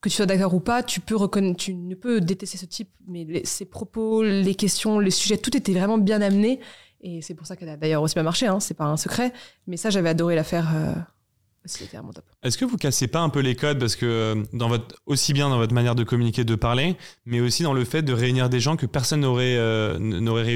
[0.00, 2.90] que tu sois d'accord ou pas, tu peux reconnaître, tu ne peux détester ce type,
[3.06, 6.60] mais ses propos, les questions, les sujets, tout était vraiment bien amené.
[7.02, 9.32] Et c'est pour ça qu'elle a d'ailleurs aussi bien marché, hein, c'est pas un secret.
[9.66, 10.74] Mais ça, j'avais adoré la faire.
[10.74, 10.94] Euh,
[12.42, 15.58] est-ce que vous cassez pas un peu les codes parce que euh, aussi bien dans
[15.58, 16.96] votre manière de communiquer, de parler,
[17.26, 20.50] mais aussi dans le fait de réunir des gens que personne n'aurait euh, n'aurait.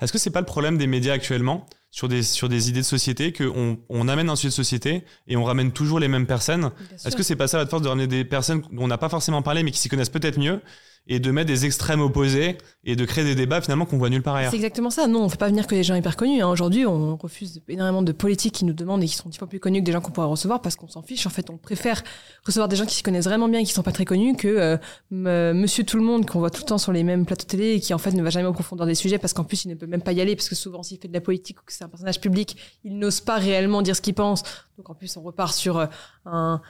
[0.00, 1.66] Est-ce que c'est pas le problème des médias actuellement?
[1.90, 5.36] Sur des sur des idées de société qu'on on amène un sujet de société et
[5.36, 6.70] on ramène toujours les mêmes personnes
[7.04, 9.08] Est-ce que c'est pas ça votre force de ramener des personnes dont on n'a pas
[9.08, 10.60] forcément parlé mais qui s'y connaissent peut-être mieux
[11.06, 14.22] et de mettre des extrêmes opposés et de créer des débats finalement qu'on voit nulle
[14.22, 14.50] part ailleurs?
[14.50, 15.06] C'est exactement ça.
[15.06, 16.42] Non, on ne fait pas venir que des gens hyper connus.
[16.42, 16.48] Hein.
[16.48, 19.60] Aujourd'hui, on refuse énormément de politiques qui nous demandent et qui sont dix fois plus
[19.60, 21.26] connus que des gens qu'on pourrait recevoir parce qu'on s'en fiche.
[21.26, 22.02] En fait, on préfère
[22.44, 24.78] recevoir des gens qui s'y connaissent vraiment bien et qui sont pas très connus que
[25.12, 27.72] euh, Monsieur Tout le Monde qu'on voit tout le temps sur les mêmes plateaux télé
[27.72, 29.68] et qui en fait ne va jamais au profondeur des sujets parce qu'en plus il
[29.68, 31.64] ne peut même pas y aller parce que souvent s'il fait de la politique ou
[31.64, 34.42] que c'est un personnage public, il n'ose pas réellement dire ce qu'il pense.
[34.76, 35.86] Donc en plus on repart sur euh,
[36.26, 36.60] un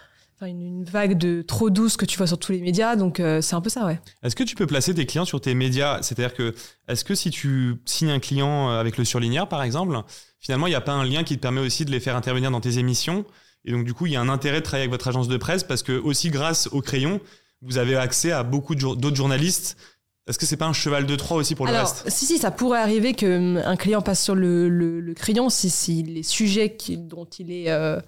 [0.43, 2.95] une, vague de trop douce que tu vois sur tous les médias.
[2.95, 4.01] Donc euh, c'est un peu ça, ouais.
[4.23, 6.01] Est-ce que tu peux placer tes clients sur tes médias?
[6.01, 6.55] C'est-à-dire que
[6.87, 10.01] est-ce que si tu signes un client euh, avec le surligneur, par exemple,
[10.39, 12.53] finalement il n'y a pas un lien qui te permet aussi de les faire intervenir
[12.53, 13.25] dans tes émissions?
[13.65, 15.37] Et donc du coup il y a un intérêt de travailler avec votre agence de
[15.37, 17.21] presse parce que aussi grâce au crayon,
[17.63, 19.77] vous avez accès à beaucoup d'autres journalistes
[20.31, 22.39] Est-ce que c'est pas un cheval de Troie aussi pour le Alors, reste si, si,
[22.39, 26.77] ça pourrait arriver qu'un client passe sur le, le- le crayon si, si les sujets
[26.77, 27.99] qui- dont il est, euh,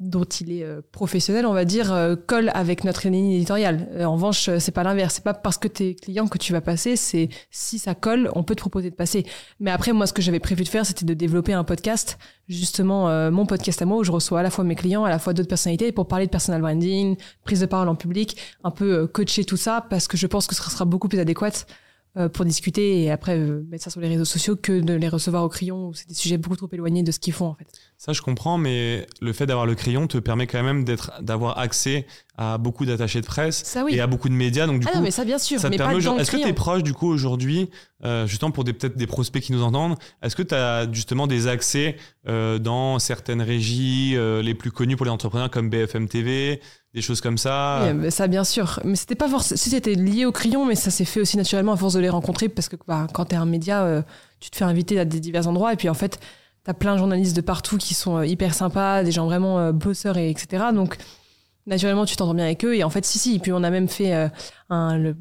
[0.00, 3.86] dont il est euh, professionnel, on va dire, euh, collent avec notre ligne éditoriale.
[3.92, 5.16] Euh, en revanche, c'est pas l'inverse.
[5.16, 8.42] C'est pas parce que t'es client que tu vas passer, c'est si ça colle, on
[8.42, 9.26] peut te proposer de passer.
[9.60, 13.10] Mais après, moi, ce que j'avais prévu de faire, c'était de développer un podcast, justement,
[13.10, 15.18] euh, mon podcast à moi, où je reçois à la fois mes clients, à la
[15.18, 19.06] fois d'autres personnalités, pour parler de personal branding, prise de parole en public, un peu
[19.06, 21.50] coacher tout ça, parce que je pense que ce sera beaucoup plus adéquat
[22.32, 25.48] pour discuter et après mettre ça sur les réseaux sociaux que de les recevoir au
[25.48, 27.68] crayon où c'est des sujets beaucoup trop éloignés de ce qu'ils font en fait.
[28.02, 31.58] Ça, je comprends, mais le fait d'avoir le crayon te permet quand même d'être, d'avoir
[31.58, 32.06] accès
[32.38, 33.94] à beaucoup d'attachés de presse Ça oui.
[33.94, 34.66] et à beaucoup de médias.
[34.66, 36.48] Donc du ah coup, non mais ça bien sûr, ça mais permet Est-ce que tu
[36.48, 37.68] es proche du coup aujourd'hui,
[38.02, 41.46] euh, justement pour peut-être des prospects qui nous entendent, est-ce que tu as justement des
[41.46, 41.96] accès
[42.26, 46.62] euh, dans certaines régies euh, les plus connues pour les entrepreneurs comme BFM TV,
[46.94, 47.92] des choses comme ça?
[47.94, 50.90] Oui, ça bien sûr, mais c'était pas forcément si c'était lié au crayon, mais ça
[50.90, 53.44] s'est fait aussi naturellement à force de les rencontrer parce que bah, quand t'es un
[53.44, 54.00] média, euh,
[54.40, 56.18] tu te fais inviter à des divers endroits et puis en fait
[56.64, 59.72] t'as plein de journalistes de partout qui sont euh, hyper sympas, des gens vraiment euh,
[59.72, 60.64] bosseurs et etc.
[60.74, 60.96] Donc
[61.66, 63.38] naturellement tu t'entends bien avec eux et en fait si si.
[63.38, 64.28] Puis on a même fait euh,
[64.68, 65.16] un, le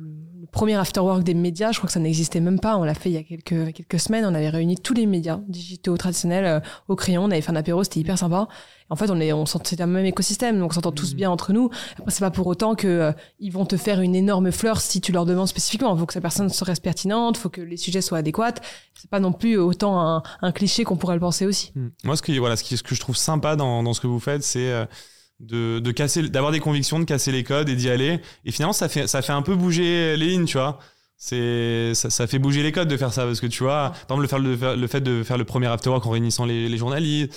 [0.52, 2.78] premier afterwork des médias, je crois que ça n'existait même pas.
[2.78, 4.26] On l'a fait il y a quelques quelques semaines.
[4.26, 7.24] On avait réuni tous les médias digitaux traditionnels euh, au crayon.
[7.24, 8.48] On avait fait un apéro, c'était hyper sympa.
[8.92, 11.18] En fait, on est, on c'est un même écosystème, donc on s'entend tous Mhm.
[11.18, 11.70] bien entre nous.
[12.00, 15.00] Après, c'est pas pour autant que euh, ils vont te faire une énorme fleur si
[15.00, 15.94] tu leur demandes spécifiquement.
[15.96, 18.56] Il faut que sa personne se reste pertinente, faut que les sujets soient adéquats.
[18.96, 21.72] C'est pas non plus autant un, un cliché qu'on pourrait le penser aussi.
[21.76, 21.90] Hmm.
[22.04, 24.08] Moi, ce que, voilà, ce, qui, ce que je trouve sympa dans, dans ce que
[24.08, 24.86] vous faites, c'est euh,
[25.40, 28.20] de, de casser, d'avoir des convictions, de casser les codes et d'y aller.
[28.46, 30.80] Et finalement, ça fait, ça fait un peu bouger les lignes, tu vois.
[31.18, 34.18] C'est, ça, ça fait bouger les codes de faire ça parce que tu vois, par
[34.18, 37.34] exemple, le, faire, le, fait de faire le premier afterwork en réunissant les, les journalistes,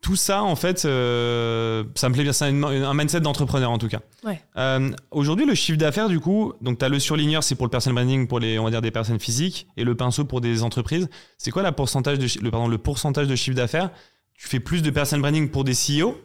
[0.00, 2.32] tout ça, en fait, euh, ça me plaît bien.
[2.32, 4.00] C'est un, un mindset d'entrepreneur en tout cas.
[4.24, 4.40] Ouais.
[4.56, 7.70] Euh, Aujourd'hui, le chiffre d'affaires, du coup, donc tu as le surligneur, c'est pour le
[7.70, 10.62] personal branding pour les, on va dire, des personnes physiques, et le pinceau pour des
[10.62, 11.08] entreprises.
[11.36, 13.90] C'est quoi la pourcentage de, le, pardon, le pourcentage de chiffre d'affaires?
[14.34, 16.16] Tu fais plus de personal branding pour des CEO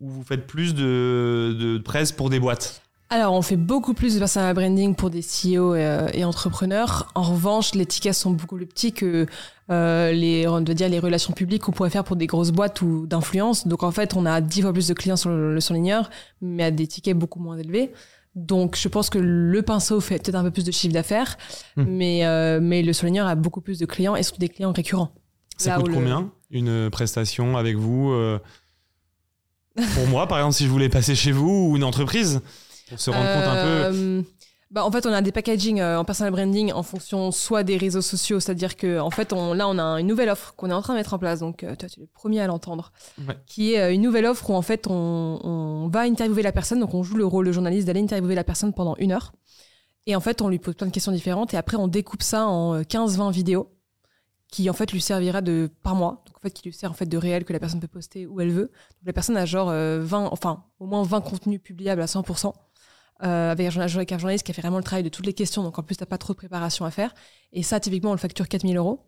[0.00, 4.14] ou vous faites plus de, de presse pour des boîtes Alors, on fait beaucoup plus
[4.14, 7.10] de personal branding pour des CEO et, euh, et entrepreneurs.
[7.14, 9.26] En revanche, les tickets sont beaucoup plus petits que
[9.70, 13.06] euh, les, on dire, les relations publiques qu'on pourrait faire pour des grosses boîtes ou
[13.06, 13.66] d'influence.
[13.66, 16.64] Donc, en fait, on a dix fois plus de clients sur le, le surligneur, mais
[16.64, 17.92] à des tickets beaucoup moins élevés.
[18.34, 21.36] Donc, je pense que le pinceau fait peut-être un peu plus de chiffre d'affaires,
[21.76, 21.84] Hmm.
[21.88, 25.10] mais, euh, mais le surligneur a beaucoup plus de clients et surtout des clients récurrents.
[25.56, 28.38] Ça Là coûte le- combien une prestation avec vous euh,
[29.94, 32.40] Pour moi, par exemple, si je voulais passer chez vous ou une entreprise,
[32.88, 33.68] pour se rendre compte un peu.
[33.96, 34.22] Euh,
[34.70, 37.78] Bah, en fait, on a des packaging euh, en personal branding en fonction soit des
[37.78, 40.74] réseaux sociaux, c'est-à-dire que en fait, on, là, on a une nouvelle offre qu'on est
[40.74, 41.40] en train de mettre en place.
[41.40, 42.92] Donc, euh, toi, tu es le premier à l'entendre,
[43.26, 43.34] Ouais.
[43.46, 46.80] qui est euh, une nouvelle offre où en fait, on, on va interviewer la personne.
[46.80, 49.32] Donc, on joue le rôle de journaliste d'aller interviewer la personne pendant une heure.
[50.06, 51.54] Et en fait, on lui pose plein de questions différentes.
[51.54, 53.70] Et après, on découpe ça en euh, 15-20 vidéos
[54.50, 56.22] qui en fait lui servira de par mois.
[56.26, 58.26] Donc en fait, qui lui sert en fait de réel que la personne peut poster
[58.26, 58.70] où elle veut.
[58.70, 62.52] Donc la personne a genre euh, 20, enfin au moins 20 contenus publiables à 100%.
[63.24, 65.26] Euh, avec, un journaliste, avec un journaliste qui a fait vraiment le travail de toutes
[65.26, 67.14] les questions, donc en plus t'as pas trop de préparation à faire.
[67.52, 69.00] Et ça, typiquement, on le facture 4000 euros.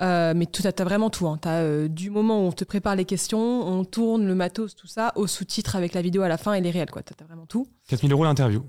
[0.00, 1.26] Euh, mais tout, t'as vraiment tout.
[1.26, 1.38] Hein.
[1.46, 5.12] Euh, du moment où on te prépare les questions, on tourne le matos, tout ça,
[5.16, 6.90] au sous-titre avec la vidéo à la fin et les réels.
[6.92, 7.66] T'as, t'as vraiment tout.
[7.88, 8.64] 4000 euros l'interview.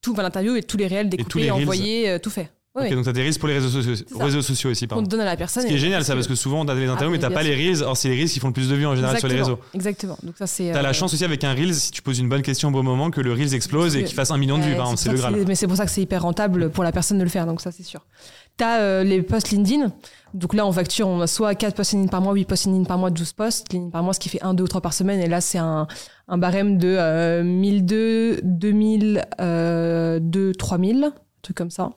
[0.00, 1.62] Tout, enfin, l'interview et tous les réels découpés, les reels.
[1.62, 2.50] envoyés, euh, tout fait.
[2.76, 2.94] Ouais, Ok, ouais.
[2.94, 4.24] donc t'as des reels pour les réseaux sociaux, ça.
[4.24, 5.02] réseaux sociaux aussi, pardon.
[5.04, 5.64] te donne à la personne.
[5.64, 7.30] Ce qui est génial, ça, parce que souvent, on a des interviews, Ah, mais t'as
[7.30, 7.82] pas les reels.
[7.82, 9.58] Or, c'est les reels qui font le plus de vues en général sur les réseaux.
[9.74, 10.16] Exactement.
[10.22, 10.70] Donc ça, c'est.
[10.72, 12.70] T'as euh, la chance aussi avec un Reels, si tu poses une bonne question au
[12.70, 15.16] bon moment, que le Reels explose et qu'il fasse un million de vues, c'est le
[15.16, 15.44] ça Graal.
[15.48, 17.60] Mais c'est pour ça que c'est hyper rentable pour la personne de le faire, donc
[17.60, 18.06] ça c'est sûr.
[18.56, 19.92] T'as euh, les posts LinkedIn.
[20.34, 22.84] Donc là, on facture, on a soit 4 posts LinkedIn par mois, 8 posts LinkedIn
[22.84, 24.92] par mois, 12 posts LinkedIn par mois, ce qui fait 1, 2 ou 3 par
[24.92, 25.18] semaine.
[25.18, 25.88] Et là, c'est un,
[26.28, 31.12] un barème de euh, 1002, 2000, euh, 2, 3000, un
[31.42, 31.90] truc comme ça.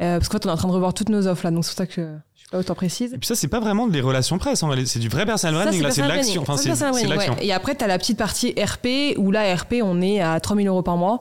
[0.00, 1.64] Euh, parce qu'en fait, on est en train de revoir toutes nos offres là, donc
[1.64, 1.92] c'est pour ça que
[2.34, 3.12] je suis pas autant précise.
[3.12, 4.86] Et puis ça, c'est pas vraiment des relations presse, réalité.
[4.86, 6.42] c'est du vrai personal branding, là, c'est de l'action.
[6.42, 7.34] Enfin, c'est l'action.
[7.34, 7.46] ouais.
[7.46, 10.68] Et après, tu as la petite partie RP, où là, RP, on est à 3000
[10.68, 11.20] euros par mois.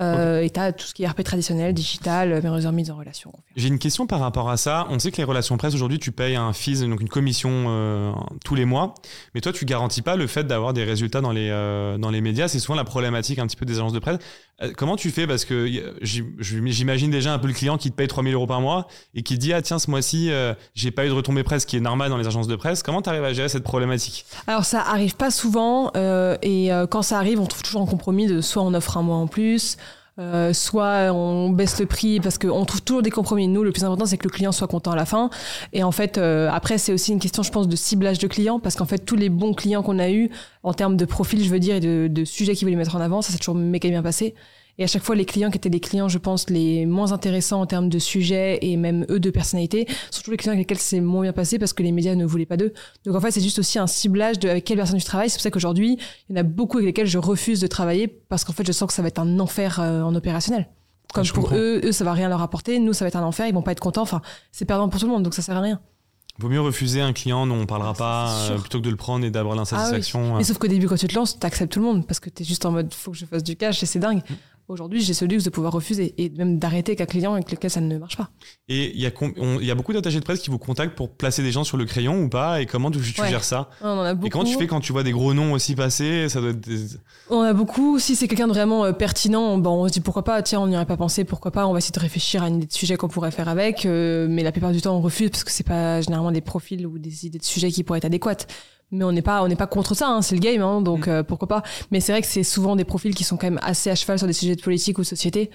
[0.00, 3.32] Euh, Et tu as tout ce qui est RP traditionnel, digital, meilleures mises en relation.
[3.56, 4.86] J'ai une question par rapport à ça.
[4.90, 8.12] On sait que les relations presse, aujourd'hui, tu payes un fees, donc une commission euh,
[8.44, 8.94] tous les mois.
[9.34, 12.20] Mais toi, tu garantis pas le fait d'avoir des résultats dans les, euh, dans les
[12.20, 12.48] médias.
[12.48, 14.18] C'est souvent la problématique un petit peu des agences de presse.
[14.76, 15.26] Comment tu fais?
[15.26, 15.66] Parce que
[16.02, 19.38] j'imagine déjà un peu le client qui te paye 3000 euros par mois et qui
[19.38, 20.30] dit, ah tiens, ce mois-ci,
[20.74, 22.82] j'ai pas eu de retombée presse, ce qui est normal dans les agences de presse.
[22.82, 24.26] Comment tu arrives à gérer cette problématique?
[24.46, 25.90] Alors, ça arrive pas souvent.
[26.42, 29.16] et quand ça arrive, on trouve toujours un compromis de soit on offre un mois
[29.16, 29.78] en plus.
[30.20, 33.48] Euh, soit on baisse le prix parce qu'on trouve toujours des compromis.
[33.48, 35.30] Nous, le plus important, c'est que le client soit content à la fin.
[35.72, 38.60] Et en fait, euh, après, c'est aussi une question, je pense, de ciblage de clients
[38.60, 40.30] parce qu'en fait, tous les bons clients qu'on a eus,
[40.62, 43.00] en termes de profil, je veux dire, et de, de sujets qu'ils voulaient mettre en
[43.00, 44.34] avant, ça s'est toujours méga passé.
[44.80, 47.60] Et à chaque fois, les clients qui étaient les clients, je pense, les moins intéressants
[47.60, 51.00] en termes de sujet et même eux de personnalité, surtout les clients avec lesquels c'est
[51.00, 52.72] moins bien passé parce que les médias ne voulaient pas d'eux.
[53.04, 55.28] Donc en fait, c'est juste aussi un ciblage de avec quelle personne tu travailles.
[55.28, 55.98] C'est pour ça qu'aujourd'hui,
[56.30, 58.72] il y en a beaucoup avec lesquels je refuse de travailler parce qu'en fait, je
[58.72, 60.66] sens que ça va être un enfer euh, en opérationnel.
[61.12, 61.58] Comme Je pour comprends.
[61.58, 62.78] eux, eux, ça va rien leur apporter.
[62.78, 63.46] Nous, ça va être un enfer.
[63.46, 64.00] Ils vont pas être contents.
[64.02, 65.78] Enfin, c'est perdant pour tout le monde, donc ça sert à rien.
[66.38, 68.96] Vaut mieux refuser un client dont on parlera Ah, pas euh, plutôt que de le
[68.96, 70.38] prendre et d'avoir l'insatisfaction.
[70.38, 72.30] Mais sauf qu'au début, quand tu te lances, tu acceptes tout le monde parce que
[72.30, 74.22] tu es juste en mode faut que je fasse du cash et c'est dingue.
[74.70, 77.70] Aujourd'hui, j'ai ce luxe de pouvoir refuser et même d'arrêter avec un client avec lequel
[77.70, 78.30] ça ne marche pas.
[78.68, 81.50] Et il y, a y beaucoup d'attachés de presse qui vous contactent pour placer des
[81.50, 82.60] gens sur le crayon ou pas?
[82.62, 83.28] Et comment tu, tu Ouais.
[83.28, 83.68] gères ça?
[83.82, 84.26] On en a beaucoup.
[84.28, 86.28] Et comment tu fais quand tu vois des gros noms aussi passer?
[86.28, 86.96] Ça doit être des-
[87.30, 87.98] On a beaucoup.
[87.98, 90.68] Si c'est quelqu'un de vraiment euh, pertinent, bon, on se dit pourquoi pas, tiens, on
[90.68, 92.72] n'y aurait pas pensé, pourquoi pas, on va essayer de réfléchir à une idée de
[92.72, 93.86] sujet qu'on pourrait faire avec.
[93.86, 96.86] euh, mais la plupart du temps, on refuse parce que c'est pas généralement des profils
[96.86, 98.46] ou des idées de sujets qui pourraient être adéquates.
[98.92, 101.06] Mais on n'est pas, on n'est pas contre ça, hein, c'est le game, hein, donc
[101.06, 101.10] Mm.
[101.10, 101.62] euh, pourquoi pas.
[101.92, 104.18] Mais c'est vrai que c'est souvent des profils qui sont quand même assez à cheval
[104.18, 105.50] sur des sujets de politique ou de société.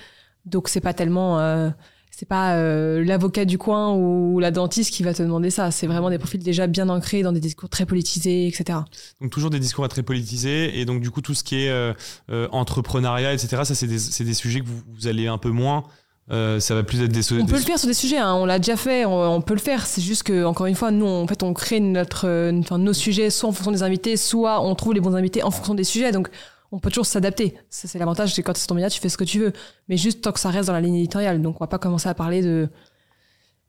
[0.46, 1.70] Donc c'est pas tellement, euh,
[2.12, 5.70] c'est pas euh, l'avocat du coin ou la dentiste qui va te demander ça.
[5.72, 8.80] C'est vraiment des profils déjà bien ancrés dans des discours très politisés, etc.
[9.20, 11.94] Donc toujours des discours très politisés et donc du coup tout ce qui est
[12.52, 13.64] entrepreneuriat, etc.
[13.66, 15.84] Ça c'est des, des sujets que vous, vous allez un peu moins.
[16.32, 17.34] Euh, ça va plus être des.
[17.34, 19.42] On des- peut le faire sur des sujets, hein, on l'a déjà fait, on, on
[19.42, 19.86] peut le faire.
[19.86, 22.94] C'est juste que, encore une fois, nous, en fait, on crée notre, euh, enfin, nos
[22.94, 25.84] sujets soit en fonction des invités, soit on trouve les bons invités en fonction des
[25.84, 26.12] sujets.
[26.12, 26.30] Donc,
[26.72, 27.56] on peut toujours s'adapter.
[27.70, 29.54] Ça, c'est l'avantage, c'est quand c'est ton média, tu fais ce que tu veux.
[29.88, 31.42] Mais juste tant que ça reste dans la ligne éditoriale.
[31.44, 32.70] Donc, on va pas commencer à parler de,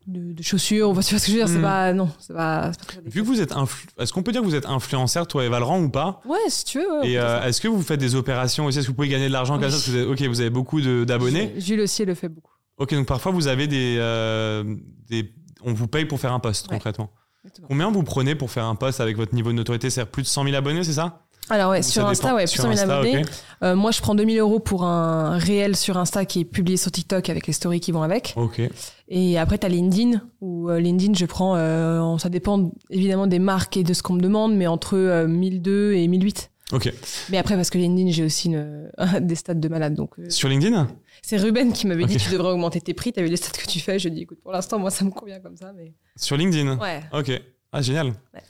[0.07, 0.89] de, de chaussures.
[0.89, 1.63] Tu vois ce que je veux dire C'est Mm.
[1.63, 4.33] pas, non, c'est pas, c'est pas très Vu que vous êtes influ- est-ce qu'on peut
[4.33, 6.21] dire que vous êtes influenceur toi et Valran ou pas?
[6.25, 7.01] Ouais, si tu veux.
[7.01, 7.49] ouais, Et euh, ça.
[7.49, 8.79] est-ce que vous faites des opérations aussi?
[8.79, 9.71] Est-ce que vous pouvez gagner de l'argent comme Oui.
[9.71, 9.77] ça?
[9.77, 11.55] Parce que vous avez- Ok, vous avez beaucoup d'abonnés.
[11.59, 12.53] Jules aussi le fait beaucoup.
[12.79, 14.63] Ok, donc parfois vous avez des, euh,
[15.09, 15.33] des,
[15.63, 16.75] on vous paye pour faire un post Ouais.
[16.77, 17.11] concrètement.
[17.45, 17.69] Exactement.
[17.69, 19.89] Combien vous prenez pour faire un post avec votre niveau de notoriété?
[19.89, 21.26] C'est-à-dire plus de 100 000 abonnés, c'est ça?
[21.49, 23.23] Alors ouais, Ou sur Insta, ouais, Sur plus de 100 000 Insta, abonnés.
[23.25, 23.31] ok.
[23.63, 26.91] Euh, moi, je prends 2000 euros pour un réel sur Insta qui est publié sur
[26.91, 28.35] TikTok avec les stories qui vont avec.
[28.37, 28.61] Ok.
[29.09, 33.39] Et après, tu as LinkedIn, où euh, LinkedIn, je prends, euh, ça dépend évidemment des
[33.39, 36.51] marques et de ce qu'on me demande, mais entre euh, 1002 et 1008.
[36.73, 36.93] Ok.
[37.31, 38.91] Mais après, parce que LinkedIn, j'ai aussi une-
[39.21, 39.95] des stats de malade.
[39.95, 40.89] Donc, euh, Sur LinkedIn?
[41.23, 42.23] c'est Ruben qui m'avait dit Ok.
[42.23, 43.99] tu devrais augmenter tes prix, tu as vu les stats que tu fais.
[44.01, 45.73] Je dis écoute, pour l'instant, moi, ça me convient comme ça.
[45.77, 45.95] Mais...
[46.17, 46.77] Sur LinkedIn?
[46.79, 47.03] Ouais.
[47.13, 47.31] Ok.
[47.73, 48.09] Ah, génial.
[48.35, 48.43] Ouais.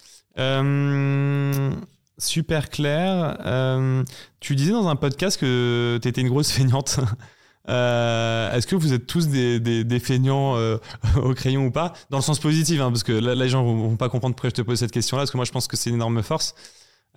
[2.18, 3.36] Super clair.
[3.44, 4.02] Euh,
[4.40, 7.00] tu disais dans un podcast que tu étais une grosse feignante.
[7.68, 10.76] Euh, Est-ce que vous êtes tous des, des, des feignants euh,
[11.20, 11.94] au crayon ou pas?
[12.10, 14.50] Dans le sens positif, hein, parce que là, les gens vont, vont pas comprendre pourquoi
[14.50, 16.54] je te pose cette question-là, parce que moi je pense que c'est une énorme force.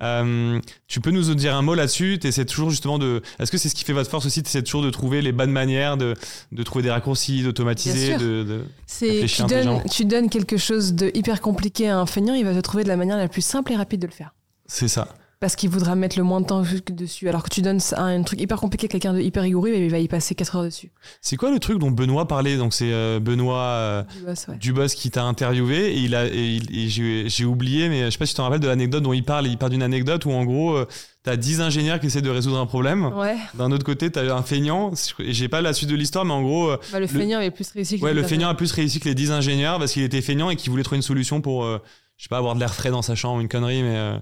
[0.01, 2.17] Euh, tu peux nous dire un mot là-dessus?
[2.17, 3.21] T'essaies toujours justement de.
[3.37, 4.41] Est-ce que c'est ce qui fait votre force aussi?
[4.41, 6.15] T'essaies toujours de trouver les bonnes manières, de,
[6.51, 11.11] de trouver des raccourcis, d'automatiser, de, de- C'est tu donnes, tu donnes quelque chose de
[11.13, 13.71] hyper compliqué à un feignant, il va te trouver de la manière la plus simple
[13.73, 14.33] et rapide de le faire.
[14.69, 15.07] C'est ça.
[15.39, 17.29] Parce qu'il voudra mettre le moins de temps dessus.
[17.29, 19.89] Alors que tu donnes un, un truc hyper compliqué à quelqu'un de hyper rigoureux, il
[19.89, 20.91] va y passer 4 heures dessus.
[21.21, 22.57] C'est quoi le truc dont Benoît parlait?
[22.57, 23.63] Donc c'est euh, Benoît.
[23.63, 24.03] euh,
[24.59, 24.97] Du boss, ouais.
[24.99, 26.59] Qui t'a interviewé et il a et,
[27.29, 29.47] j'ai oublié mais je sais pas si tu te rappelles de l'anecdote dont il parle
[29.47, 30.85] il parle d'une anecdote où en gros euh,
[31.23, 34.43] t'as 10 ingénieurs qui essaient de résoudre un problème Ouais, d'un autre côté t'as un
[34.43, 37.37] feignant et j'ai pas la suite de l'histoire mais en gros euh, bah, le, feignant
[37.37, 39.79] avait plus réussi que ouais les le feignant a plus réussi que les 10 ingénieurs
[39.79, 42.55] parce qu'il était feignant et qu'il voulait trouver une solution pour je sais pas avoir
[42.55, 44.17] de l'air frais dans sa chambre une connerie mais euh,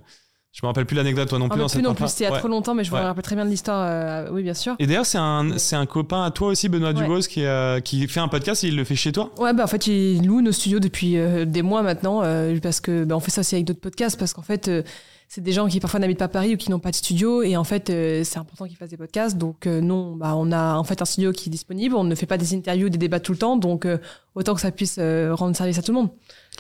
[0.59, 2.27] je me rappelle plus l'anecdote toi non Ah, plus dans plus non plus, c'était il
[2.27, 2.39] y a Ouais.
[2.39, 3.85] trop longtemps, mais je me rappelle très bien de l'histoire.
[3.87, 4.75] euh, oui, bien sûr.
[4.79, 6.95] et d'ailleurs c'est un c'est un copain à toi aussi Benoît Ouais.
[7.03, 9.63] Dubos qui euh, qui fait un podcast et il le fait chez toi Ouais, bah
[9.63, 13.15] en fait, il loue nos studios depuis euh, des mois maintenant, euh, parce que bah,
[13.15, 14.81] on fait ça aussi avec d'autres podcasts, parce qu'en fait, euh,
[15.29, 17.57] c'est des gens qui parfois n'habitent pas Paris ou qui n'ont pas de studio, et
[17.57, 19.37] en fait, euh, c'est important qu'ils fassent des podcasts.
[19.37, 22.15] Donc euh, non, bah on a en fait un studio qui est disponible, on ne
[22.15, 23.97] fait pas des interviews, des débats tout le temps, donc euh,
[24.35, 26.09] autant que ça puisse euh, rendre service à tout le monde.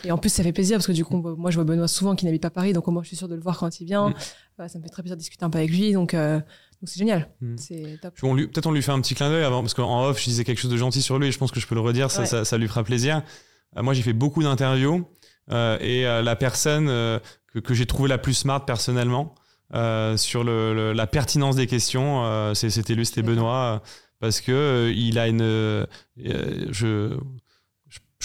[0.03, 2.15] Et en plus, ça fait plaisir parce que du coup, moi, je vois Benoît souvent
[2.15, 3.85] qui n'habite pas Paris, donc au moins, je suis sûre de le voir quand il
[3.85, 4.09] vient.
[4.09, 4.13] Mm.
[4.57, 6.43] Voilà, ça me fait très plaisir de discuter un peu avec lui, donc euh, donc
[6.85, 7.55] c'est génial, Mm.
[7.57, 8.13] c'est top.
[8.15, 10.59] Peut-être on lui fait un petit clin d'œil avant, parce qu'en off, je disais quelque
[10.59, 12.25] chose de gentil sur lui et je pense que je peux le redire, ça, Ouais.
[12.27, 13.23] ça, ça lui fera plaisir.
[13.75, 15.07] Euh, moi, j'ai fait beaucoup d'interviews
[15.51, 17.19] euh, et euh, la personne euh,
[17.53, 19.33] que, que j'ai trouvé la plus smart personnellement
[19.73, 23.21] euh, sur le, le- la pertinence des questions, euh, c'était lui, c'était.
[23.23, 23.87] Benoît, euh,
[24.19, 25.41] parce que euh, il a une.
[25.41, 25.85] euh,
[26.69, 27.17] je,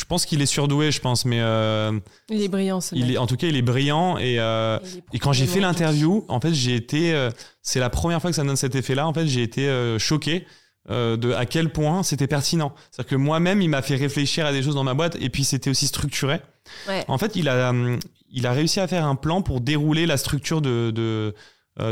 [0.03, 1.93] je, pense qu'il est surdoué, je pense, mais euh,
[2.29, 4.39] Il est brillant, ce il est, en tout cas, il est brillant et.
[4.39, 7.13] euh, Il est et quand j'ai fait l'interview, en fait, j'ai été.
[7.15, 7.31] euh,
[7.63, 9.07] c'est la première fois que ça me donne cet effet-là.
[9.07, 10.47] En fait, j'ai été choqué
[10.89, 12.75] de à quel point c'était pertinent.
[12.91, 15.45] C'est-à-dire que moi-même, il m'a fait réfléchir à des choses dans ma boîte, et puis
[15.45, 16.41] c'était aussi structuré.
[16.89, 17.05] Ouais.
[17.09, 17.99] En fait, il a, hum,
[18.31, 21.35] il a réussi à faire un plan pour dérouler la structure de de,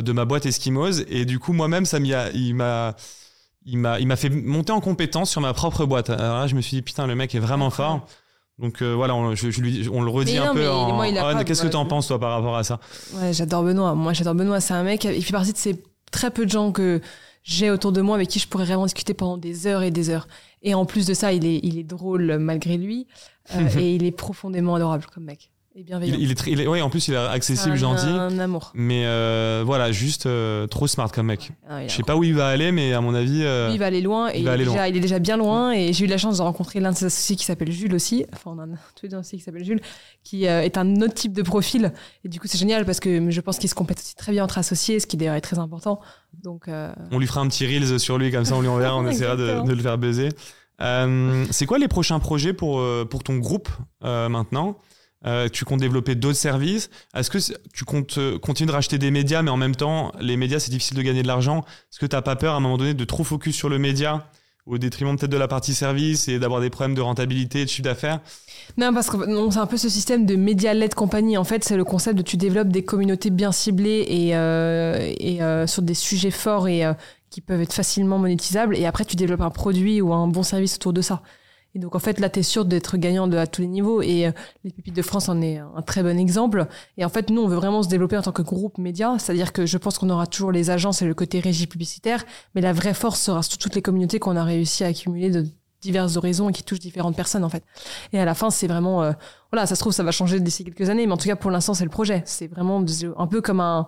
[0.00, 2.96] de ma boîte Eskimos, et du coup, moi-même, ça m'y a, il m'a
[3.64, 6.10] il m'a il m'a fait monter en compétence sur ma propre boîte.
[6.10, 8.06] Alors là, je me suis dit putain, le mec est vraiment fort.
[8.58, 10.98] Donc euh, voilà, on, je, je lui, on le redit Mais un non, peu en.
[11.00, 12.78] en- Qu'est-ce que bah, t'en penses toi par rapport à ça?
[13.14, 13.94] Ouais, j'adore Benoît.
[13.94, 14.60] Moi, j'adore Benoît.
[14.60, 15.82] C'est un mec, il fait partie de ces
[16.12, 17.00] très peu de gens que
[17.42, 20.10] j'ai autour de moi avec qui je pourrais vraiment discuter pendant des heures et des
[20.10, 20.28] heures.
[20.62, 23.06] Et en plus de ça, il est, il est drôle malgré lui
[23.54, 26.16] euh, et il est profondément adorable comme mec et bienveillant.
[26.18, 28.06] Il, il est très, il est- ouais, en plus il est accessible, un, gentil.
[28.06, 28.72] Un amour.
[28.74, 31.52] Mais euh, voilà, juste euh, trop smart comme mec.
[31.68, 33.42] Ah, Je sais pas où il va aller, mais à mon avis.
[33.44, 34.86] euh, Lui, il va aller loin et il est aller déjà, loin.
[34.88, 35.72] il est déjà bien loin.
[35.72, 38.26] Et j'ai eu la chance de rencontrer l'un de ses associés qui s'appelle Jules aussi.
[38.32, 39.80] Enfin, on a un tous les deux un associé qui s'appelle Jules,
[40.24, 41.92] qui euh, est un autre type de profil.
[42.24, 44.42] Et du coup, c'est génial parce que je pense qu'ils se complètent aussi très bien
[44.44, 46.00] entre associés, ce qui d'ailleurs est très important.
[46.42, 46.64] Donc,
[47.10, 49.36] On lui fera un petit reels sur lui, comme ça on lui enverra, on essaiera
[49.36, 50.30] de, de le faire baiser.
[51.50, 53.68] C'est quoi les prochains projets pour, pour ton groupe
[54.02, 54.76] maintenant?
[55.26, 57.38] Euh, Tu comptes développer d'autres services Est-ce que
[57.72, 60.70] tu comptes euh, continuer de racheter des médias, mais en même temps, les médias, c'est
[60.70, 63.04] difficile de gagner de l'argent Est-ce que tu pas peur à un moment donné de
[63.04, 64.26] trop focus sur le média
[64.66, 67.82] au détriment peut-être de la partie service et d'avoir des problèmes de rentabilité, de chiffre
[67.82, 68.20] d'affaires?
[68.78, 69.16] Non, parce que
[69.50, 71.36] c'est un peu ce système de média-led compagnie.
[71.36, 75.42] En fait, c'est le concept de tu développes des communautés bien ciblées et, euh, et
[75.42, 76.92] euh, sur des sujets forts et euh,
[77.30, 78.76] qui peuvent être facilement monétisables.
[78.76, 81.22] Et après, tu développes un produit ou un bon service autour de ça.
[81.74, 84.02] Et donc, en fait, là, tu es sûr d'être gagnant de, à tous les niveaux.
[84.02, 84.32] Et euh,
[84.64, 86.66] les Pépites de France en est un très bon exemple.
[86.96, 89.16] Et en fait, nous, on veut vraiment se développer en tant que groupe média.
[89.18, 92.24] C'est-à-dire que je pense qu'on aura toujours les agences et le côté régie publicitaire.
[92.54, 95.46] Mais la vraie force sera sur toutes les communautés qu'on a réussi à accumuler de
[95.80, 97.64] diverses horizons et qui touchent différentes personnes, en fait.
[98.12, 99.12] Et à la fin, c'est vraiment, euh,
[99.50, 101.50] voilà, ça se trouve, ça va changer d'ici quelques années, mais en tout cas, pour
[101.50, 102.22] l'instant, c'est le projet.
[102.26, 102.84] C'est vraiment
[103.16, 103.86] un peu comme un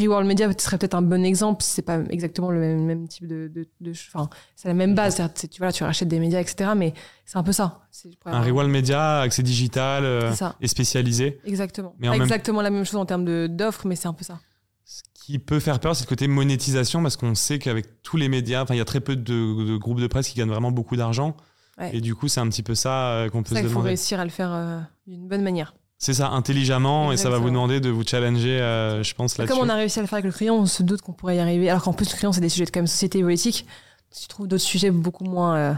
[0.00, 1.62] Reworld Media serait peut-être un bon exemple.
[1.62, 5.20] C'est pas exactement le même, même type de, de, de- enfin, c'est la même base.
[5.50, 6.70] Tu vois, tu rachètes des médias, etc.
[6.76, 7.80] Mais c'est un peu ça.
[8.26, 11.38] Un Rewild Media, accès digital euh, et spécialisé.
[11.44, 11.94] Exactement.
[11.98, 14.40] Mais Pas même- exactement la même chose en termes d'offres, mais c'est un peu ça.
[14.84, 18.28] Ce qui peut faire peur, c'est le côté monétisation, parce qu'on sait qu'avec tous les
[18.28, 20.70] médias, enfin, il y a très peu de, de groupes de presse qui gagnent vraiment
[20.72, 21.36] beaucoup d'argent.
[21.78, 21.96] Ouais.
[21.96, 23.74] Et du coup, c'est un petit peu ça euh, qu'on peut ça se qu'il faut
[23.76, 23.88] demander.
[23.88, 25.74] réussir à le faire euh, d'une bonne manière.
[25.98, 29.56] C'est ça, intelligemment, et ça va vous demander de vous challenger, euh, je pense, là-dessus.
[29.56, 31.36] Comme on a réussi à le faire avec le crayon, on se doute qu'on pourrait
[31.36, 31.70] y arriver.
[31.70, 33.64] Alors qu'en plus, le crayon, c'est des sujets de quand même société et politique.
[34.10, 35.74] Si tu trouves d'autres sujets beaucoup moins, euh,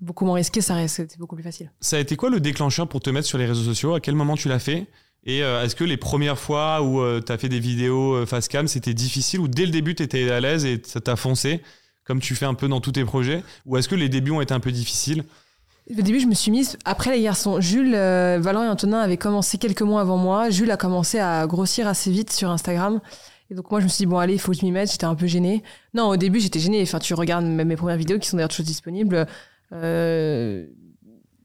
[0.00, 1.70] beaucoup moins risqués, ça reste beaucoup plus facile.
[1.80, 3.94] Ça a été quoi le déclencheur pour te mettre sur les réseaux sociaux?
[3.94, 4.86] À quel moment tu l'as fait?
[5.24, 8.48] Et euh, est-ce que les premières fois où tu as fait des vidéos euh, face
[8.48, 11.62] cam, c'était difficile ou dès le début tu étais à l'aise et ça t'a foncé
[12.04, 13.42] comme tu fais un peu dans tous tes projets?
[13.66, 15.24] Ou est-ce que les débuts ont été un peu difficiles?
[15.90, 16.76] Au début, je me suis mise.
[16.84, 20.50] Après, les garçons, Jules, euh, Valent et Antonin avaient commencé quelques mois avant moi.
[20.50, 23.00] Jules a commencé à grossir assez vite sur Instagram.
[23.50, 24.90] Et donc, moi, je me suis dit, bon, allez, il faut que je m'y mette.
[24.90, 25.62] J'étais un peu gênée.
[25.94, 26.82] Non, au début, j'étais gênée.
[26.82, 29.26] Enfin, tu regardes même mes premières vidéos qui sont d'ailleurs toujours disponibles.
[29.72, 30.66] Euh,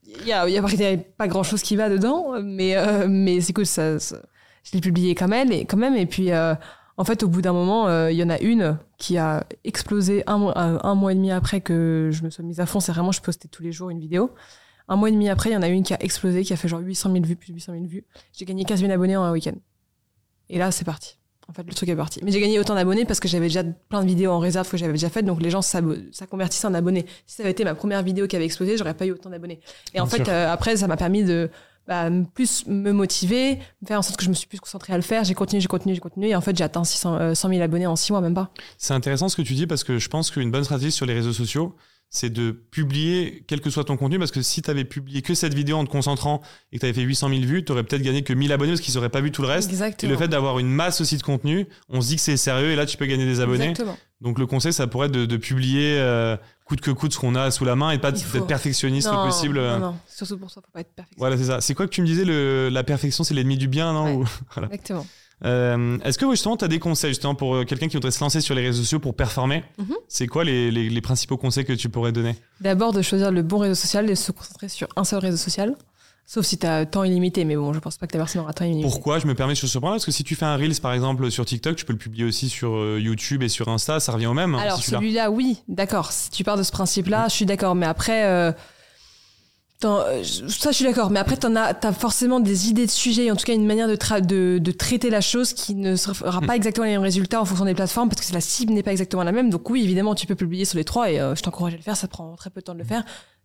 [0.06, 2.76] Il y a, il y a y a pas grand chose qui va dedans, mais,
[2.76, 3.66] euh, mais c'est cool.
[3.66, 5.52] Je l'ai publié quand même.
[5.52, 6.56] Et, quand même, et puis, euh,
[6.98, 10.24] en fait, au bout d'un moment, euh, il y en a une qui a explosé
[10.28, 12.80] un, mois- euh, un mois et demi après que je me sois mise à fond.
[12.80, 14.32] C'est vraiment, je postais tous les jours une vidéo.
[14.88, 16.56] Un mois et demi après, il y en a une qui a explosé, qui a
[16.56, 18.06] fait genre 800 000 vues, plus de 800 000 vues.
[18.34, 19.56] J'ai gagné 15 000 abonnés en un week-end.
[20.50, 21.18] Et là, c'est parti.
[21.48, 22.20] En fait, le truc est parti.
[22.24, 24.78] Mais j'ai gagné autant d'abonnés parce que j'avais déjà plein de vidéos en réserve que
[24.78, 25.82] j'avais déjà faites, donc les gens ça
[26.30, 27.06] convertissait en abonnés.
[27.26, 29.60] Si ça avait été ma première vidéo qui avait explosé, j'aurais pas eu autant d'abonnés.
[29.94, 31.50] Et en fait, euh, après, ça m'a permis de
[31.88, 35.02] bah, plus me motiver, faire en sorte que je me suis plus concentrée à le
[35.02, 35.24] faire.
[35.24, 36.30] J'ai continué, j'ai continué, j'ai continué.
[36.30, 38.52] Et en fait, j'ai atteint 600, euh, 100 000 abonnés en 6 mois, même pas.
[38.78, 41.14] C'est intéressant ce que tu dis parce que je pense qu'une bonne stratégie sur les
[41.14, 41.76] réseaux sociaux,
[42.14, 45.34] c'est de publier quel que soit ton contenu parce que si tu avais publié que
[45.34, 47.84] cette vidéo en te concentrant et que tu avais fait 800 000 vues, tu aurais
[47.84, 49.70] peut-être gagné que 1000 abonnés parce qu'ils auraient pas vu tout le reste.
[49.70, 50.12] Et Exactement.
[50.12, 52.76] le fait d'avoir une masse aussi de contenu, on se dit que c'est sérieux et
[52.76, 53.70] là tu peux gagner des abonnés.
[53.70, 53.98] Exactement.
[54.20, 56.36] Donc le conseil, ça pourrait être de, de publier euh,
[56.72, 59.28] coûte que coûte ce qu'on a sous la main et pas d'être perfectionniste non, le
[59.28, 59.60] possible.
[59.60, 59.96] Non, non.
[60.08, 61.18] Surtout pour ça, faut pas être perfect.
[61.18, 61.60] Voilà, c'est ça.
[61.60, 64.26] C'est quoi que tu me disais, le, la perfection, c'est l'ennemi du bien, non Ouais.
[64.64, 65.06] Exactement.
[65.44, 68.24] Euh, Est-ce que justement, tu as des conseils justement pour euh, quelqu'un qui voudrait se
[68.24, 69.66] lancer sur les réseaux sociaux pour performer?
[69.80, 69.96] Mhm.
[70.08, 72.36] C'est quoi les, les, les principaux conseils que tu pourrais donner?
[72.62, 75.38] D'abord, de choisir le bon réseau social et de se concentrer sur un seul réseau
[75.38, 75.76] social.
[76.26, 78.54] Sauf si tu as temps illimité, mais bon, je pense pas que ta personne aura
[78.54, 78.88] temps illimité.
[78.88, 79.96] Pourquoi je me permets sur ce point-là?
[79.96, 82.24] Parce que si tu fais un Reels par exemple sur TikTok, tu peux le publier
[82.24, 84.56] aussi sur euh, YouTube et sur Insta, ça revient au même.
[84.56, 85.30] hein, Alors, si celui-là.
[85.30, 86.12] oui, d'accord.
[86.14, 87.76] Si tu pars de ce principe-là, je suis d'accord.
[87.76, 88.54] Mais après, euh,
[89.84, 91.10] euh, ça, je suis d'accord.
[91.10, 93.88] Mais après, t'en as, t'as forcément des idées de sujets, en tout cas une manière
[93.90, 96.46] de, tra- de, de traiter la chose qui ne sera Hmm.
[96.46, 98.92] pas exactement les mêmes résultats en fonction des plateformes, parce que la cible n'est pas
[98.92, 99.50] exactement la même.
[99.50, 101.82] Donc oui, évidemment, tu peux publier sur les trois, et euh, je t'encourage à le
[101.84, 101.98] faire.
[101.98, 103.04] Ça prend très peu de temps de le faire.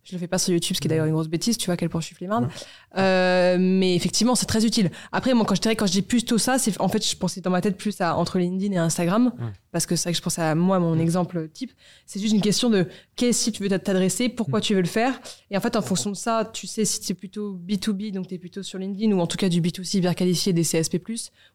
[0.08, 1.58] Je le fais pas sur YouTube, ce qui est d'ailleurs une grosse bêtise.
[1.58, 2.48] Tu vois à quel point je suis flemmarde.
[2.96, 4.90] Euh, mais effectivement, c'est très utile.
[5.12, 7.16] Après, moi, quand je dirais, quand je dis plus tout ça, c'est en fait, je
[7.16, 9.46] pensais dans ma tête plus à entre LinkedIn et Instagram, Ouais.
[9.72, 11.72] parce que c'est vrai que je pense à moi, mon exemple type.
[12.06, 12.86] C'est juste une question de
[13.16, 15.20] quel site tu veux t'adresser, pourquoi tu veux le faire.
[15.50, 18.34] Et en fait, en fonction de ça, tu sais si c'est plutôt B2B, donc tu
[18.34, 21.00] es plutôt sur LinkedIn, ou en tout cas du B2C bien qualifié, des CSP+,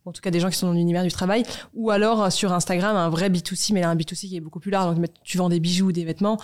[0.06, 1.44] ou en tout cas des gens qui sont dans l'univers du travail,
[1.74, 4.60] ou alors euh, sur Instagram, un vrai B2C, mais là, un B2C qui est beaucoup
[4.60, 4.96] plus large.
[4.96, 6.38] Donc, tu vends des bijoux ou des vêtements,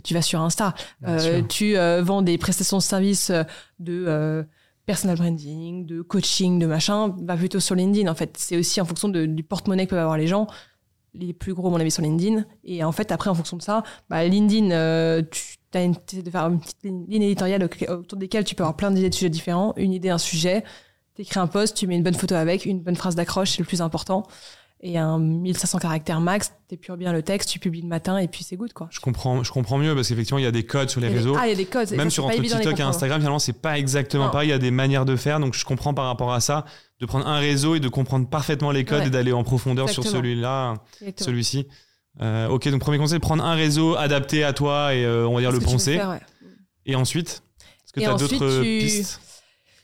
[0.00, 0.74] tu vas sur Insta.
[1.06, 3.42] Euh, tu euh, vends des prestations de services euh,
[3.78, 4.42] de euh,
[4.86, 8.10] personal branding, de coaching, de machin, va plutôt sur LinkedIn.
[8.10, 10.46] En fait, c'est aussi en fonction de- du porte-monnaie que peuvent avoir les gens.
[11.14, 12.46] les plus gros, mon avis, sur LinkedIn.
[12.64, 16.30] Et en fait, après, en fonction de ça, bah, LinkedIn, euh, tu as une, de
[16.30, 19.74] faire une petite ligne éditoriale autour desquelles tu peux avoir plein d'idées de sujets différents.
[19.76, 20.64] Une idée, un sujet.
[21.14, 23.58] Tu écris un post, tu mets une bonne photo avec, une bonne phrase d'accroche, c'est
[23.58, 24.22] le plus important
[24.82, 28.42] et un 1500 caractères max, t'épures bien le texte, tu publies le matin et puis
[28.42, 28.88] c'est good quoi.
[28.90, 31.36] Je comprends, je comprends mieux parce qu'effectivement il y a des codes sur les réseaux.
[31.38, 31.92] Ah il y a des codes.
[31.92, 34.72] Même sur entre TikTok et Instagram finalement c'est pas exactement pareil, il y a des
[34.72, 36.64] manières de faire donc je comprends par rapport à ça
[37.00, 40.04] de prendre un réseau et de comprendre parfaitement les codes et d'aller en profondeur sur
[40.04, 40.74] celui-là,
[41.16, 41.68] celui-ci.
[42.20, 45.40] Euh, ok donc premier conseil prendre un réseau adapté à toi et euh, on va
[45.40, 46.00] dire le penser.
[46.84, 47.42] Et ensuite,
[47.84, 49.20] est-ce que tu as d'autres pistes?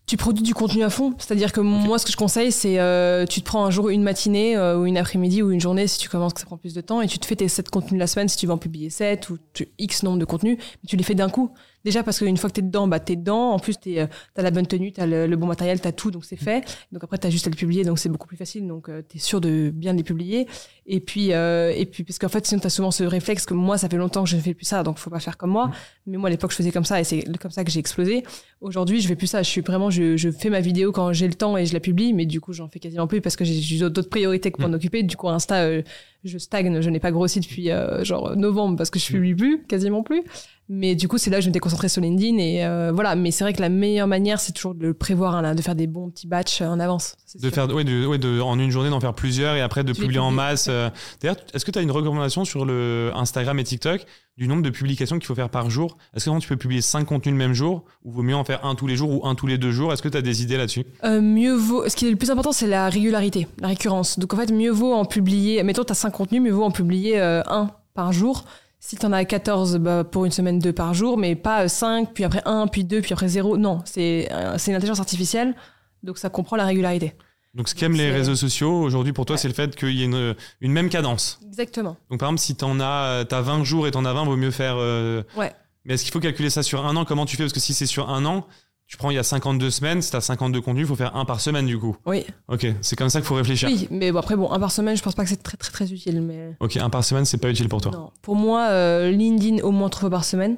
[0.08, 1.14] Tu produis du contenu à fond.
[1.18, 4.02] C'est-à-dire que moi, ce que je conseille, c'est euh, tu te prends un jour, une
[4.02, 6.72] matinée euh, ou une après-midi ou une journée si tu commences que ça prend plus
[6.72, 8.52] de temps et tu te fais tes 7 contenus de la semaine si tu veux
[8.52, 9.36] en publier 7 ou
[9.78, 11.52] X nombre de contenus, mais tu les fais d'un coup.
[11.84, 13.52] Déjà parce qu'une fois que tu es dedans, bah, tu es dedans.
[13.52, 16.10] En plus, tu as la bonne tenue, tu as le, bon matériel, tu as tout,
[16.10, 16.64] donc c'est fait.
[16.92, 18.66] Donc après, tu as juste à le publier, donc c'est beaucoup plus facile.
[18.66, 20.46] Donc euh, tu es sûr de bien les publier.
[20.86, 23.54] Et puis, euh, et puis parce qu'en fait, sinon, tu as souvent ce réflexe que
[23.54, 25.50] moi, ça fait longtemps que je ne fais plus ça, donc faut pas faire comme
[25.50, 25.70] moi.
[26.06, 28.24] Mais moi, à l'époque, je faisais comme ça et c'est comme ça que j'ai explosé.
[28.60, 29.42] Aujourd'hui, je fais plus ça.
[29.42, 31.80] Je suis vraiment, je, je fais ma vidéo quand j'ai le temps et je la
[31.80, 34.68] publie, mais du coup, j'en fais quasiment plus parce que j'ai d'autres priorités que pour
[34.68, 35.04] m'en occuper.
[35.04, 35.82] Du coup, Insta, euh,
[36.24, 36.80] je stagne.
[36.80, 37.70] Je n'ai pas grossi depuis
[38.02, 40.24] genre novembre parce que je publie plus, quasiment plus.
[40.70, 42.36] Mais du coup, c'est là que je m'étais concentrée sur LinkedIn.
[42.38, 43.14] Et euh, voilà.
[43.14, 45.74] Mais c'est vrai que la meilleure manière, c'est toujours de le prévoir, hein, de faire
[45.74, 47.16] des bons petits batchs en avance.
[47.40, 49.92] De faire, ouais, de, ouais, de, en une journée, d'en faire plusieurs et après de
[49.94, 50.66] publier en masse.
[50.68, 50.90] Euh.
[51.22, 54.04] D'ailleurs, est-ce que tu as une recommandation sur le Instagram et TikTok
[54.36, 55.96] du nombre de publications qu'il faut faire par jour?
[56.14, 58.64] Est-ce que tu peux publier cinq contenus le même jour ou vaut mieux en faire
[58.66, 59.92] un tous les jours ou un tous les deux jours?
[59.94, 60.84] Est-ce que tu as des idées là-dessus?
[61.02, 61.88] Euh, Mieux vaut.
[61.88, 64.18] Ce qui est le plus important, c'est la régularité, la récurrence.
[64.18, 65.62] Donc en fait, mieux vaut en publier.
[65.62, 68.44] Mettons, tu as cinq contenus, mieux vaut en publier un par jour
[68.80, 72.12] si tu en as 14 bah, pour une semaine, deux par jour, mais pas 5,
[72.14, 73.56] puis après 1, puis 2, puis après 0.
[73.56, 75.54] Non, c'est euh, une intelligence artificielle,
[76.02, 77.14] donc ça comprend la régularité.
[77.54, 80.04] Donc ce qu'aiment les réseaux sociaux aujourd'hui pour toi, c'est le fait qu'il y ait
[80.04, 81.40] une, une, même cadence.
[81.46, 81.96] Exactement.
[82.10, 84.36] Donc par exemple, si tu as, as 20 jours et tu en as 20, vaut
[84.36, 84.76] mieux faire...
[84.78, 85.52] Euh, ouais.
[85.84, 87.04] Mais est-ce qu'il faut calculer ça sur un an?
[87.04, 87.44] Comment tu fais?
[87.44, 88.46] Parce que si c'est sur un an,
[88.88, 91.14] tu prends il y a 52 semaines, si tu as 52 contenus, il faut faire
[91.14, 91.94] un par semaine du coup.
[92.06, 92.24] Oui.
[92.48, 93.68] Ok, c'est comme ça qu'il faut réfléchir.
[93.68, 95.70] Oui, mais bon, après, bon, un par semaine, je pense pas que c'est très, très,
[95.70, 96.22] très utile.
[96.22, 96.56] Mais...
[96.58, 98.10] Ok, un par semaine, c'est pas utile pour toi Non.
[98.22, 100.56] Pour moi, euh, LinkedIn au moins trois fois par semaine.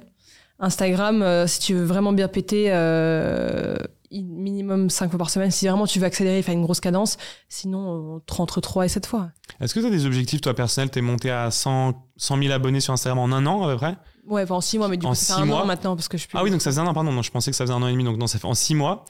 [0.61, 3.75] Instagram, euh, si tu veux vraiment bien péter, euh,
[4.13, 5.51] minimum 5 fois par semaine.
[5.51, 7.17] Si vraiment tu veux accélérer et faire une grosse cadence,
[7.49, 9.31] sinon entre 3 et 7 fois.
[9.61, 10.91] Est-ce que tu as des objectifs, toi, personnels?
[10.91, 13.97] T'es monté à 100, 100 000 abonnés sur Instagram en un an à peu près?
[14.27, 15.63] Ouais, en 6 mois, mais du coup, ça fait un mois.
[15.63, 17.13] an maintenant parce que je Ah oui, donc ça faisait un an, pardon.
[17.13, 18.55] Non, je pensais que ça faisait un an et demi, donc non, ça fait en
[18.55, 19.05] 6 mois.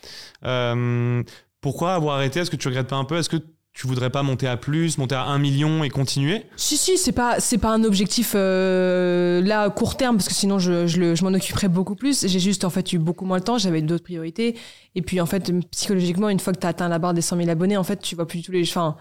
[0.45, 1.23] Euh,
[1.61, 2.41] pourquoi avoir arrêté?
[2.41, 3.16] Est-ce que tu regrettes pas un peu?
[3.16, 3.37] Est-ce que
[3.73, 6.45] tu voudrais pas monter à plus, monter à 1 million et continuer?
[6.57, 10.35] Si, si, c'est pas, c'est pas un objectif euh, là à court terme, parce que
[10.35, 12.27] sinon je, je, je m'en occuperais beaucoup plus.
[12.27, 14.57] J'ai juste en fait eu beaucoup moins de temps, j'avais d'autres priorités.
[14.97, 17.37] Et puis en fait, psychologiquement, une fois que tu as atteint la barre des 100
[17.37, 18.62] 000 abonnés, en fait, tu vois plus tous les.
[18.62, 18.97] Enfin,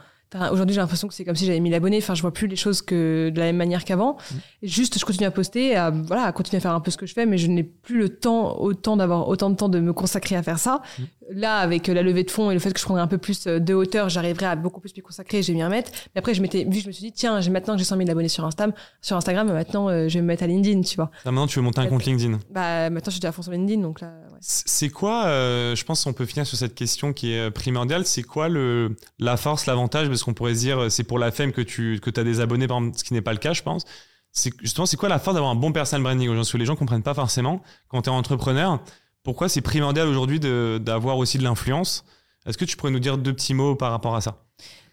[0.51, 1.97] Aujourd'hui, j'ai l'impression que c'est comme si j'avais mis l'abonné.
[1.97, 4.13] Enfin, je vois plus les choses que de la même manière qu'avant.
[4.13, 4.35] Mm.
[4.63, 7.07] Juste, je continue à poster, à, voilà, à continuer à faire un peu ce que
[7.07, 9.91] je fais, mais je n'ai plus le temps, autant d'avoir autant de temps de me
[9.91, 10.81] consacrer à faire ça.
[10.97, 11.03] Mm.
[11.31, 13.45] Là, avec la levée de fonds et le fait que je prendrais un peu plus
[13.45, 15.41] de hauteur, j'arriverai à beaucoup plus m'y consacrer.
[15.41, 15.91] J'ai mis un mettre.
[16.13, 17.97] Mais après, je m'étais, vu, je me suis dit, tiens, j'ai maintenant que j'ai 100
[17.97, 20.95] 000 abonnés sur Instagram, sur Instagram, maintenant, euh, je vais me mettre à LinkedIn, tu
[20.95, 21.09] vois.
[21.25, 22.39] Ah, maintenant, tu veux monter un compte LinkedIn.
[22.51, 24.11] Bah, maintenant, je suis déjà à fond sur LinkedIn, donc là.
[24.41, 28.05] C'est quoi, euh, je pense qu'on peut finir sur cette question qui est euh, primordiale,
[28.05, 31.51] c'est quoi le, la force, l'avantage, parce qu'on pourrait se dire c'est pour la femme
[31.51, 33.63] que tu que as des abonnés, par exemple, ce qui n'est pas le cas, je
[33.63, 33.85] pense.
[34.31, 36.75] C'est justement, c'est quoi la force d'avoir un bon personal branding Parce que les gens
[36.75, 38.79] comprennent pas forcément quand tu es entrepreneur.
[39.23, 42.05] Pourquoi c'est primordial aujourd'hui d'avoir aussi de l'influence?
[42.45, 44.43] Est-ce que tu pourrais nous dire deux petits mots par rapport à ça?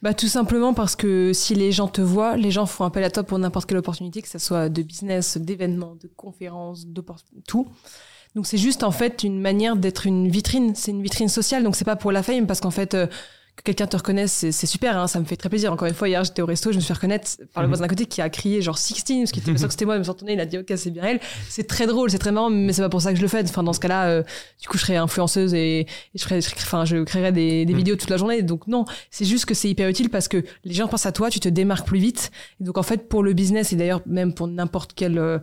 [0.03, 3.11] Bah, tout simplement parce que si les gens te voient, les gens font appel à
[3.11, 7.03] toi pour n'importe quelle opportunité, que ce soit de business, d'événements, de conférences, de
[7.47, 7.69] tout.
[8.37, 11.65] Donc c'est juste en fait une manière d'être une vitrine, c'est une vitrine sociale.
[11.65, 13.07] Donc c'est pas pour la fame parce qu'en fait euh,
[13.57, 15.73] que quelqu'un te reconnaisse, c'est super, hein, ça me fait très plaisir.
[15.73, 17.71] Encore une fois, hier j'étais au resto, je me suis fait reconnaître par le mhm.
[17.71, 19.97] voisin d'à côté qui a crié genre 16, parce qu'il était sûr que c'était moi,
[19.97, 21.21] il me retourné, il a dit ok c'est bien elle.
[21.49, 23.43] C'est très drôle, c'est très marrant, mais c'est pas pour ça que je le fais.
[23.43, 24.23] Enfin dans ce cas-là, euh,
[24.61, 27.79] du coup je serais influenceuse et, je ferais, enfin je créerais des, des mhm.
[27.79, 28.43] vidéos toute la journée.
[28.43, 31.31] Donc non, c'est juste que c'est hyper utile parce que les gens pensent à toi,
[31.31, 32.31] tu te démarques plus vite.
[32.61, 35.39] Et donc en fait pour le business et d'ailleurs même pour n'importe quel euh,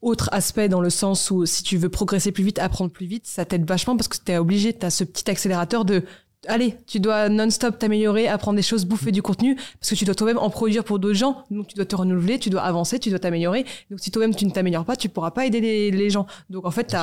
[0.00, 3.26] autre aspect dans le sens où si tu veux progresser plus vite, apprendre plus vite,
[3.26, 6.04] ça t'aide vachement parce que tu es obligé, tu as ce petit accélérateur de
[6.46, 10.14] allez, tu dois non-stop t'améliorer, apprendre des choses, bouffer du contenu, parce que tu dois
[10.14, 11.44] toi-même en produire pour d'autres gens.
[11.50, 13.64] Donc tu dois te renouveler, tu dois avancer, tu dois t'améliorer.
[13.90, 15.60] Donc si toi-même tu ne t'améliores pas, tu pourras pas aider
[15.90, 16.26] les, gens.
[16.48, 16.96] Donc en fait,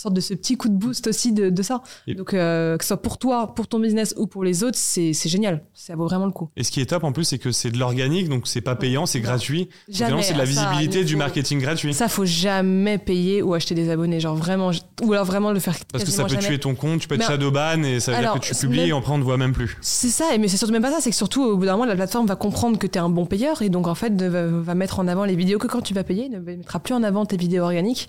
[0.00, 1.82] sorte de ce petit coup de boost aussi de, ça.
[2.08, 5.12] Donc euh, que ce soit pour toi, pour ton business ou pour les autres, c'est
[5.12, 5.62] génial.
[5.74, 6.48] Ça vaut vraiment le coup.
[6.56, 8.76] Et ce qui est top en plus, c'est que c'est de l'organique, donc c'est pas
[8.76, 9.68] payant, c'est gratuit.
[9.88, 10.22] Jamais.
[10.22, 11.94] C'est de la visibilité du marketing gratuit.
[11.94, 14.20] Ça, faut jamais payer ou acheter des abonnés.
[14.20, 14.70] Genre vraiment,
[15.02, 16.46] ou alors vraiment le faire Parce que ça peut jamais.
[16.46, 18.80] tuer ton compte, tu peux être shadowban et ça veut Alors, dire que tu publies
[18.80, 19.76] même- et après on ne voit même plus.
[19.80, 21.84] C'est ça, mais c'est surtout même pas ça, c'est que surtout au bout d'un moment,
[21.84, 24.46] la plateforme va comprendre que tu es un bon payeur et donc en fait va,
[24.46, 27.02] va mettre en avant les vidéos que quand tu vas payer, ne mettra plus en
[27.02, 28.08] avant tes vidéos organiques.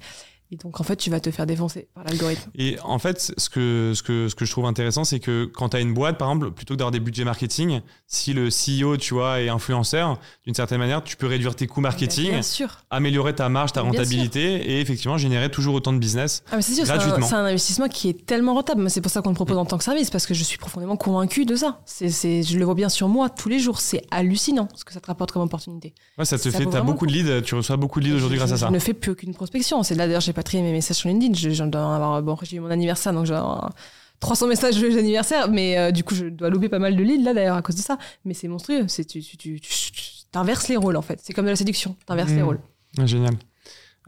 [0.54, 2.52] Et donc en fait, tu vas te faire défoncer par l'algorithme.
[2.56, 5.70] Et en fait, ce que, ce que, ce que je trouve intéressant, c'est que quand
[5.70, 8.98] tu as une boîte, par exemple, plutôt que d'avoir des budgets marketing, si le CEO,
[8.98, 12.80] tu vois, est influenceur, d'une certaine manière, tu peux réduire tes coûts marketing, Bien sûr.
[12.90, 16.44] améliorer ta marge, ta Bien rentabilité et effectivement générer toujours autant de business.
[16.52, 17.26] Ah, mais c'est sûr, c'est un, Gratuitement.
[17.28, 18.90] c'est un investissement qui est tellement rentable.
[18.90, 20.98] C'est pour ça qu'on le propose en tant que service, parce que je suis profondément
[20.98, 21.80] convaincu de ça.
[21.86, 23.80] C'est, je le vois bien sur moi tous les jours.
[23.80, 25.94] C'est hallucinant ce que ça te rapporte comme opportunité.
[26.18, 28.18] Ouais, ça te Ça fait, t'as vraiment beaucoup de leads, tu reçois beaucoup de leads
[28.18, 28.68] aujourd'hui Je- grâce à ça.
[28.68, 29.82] Je ne fais plus aucune prospection.
[29.84, 31.34] C'est là d'ailleurs, j'ai pas trié mes messages sur LinkedIn.
[31.36, 32.22] Je, je dois en avoir.
[32.24, 33.74] Bon, j'ai eu mon anniversaire, donc j'ai avoir
[34.20, 37.24] 300 messages de d'anniversaire, mais euh, du coup, je dois louper pas mal de leads
[37.24, 37.98] là d'ailleurs à cause de ça.
[38.26, 38.86] Mais c'est monstrueux.
[38.88, 41.20] C'est tu, tu, tu, tu- tu- t'inverses les rôles en fait.
[41.24, 41.96] C'est comme de la séduction.
[42.06, 42.46] T'inverses les Mm.
[42.46, 42.60] rôles.
[42.98, 43.36] Ouais, génial.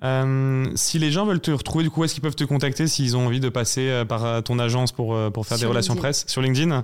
[0.04, 3.16] Euh, si les gens veulent te retrouver, du coup, est-ce qu'ils peuvent te contacter s'ils
[3.16, 6.10] ont envie de passer euh, par ton agence pour, pour faire Sur des relations LinkedIn.
[6.10, 6.26] presse?
[6.28, 6.84] Sur LinkedIn?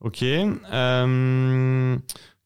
[0.00, 0.22] Ok.
[0.22, 1.96] Euh,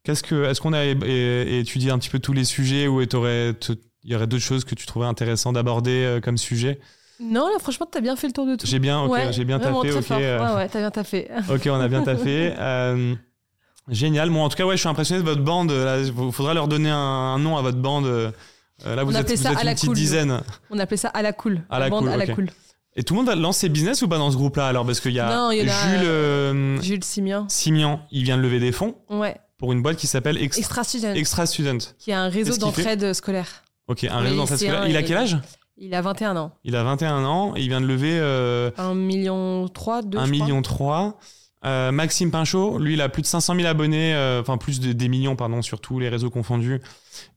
[0.05, 3.73] qu'est-ce que, est-ce qu'on a étudié un petit peu tous les sujets ou t'aurais- te-
[4.05, 6.81] il y aurait d'autres choses que tu trouvais intéressant d'aborder euh, comme sujet?
[7.23, 8.67] Non, là, franchement, t'as bien fait le tour de tout.
[8.67, 9.85] J'ai bien, ok, Ouais, j'ai bien très ok.
[9.87, 11.29] euh, Ouais, ouais, t'as bien taffé.
[11.51, 12.55] Ok, on a bien taffé.
[12.59, 13.15] Euh,
[13.89, 14.31] génial.
[14.31, 15.71] Bon, en tout cas, ouais, je suis impressionné de votre bande.
[15.71, 18.07] Il faudra leur donner un, un nom à votre bande.
[18.07, 18.31] Euh,
[18.85, 20.41] là, vous On êtes, appelait vous ça êtes à une la petite cool, dizaine.
[20.71, 21.63] On appelait ça à la cool.
[21.69, 22.35] À la cool, à la ok.
[22.35, 22.49] cool.
[22.97, 24.85] Et tout le monde lance ses business ou pas dans ce groupe-là alors?
[24.87, 27.45] Parce qu'il y a Non, y a, Jules Jules Simien.
[27.49, 29.37] Simian, il vient de lever des fonds Ouais.
[29.59, 31.13] pour une boîte qui s'appelle Ex- Extra Student.
[31.15, 31.79] Extra Student.
[31.99, 33.63] qui a un réseau d'entraide scolaire.
[33.91, 34.83] Ok, un réseau scolaire.
[34.83, 35.39] un- Il a quel âge?
[35.83, 36.53] Il a 21 ans.
[36.65, 40.27] Il a 21 ans et il vient de lever euh, 1 million 3, 2 1
[40.27, 41.19] million 3.
[41.67, 44.93] Euh, Maxime Pinchot, lui, il a plus de 500 000 abonnés, euh, enfin plus de,
[44.93, 46.81] des millions, pardon, sur tous les réseaux confondus.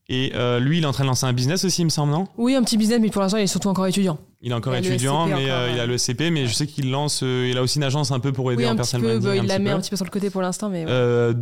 [0.10, 2.12] Et euh, lui, il est en train de lancer un business aussi, il me semble,
[2.12, 2.28] non?
[2.38, 4.18] Oui, un petit business, mais pour l'instant, il est surtout encore étudiant.
[4.42, 6.90] Il est encore Il étudiant, mais encore, il a le SCP, mais je sais qu'il
[6.92, 9.02] lance, il a aussi une agence un peu pour aider Oui, en un petit personal
[9.08, 9.20] peu.
[9.20, 9.30] branding.
[9.30, 10.92] bah, il la petit met un petit peu sur le côté pour l'instant, mais ouais.
[10.92, 11.34] Euh,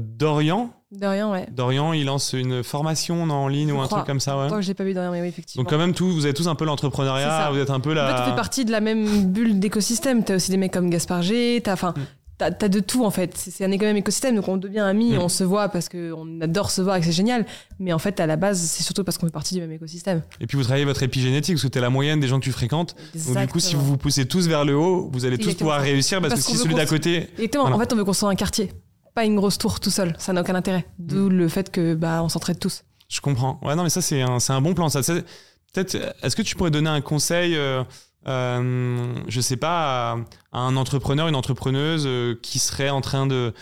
[0.91, 1.47] Dorian, ouais.
[1.51, 3.99] Dorian, il lance une formation en ligne Je ou un crois.
[3.99, 4.61] truc comme ça, ouais.
[4.61, 5.63] Je l'ai pas vu de rien, mais oui, effectivement.
[5.63, 7.95] Donc quand même, tout, vous êtes tous un peu l'entrepreneuriat, vous êtes un peu En
[7.95, 8.23] fait, la...
[8.23, 10.23] on fait partie de la même bulle d'écosystème.
[10.23, 12.01] T'as aussi des mecs comme Gaspard G, t'as, enfin, Mm.
[12.37, 13.37] t'as, t'as de tout en fait.
[13.37, 15.19] C'est, c'est un même écosystème, donc on devient amis, Mm.
[15.19, 17.45] on se voit parce qu'on adore se voir et que c'est génial.
[17.79, 20.23] Mais en fait, à la base, c'est surtout parce qu'on fait partie du même écosystème.
[20.41, 22.51] Et puis vous travaillez votre épigénétique, parce que t'es la moyenne des gens que tu
[22.51, 22.95] fréquentes.
[23.27, 25.79] Donc du coup, si vous vous poussez tous vers le haut, vous allez tous pouvoir
[25.81, 27.29] réussir, parce, Parce que si celui d'à côté...
[27.37, 27.63] Exactement.
[27.63, 27.77] Voilà.
[27.77, 28.71] En fait, on veut construire un quartier,
[29.13, 30.15] pas une grosse tour tout seul.
[30.17, 30.85] Ça n'a aucun intérêt.
[30.99, 31.33] D'où Mm.
[31.33, 32.83] le fait que bah on s'entraide tous.
[33.09, 33.59] Je comprends.
[33.61, 34.87] Ouais, non, mais ça, c'est un, c'est un bon plan.
[34.89, 37.83] Ça, peut-être, est-ce que tu pourrais donner un conseil, euh,
[38.27, 40.17] euh, je sais pas, à,
[40.53, 43.53] à un entrepreneur, une entrepreneuse euh, qui serait en train de,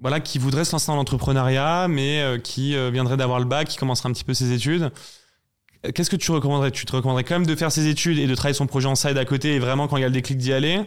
[0.00, 3.68] voilà, qui voudrait se lancer dans l'entrepreneuriat, mais euh, qui euh, viendrait d'avoir le bac,
[3.68, 4.90] qui commencerait un petit peu ses études?
[5.94, 6.70] Qu'est-ce que tu recommanderais?
[6.70, 8.94] Tu te recommanderais quand même de faire ses études et de travailler son projet en
[8.96, 10.80] side à côté et vraiment quand il y a le déclic d'y aller,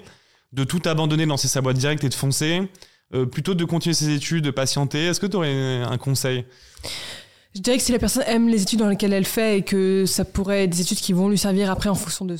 [0.51, 2.69] de tout abandonner, de lancer sa boîte directe et de foncer,
[3.13, 5.05] euh, plutôt de continuer ses études, de patienter.
[5.05, 6.45] Est-ce que tu aurais un conseil?
[7.55, 10.05] Je dirais que si la personne aime les études dans lesquelles elle fait et que
[10.05, 12.37] ça pourrait être des études qui vont lui servir après en fonction de,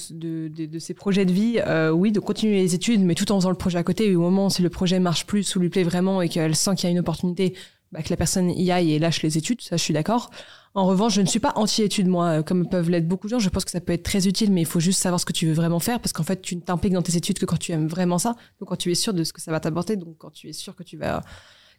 [0.47, 3.49] de, ses projets de vie, euh, oui, de continuer les études, mais tout en faisant
[3.49, 4.11] le projet à côté.
[4.11, 6.75] Et au moment si le projet marche plus ou lui plaît vraiment et qu'elle sent
[6.75, 7.55] qu'il y a une opportunité,
[7.91, 10.29] bah, que la personne y aille et lâche les études, ça je suis d'accord.
[10.75, 13.39] En revanche, je ne suis pas anti-études, moi, euh, comme peuvent l'être beaucoup de gens.
[13.39, 15.33] Je pense que ça peut être très utile, mais il faut juste savoir ce que
[15.33, 17.57] tu veux vraiment faire, parce qu'en fait, tu ne t'impliques dans tes études que quand
[17.57, 19.95] tu aimes vraiment ça, donc quand tu es sûr de ce que ça va t'apporter,
[19.95, 21.23] donc quand tu es sûr que tu vas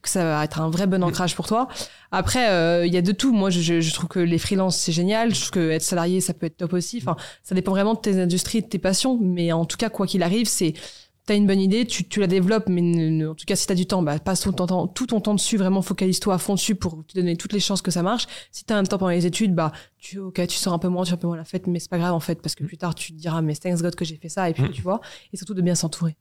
[0.03, 1.69] que ça va être un vrai bon ancrage pour toi.
[2.11, 3.35] Après, euh, il y a de tout.
[3.35, 5.35] Moi, je, je- je trouve que les freelances, c'est génial.
[5.35, 6.99] Je trouve que être salarié, ça peut être top aussi.
[7.03, 9.19] Enfin, ça dépend vraiment de tes industries, de tes passions.
[9.21, 10.73] Mais en tout cas, quoi qu'il arrive, c'est
[11.31, 13.65] t'as une bonne idée, tu, tu la développes, mais ne- ne- en tout cas, si
[13.65, 16.39] t'as du temps, bah, passe tout ton temps, tout ton temps dessus, vraiment focalise-toi à
[16.39, 18.27] fond dessus pour te donner toutes les chances que ça marche.
[18.51, 21.05] Si t'as un temps pendant les études, bah, tu, ok, tu sors un peu moins,
[21.05, 22.65] tu fais un peu moins la fête, mais c'est pas grave, en fait, parce que
[22.65, 24.71] plus tard, tu te diras, mais thanks God que j'ai fait ça, et puis, Mm.
[24.73, 25.01] tu vois,
[25.33, 26.17] et surtout de bien s'entourer.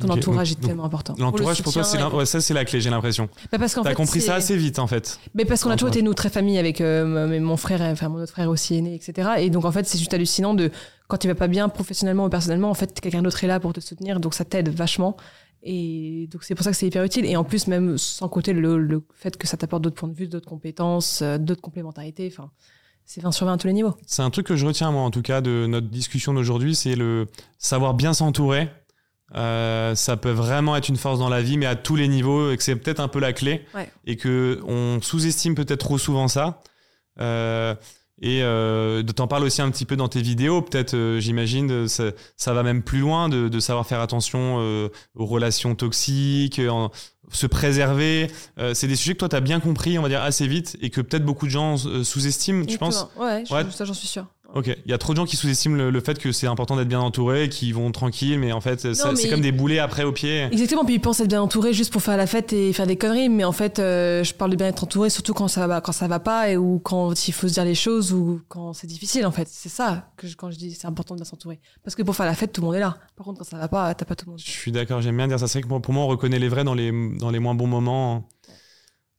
[0.00, 1.14] Ton entourage donc- est tellement important.
[1.18, 3.28] L'entourage pour toi, c'est ouais, ça c'est la clé, j'ai l'impression.
[3.52, 5.20] bah parce qu'en T'as fait, compris ça assez vite en fait.
[5.34, 8.20] mais parce qu'on a toujours été nous très famille avec euh, mon frère, enfin mon
[8.20, 9.34] autre frère aussi aîné, etc.
[9.38, 10.70] Et donc en fait c'est juste hallucinant de
[11.06, 13.72] quand tu vas pas bien professionnellement ou personnellement, en fait quelqu'un d'autre est là pour
[13.72, 15.16] te soutenir, donc ça t'aide vachement.
[15.62, 17.24] Et donc c'est pour ça que c'est hyper utile.
[17.24, 20.14] Et en plus même sans côté le, le fait que ça t'apporte d'autres points de
[20.14, 22.28] vue, d'autres compétences, euh, d'autres complémentarités.
[22.32, 22.50] Enfin
[23.06, 23.94] c'est 20 sur 20 à tous les niveaux.
[24.06, 26.96] C'est un truc que je retiens moi en tout cas de notre discussion d'aujourd'hui, c'est
[26.96, 27.26] le
[27.58, 28.68] savoir bien s'entourer.
[29.36, 32.50] Euh, ça peut vraiment être une force dans la vie, mais à tous les niveaux,
[32.52, 33.90] et que c'est peut-être un peu la clé, Ouais.
[34.06, 36.60] et que on sous-estime peut-être trop souvent ça.
[37.20, 37.74] Euh,
[38.22, 42.04] et euh, t'en parles aussi un petit peu dans tes vidéos, peut-être, euh, j'imagine, ça,
[42.36, 44.56] ça va même plus loin de, de savoir faire attention
[45.14, 46.90] aux relations toxiques, en-
[47.32, 48.30] se préserver.
[48.74, 50.90] C'est des sujets que toi, tu as bien compris, on va dire, assez vite, et
[50.90, 53.06] que peut-être beaucoup de gens sous-estiment, tu penses?
[53.16, 53.64] Ouais, Ouais.
[53.70, 54.26] ça j'en suis sûr.
[54.56, 56.76] Ok, il y a trop de gens qui sous-estiment le, le fait que c'est important
[56.76, 59.80] d'être bien entouré, qui vont tranquille, mais en fait, ça- mais- c'est comme des boulets
[59.80, 60.44] après au pied.
[60.44, 62.96] Exactement, puis ils pensent être bien entouré juste pour faire la fête et faire des
[62.96, 65.80] conneries, mais en fait, euh, je parle de bien être entouré surtout quand ça va,
[65.80, 68.72] quand ça va pas et ou quand il faut se dire les choses ou quand
[68.74, 69.48] c'est difficile en fait.
[69.50, 71.58] C'est ça que je- quand je dis c'est important de bien s'entourer.
[71.82, 72.96] Parce que pour faire la fête, tout le monde est là.
[73.16, 74.40] Par contre, quand ça va pas, t'as pas tout le monde.
[74.40, 75.48] Je suis d'accord, j'aime bien dire ça.
[75.48, 77.66] C'est vrai que pour moi, on reconnaît les vrais dans les, dans les moins bons
[77.66, 78.28] moments.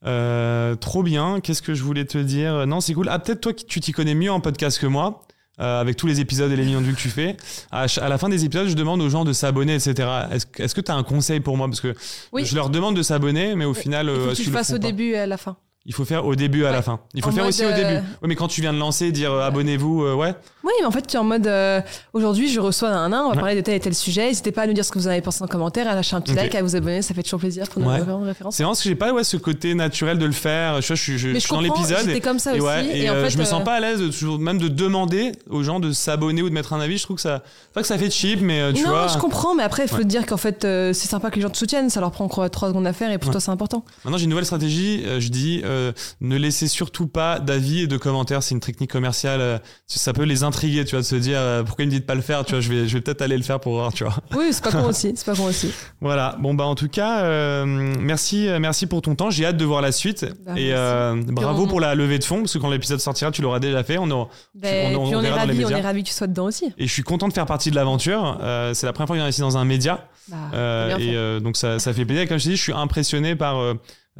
[0.05, 1.39] Euh, trop bien.
[1.41, 2.67] Qu'est-ce que je voulais te dire?
[2.67, 3.07] Non, c'est cool.
[3.09, 5.24] Ah, peut-être toi, qui- tu t'y connais mieux en podcast que moi.
[5.59, 7.37] Euh, avec tous les épisodes et les millions de vues que tu fais,
[7.71, 10.07] à, la fin des épisodes, je demande aux gens de s'abonner, etc.
[10.31, 11.67] Est-ce que- tu as un conseil pour moi?
[11.67, 11.93] Parce que
[12.31, 12.45] Oui.
[12.45, 14.71] je leur demande de s'abonner, mais au final, Il faut euh, que tu le fasses
[14.73, 15.55] au début et à la fin.
[15.87, 16.83] Il faut faire au début et à la Ouais.
[16.83, 16.99] fin.
[17.13, 18.05] Il faut En faire aussi au euh, début.
[18.23, 20.33] Oui, mais quand tu viens de lancer, dire euh, abonnez-vous, euh, ouais.
[20.65, 21.79] Oui, mais en fait, tu es en mode euh,
[22.13, 23.39] aujourd'hui, je reçois un nain, on va Ouais.
[23.39, 24.27] parler de tel et tel sujet.
[24.27, 26.15] N'hésitez pas à nous dire ce que vous en avez pensé en commentaire, à lâcher
[26.15, 27.95] un petit like, à vous abonner, ça fait toujours plaisir pour nous Ouais.
[27.97, 28.55] avoir une référence.
[28.55, 30.81] C'est vraiment parce que j'ai pas ouais, ce côté naturel de le faire.
[30.81, 32.09] Je, vois, je, suis- je, je suis dans l'épisode.
[32.09, 32.87] et- comme ça et aussi.
[32.91, 34.57] et, et en euh, fait, je me euh, sens pas à l'aise de toujours, même
[34.57, 36.97] de demander aux gens de s'abonner ou de mettre un avis.
[36.97, 37.43] Je trouve que ça,
[37.73, 39.07] pas que ça fait cheap, mais euh, tu non, vois.
[39.07, 41.41] je comprends, mais après, il faut te dire qu'en fait, euh, c'est sympa que les
[41.43, 43.51] gens te soutiennent, ça leur prend quoi, trois secondes à faire et pour toi, c'est
[43.51, 43.85] important.
[44.03, 45.03] Maintenant, j'ai une nouvelle stratégie.
[45.05, 48.41] euh, je dis, euh, ne laissez surtout pas d'avis et de commentaires.
[48.41, 49.41] C'est une technique commerciale.
[49.41, 52.01] euh, ça peut les intriguer, tu vois, de se dire euh, pourquoi ils me disent
[52.01, 52.45] de pas le faire.
[52.45, 54.15] Tu vois, je vais, je vais peut-être aller le faire pour voir, tu vois.
[54.35, 55.71] Oui, c'est pas con aussi, c'est pas con aussi.
[56.01, 56.35] Voilà.
[56.39, 57.65] Bon bah en tout cas, euh,
[57.99, 59.29] merci, euh, merci pour ton temps.
[59.29, 62.23] J'ai hâte de voir la suite Bah, et euh, bravo on- pour la levée de
[62.23, 63.97] fonds parce que quand l'épisode sortira, tu l'auras déjà fait.
[63.97, 66.71] On aura, Ben, on- on puis on, est on ravis que tu sois dedans aussi.
[66.77, 68.37] Et je suis content de faire partie de l'aventure.
[68.73, 70.07] C'est la première fois que ici dans un média.
[70.27, 72.27] Bah, et donc ça, ça fait plaisir.
[72.27, 73.55] Comme je te dis, je suis impressionné par,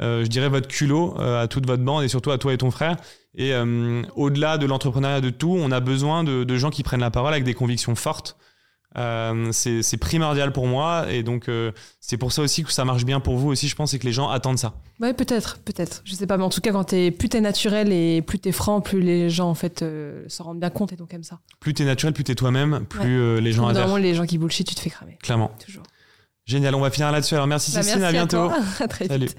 [0.00, 2.96] je dirais, votre culot à toute votre bande et surtout à toi et ton frère.
[3.36, 7.00] Et euh, au-delà de l'entrepreneuriat de tout, on a besoin de, de gens qui prennent
[7.00, 8.36] la parole avec des convictions fortes.
[8.96, 13.04] Euh, c'est primordial pour moi et donc euh, c'est pour ça aussi que ça marche
[13.04, 16.00] bien pour vous aussi je pense c'est que les gens attendent ça Ouais, peut-être, peut-être.
[16.06, 18.52] Je sais pas, mais en tout cas, quand t'es, plus t'es naturel et plus t'es
[18.52, 21.40] franc, plus les gens, en fait, euh, s'en rendent bien compte et donc aiment ça.
[21.60, 23.40] plus t'es naturel plus t'es toi-même plus Ouais.
[23.42, 25.18] les gens adhèrent les gens qui bullshit, tu te fais cramer.
[25.22, 25.82] clairement Toujours.
[26.46, 28.56] génial on va finir là-dessus alors merci Bah, Cécile à bientôt toi.
[28.80, 29.26] À très Salut.
[29.26, 29.36] vite.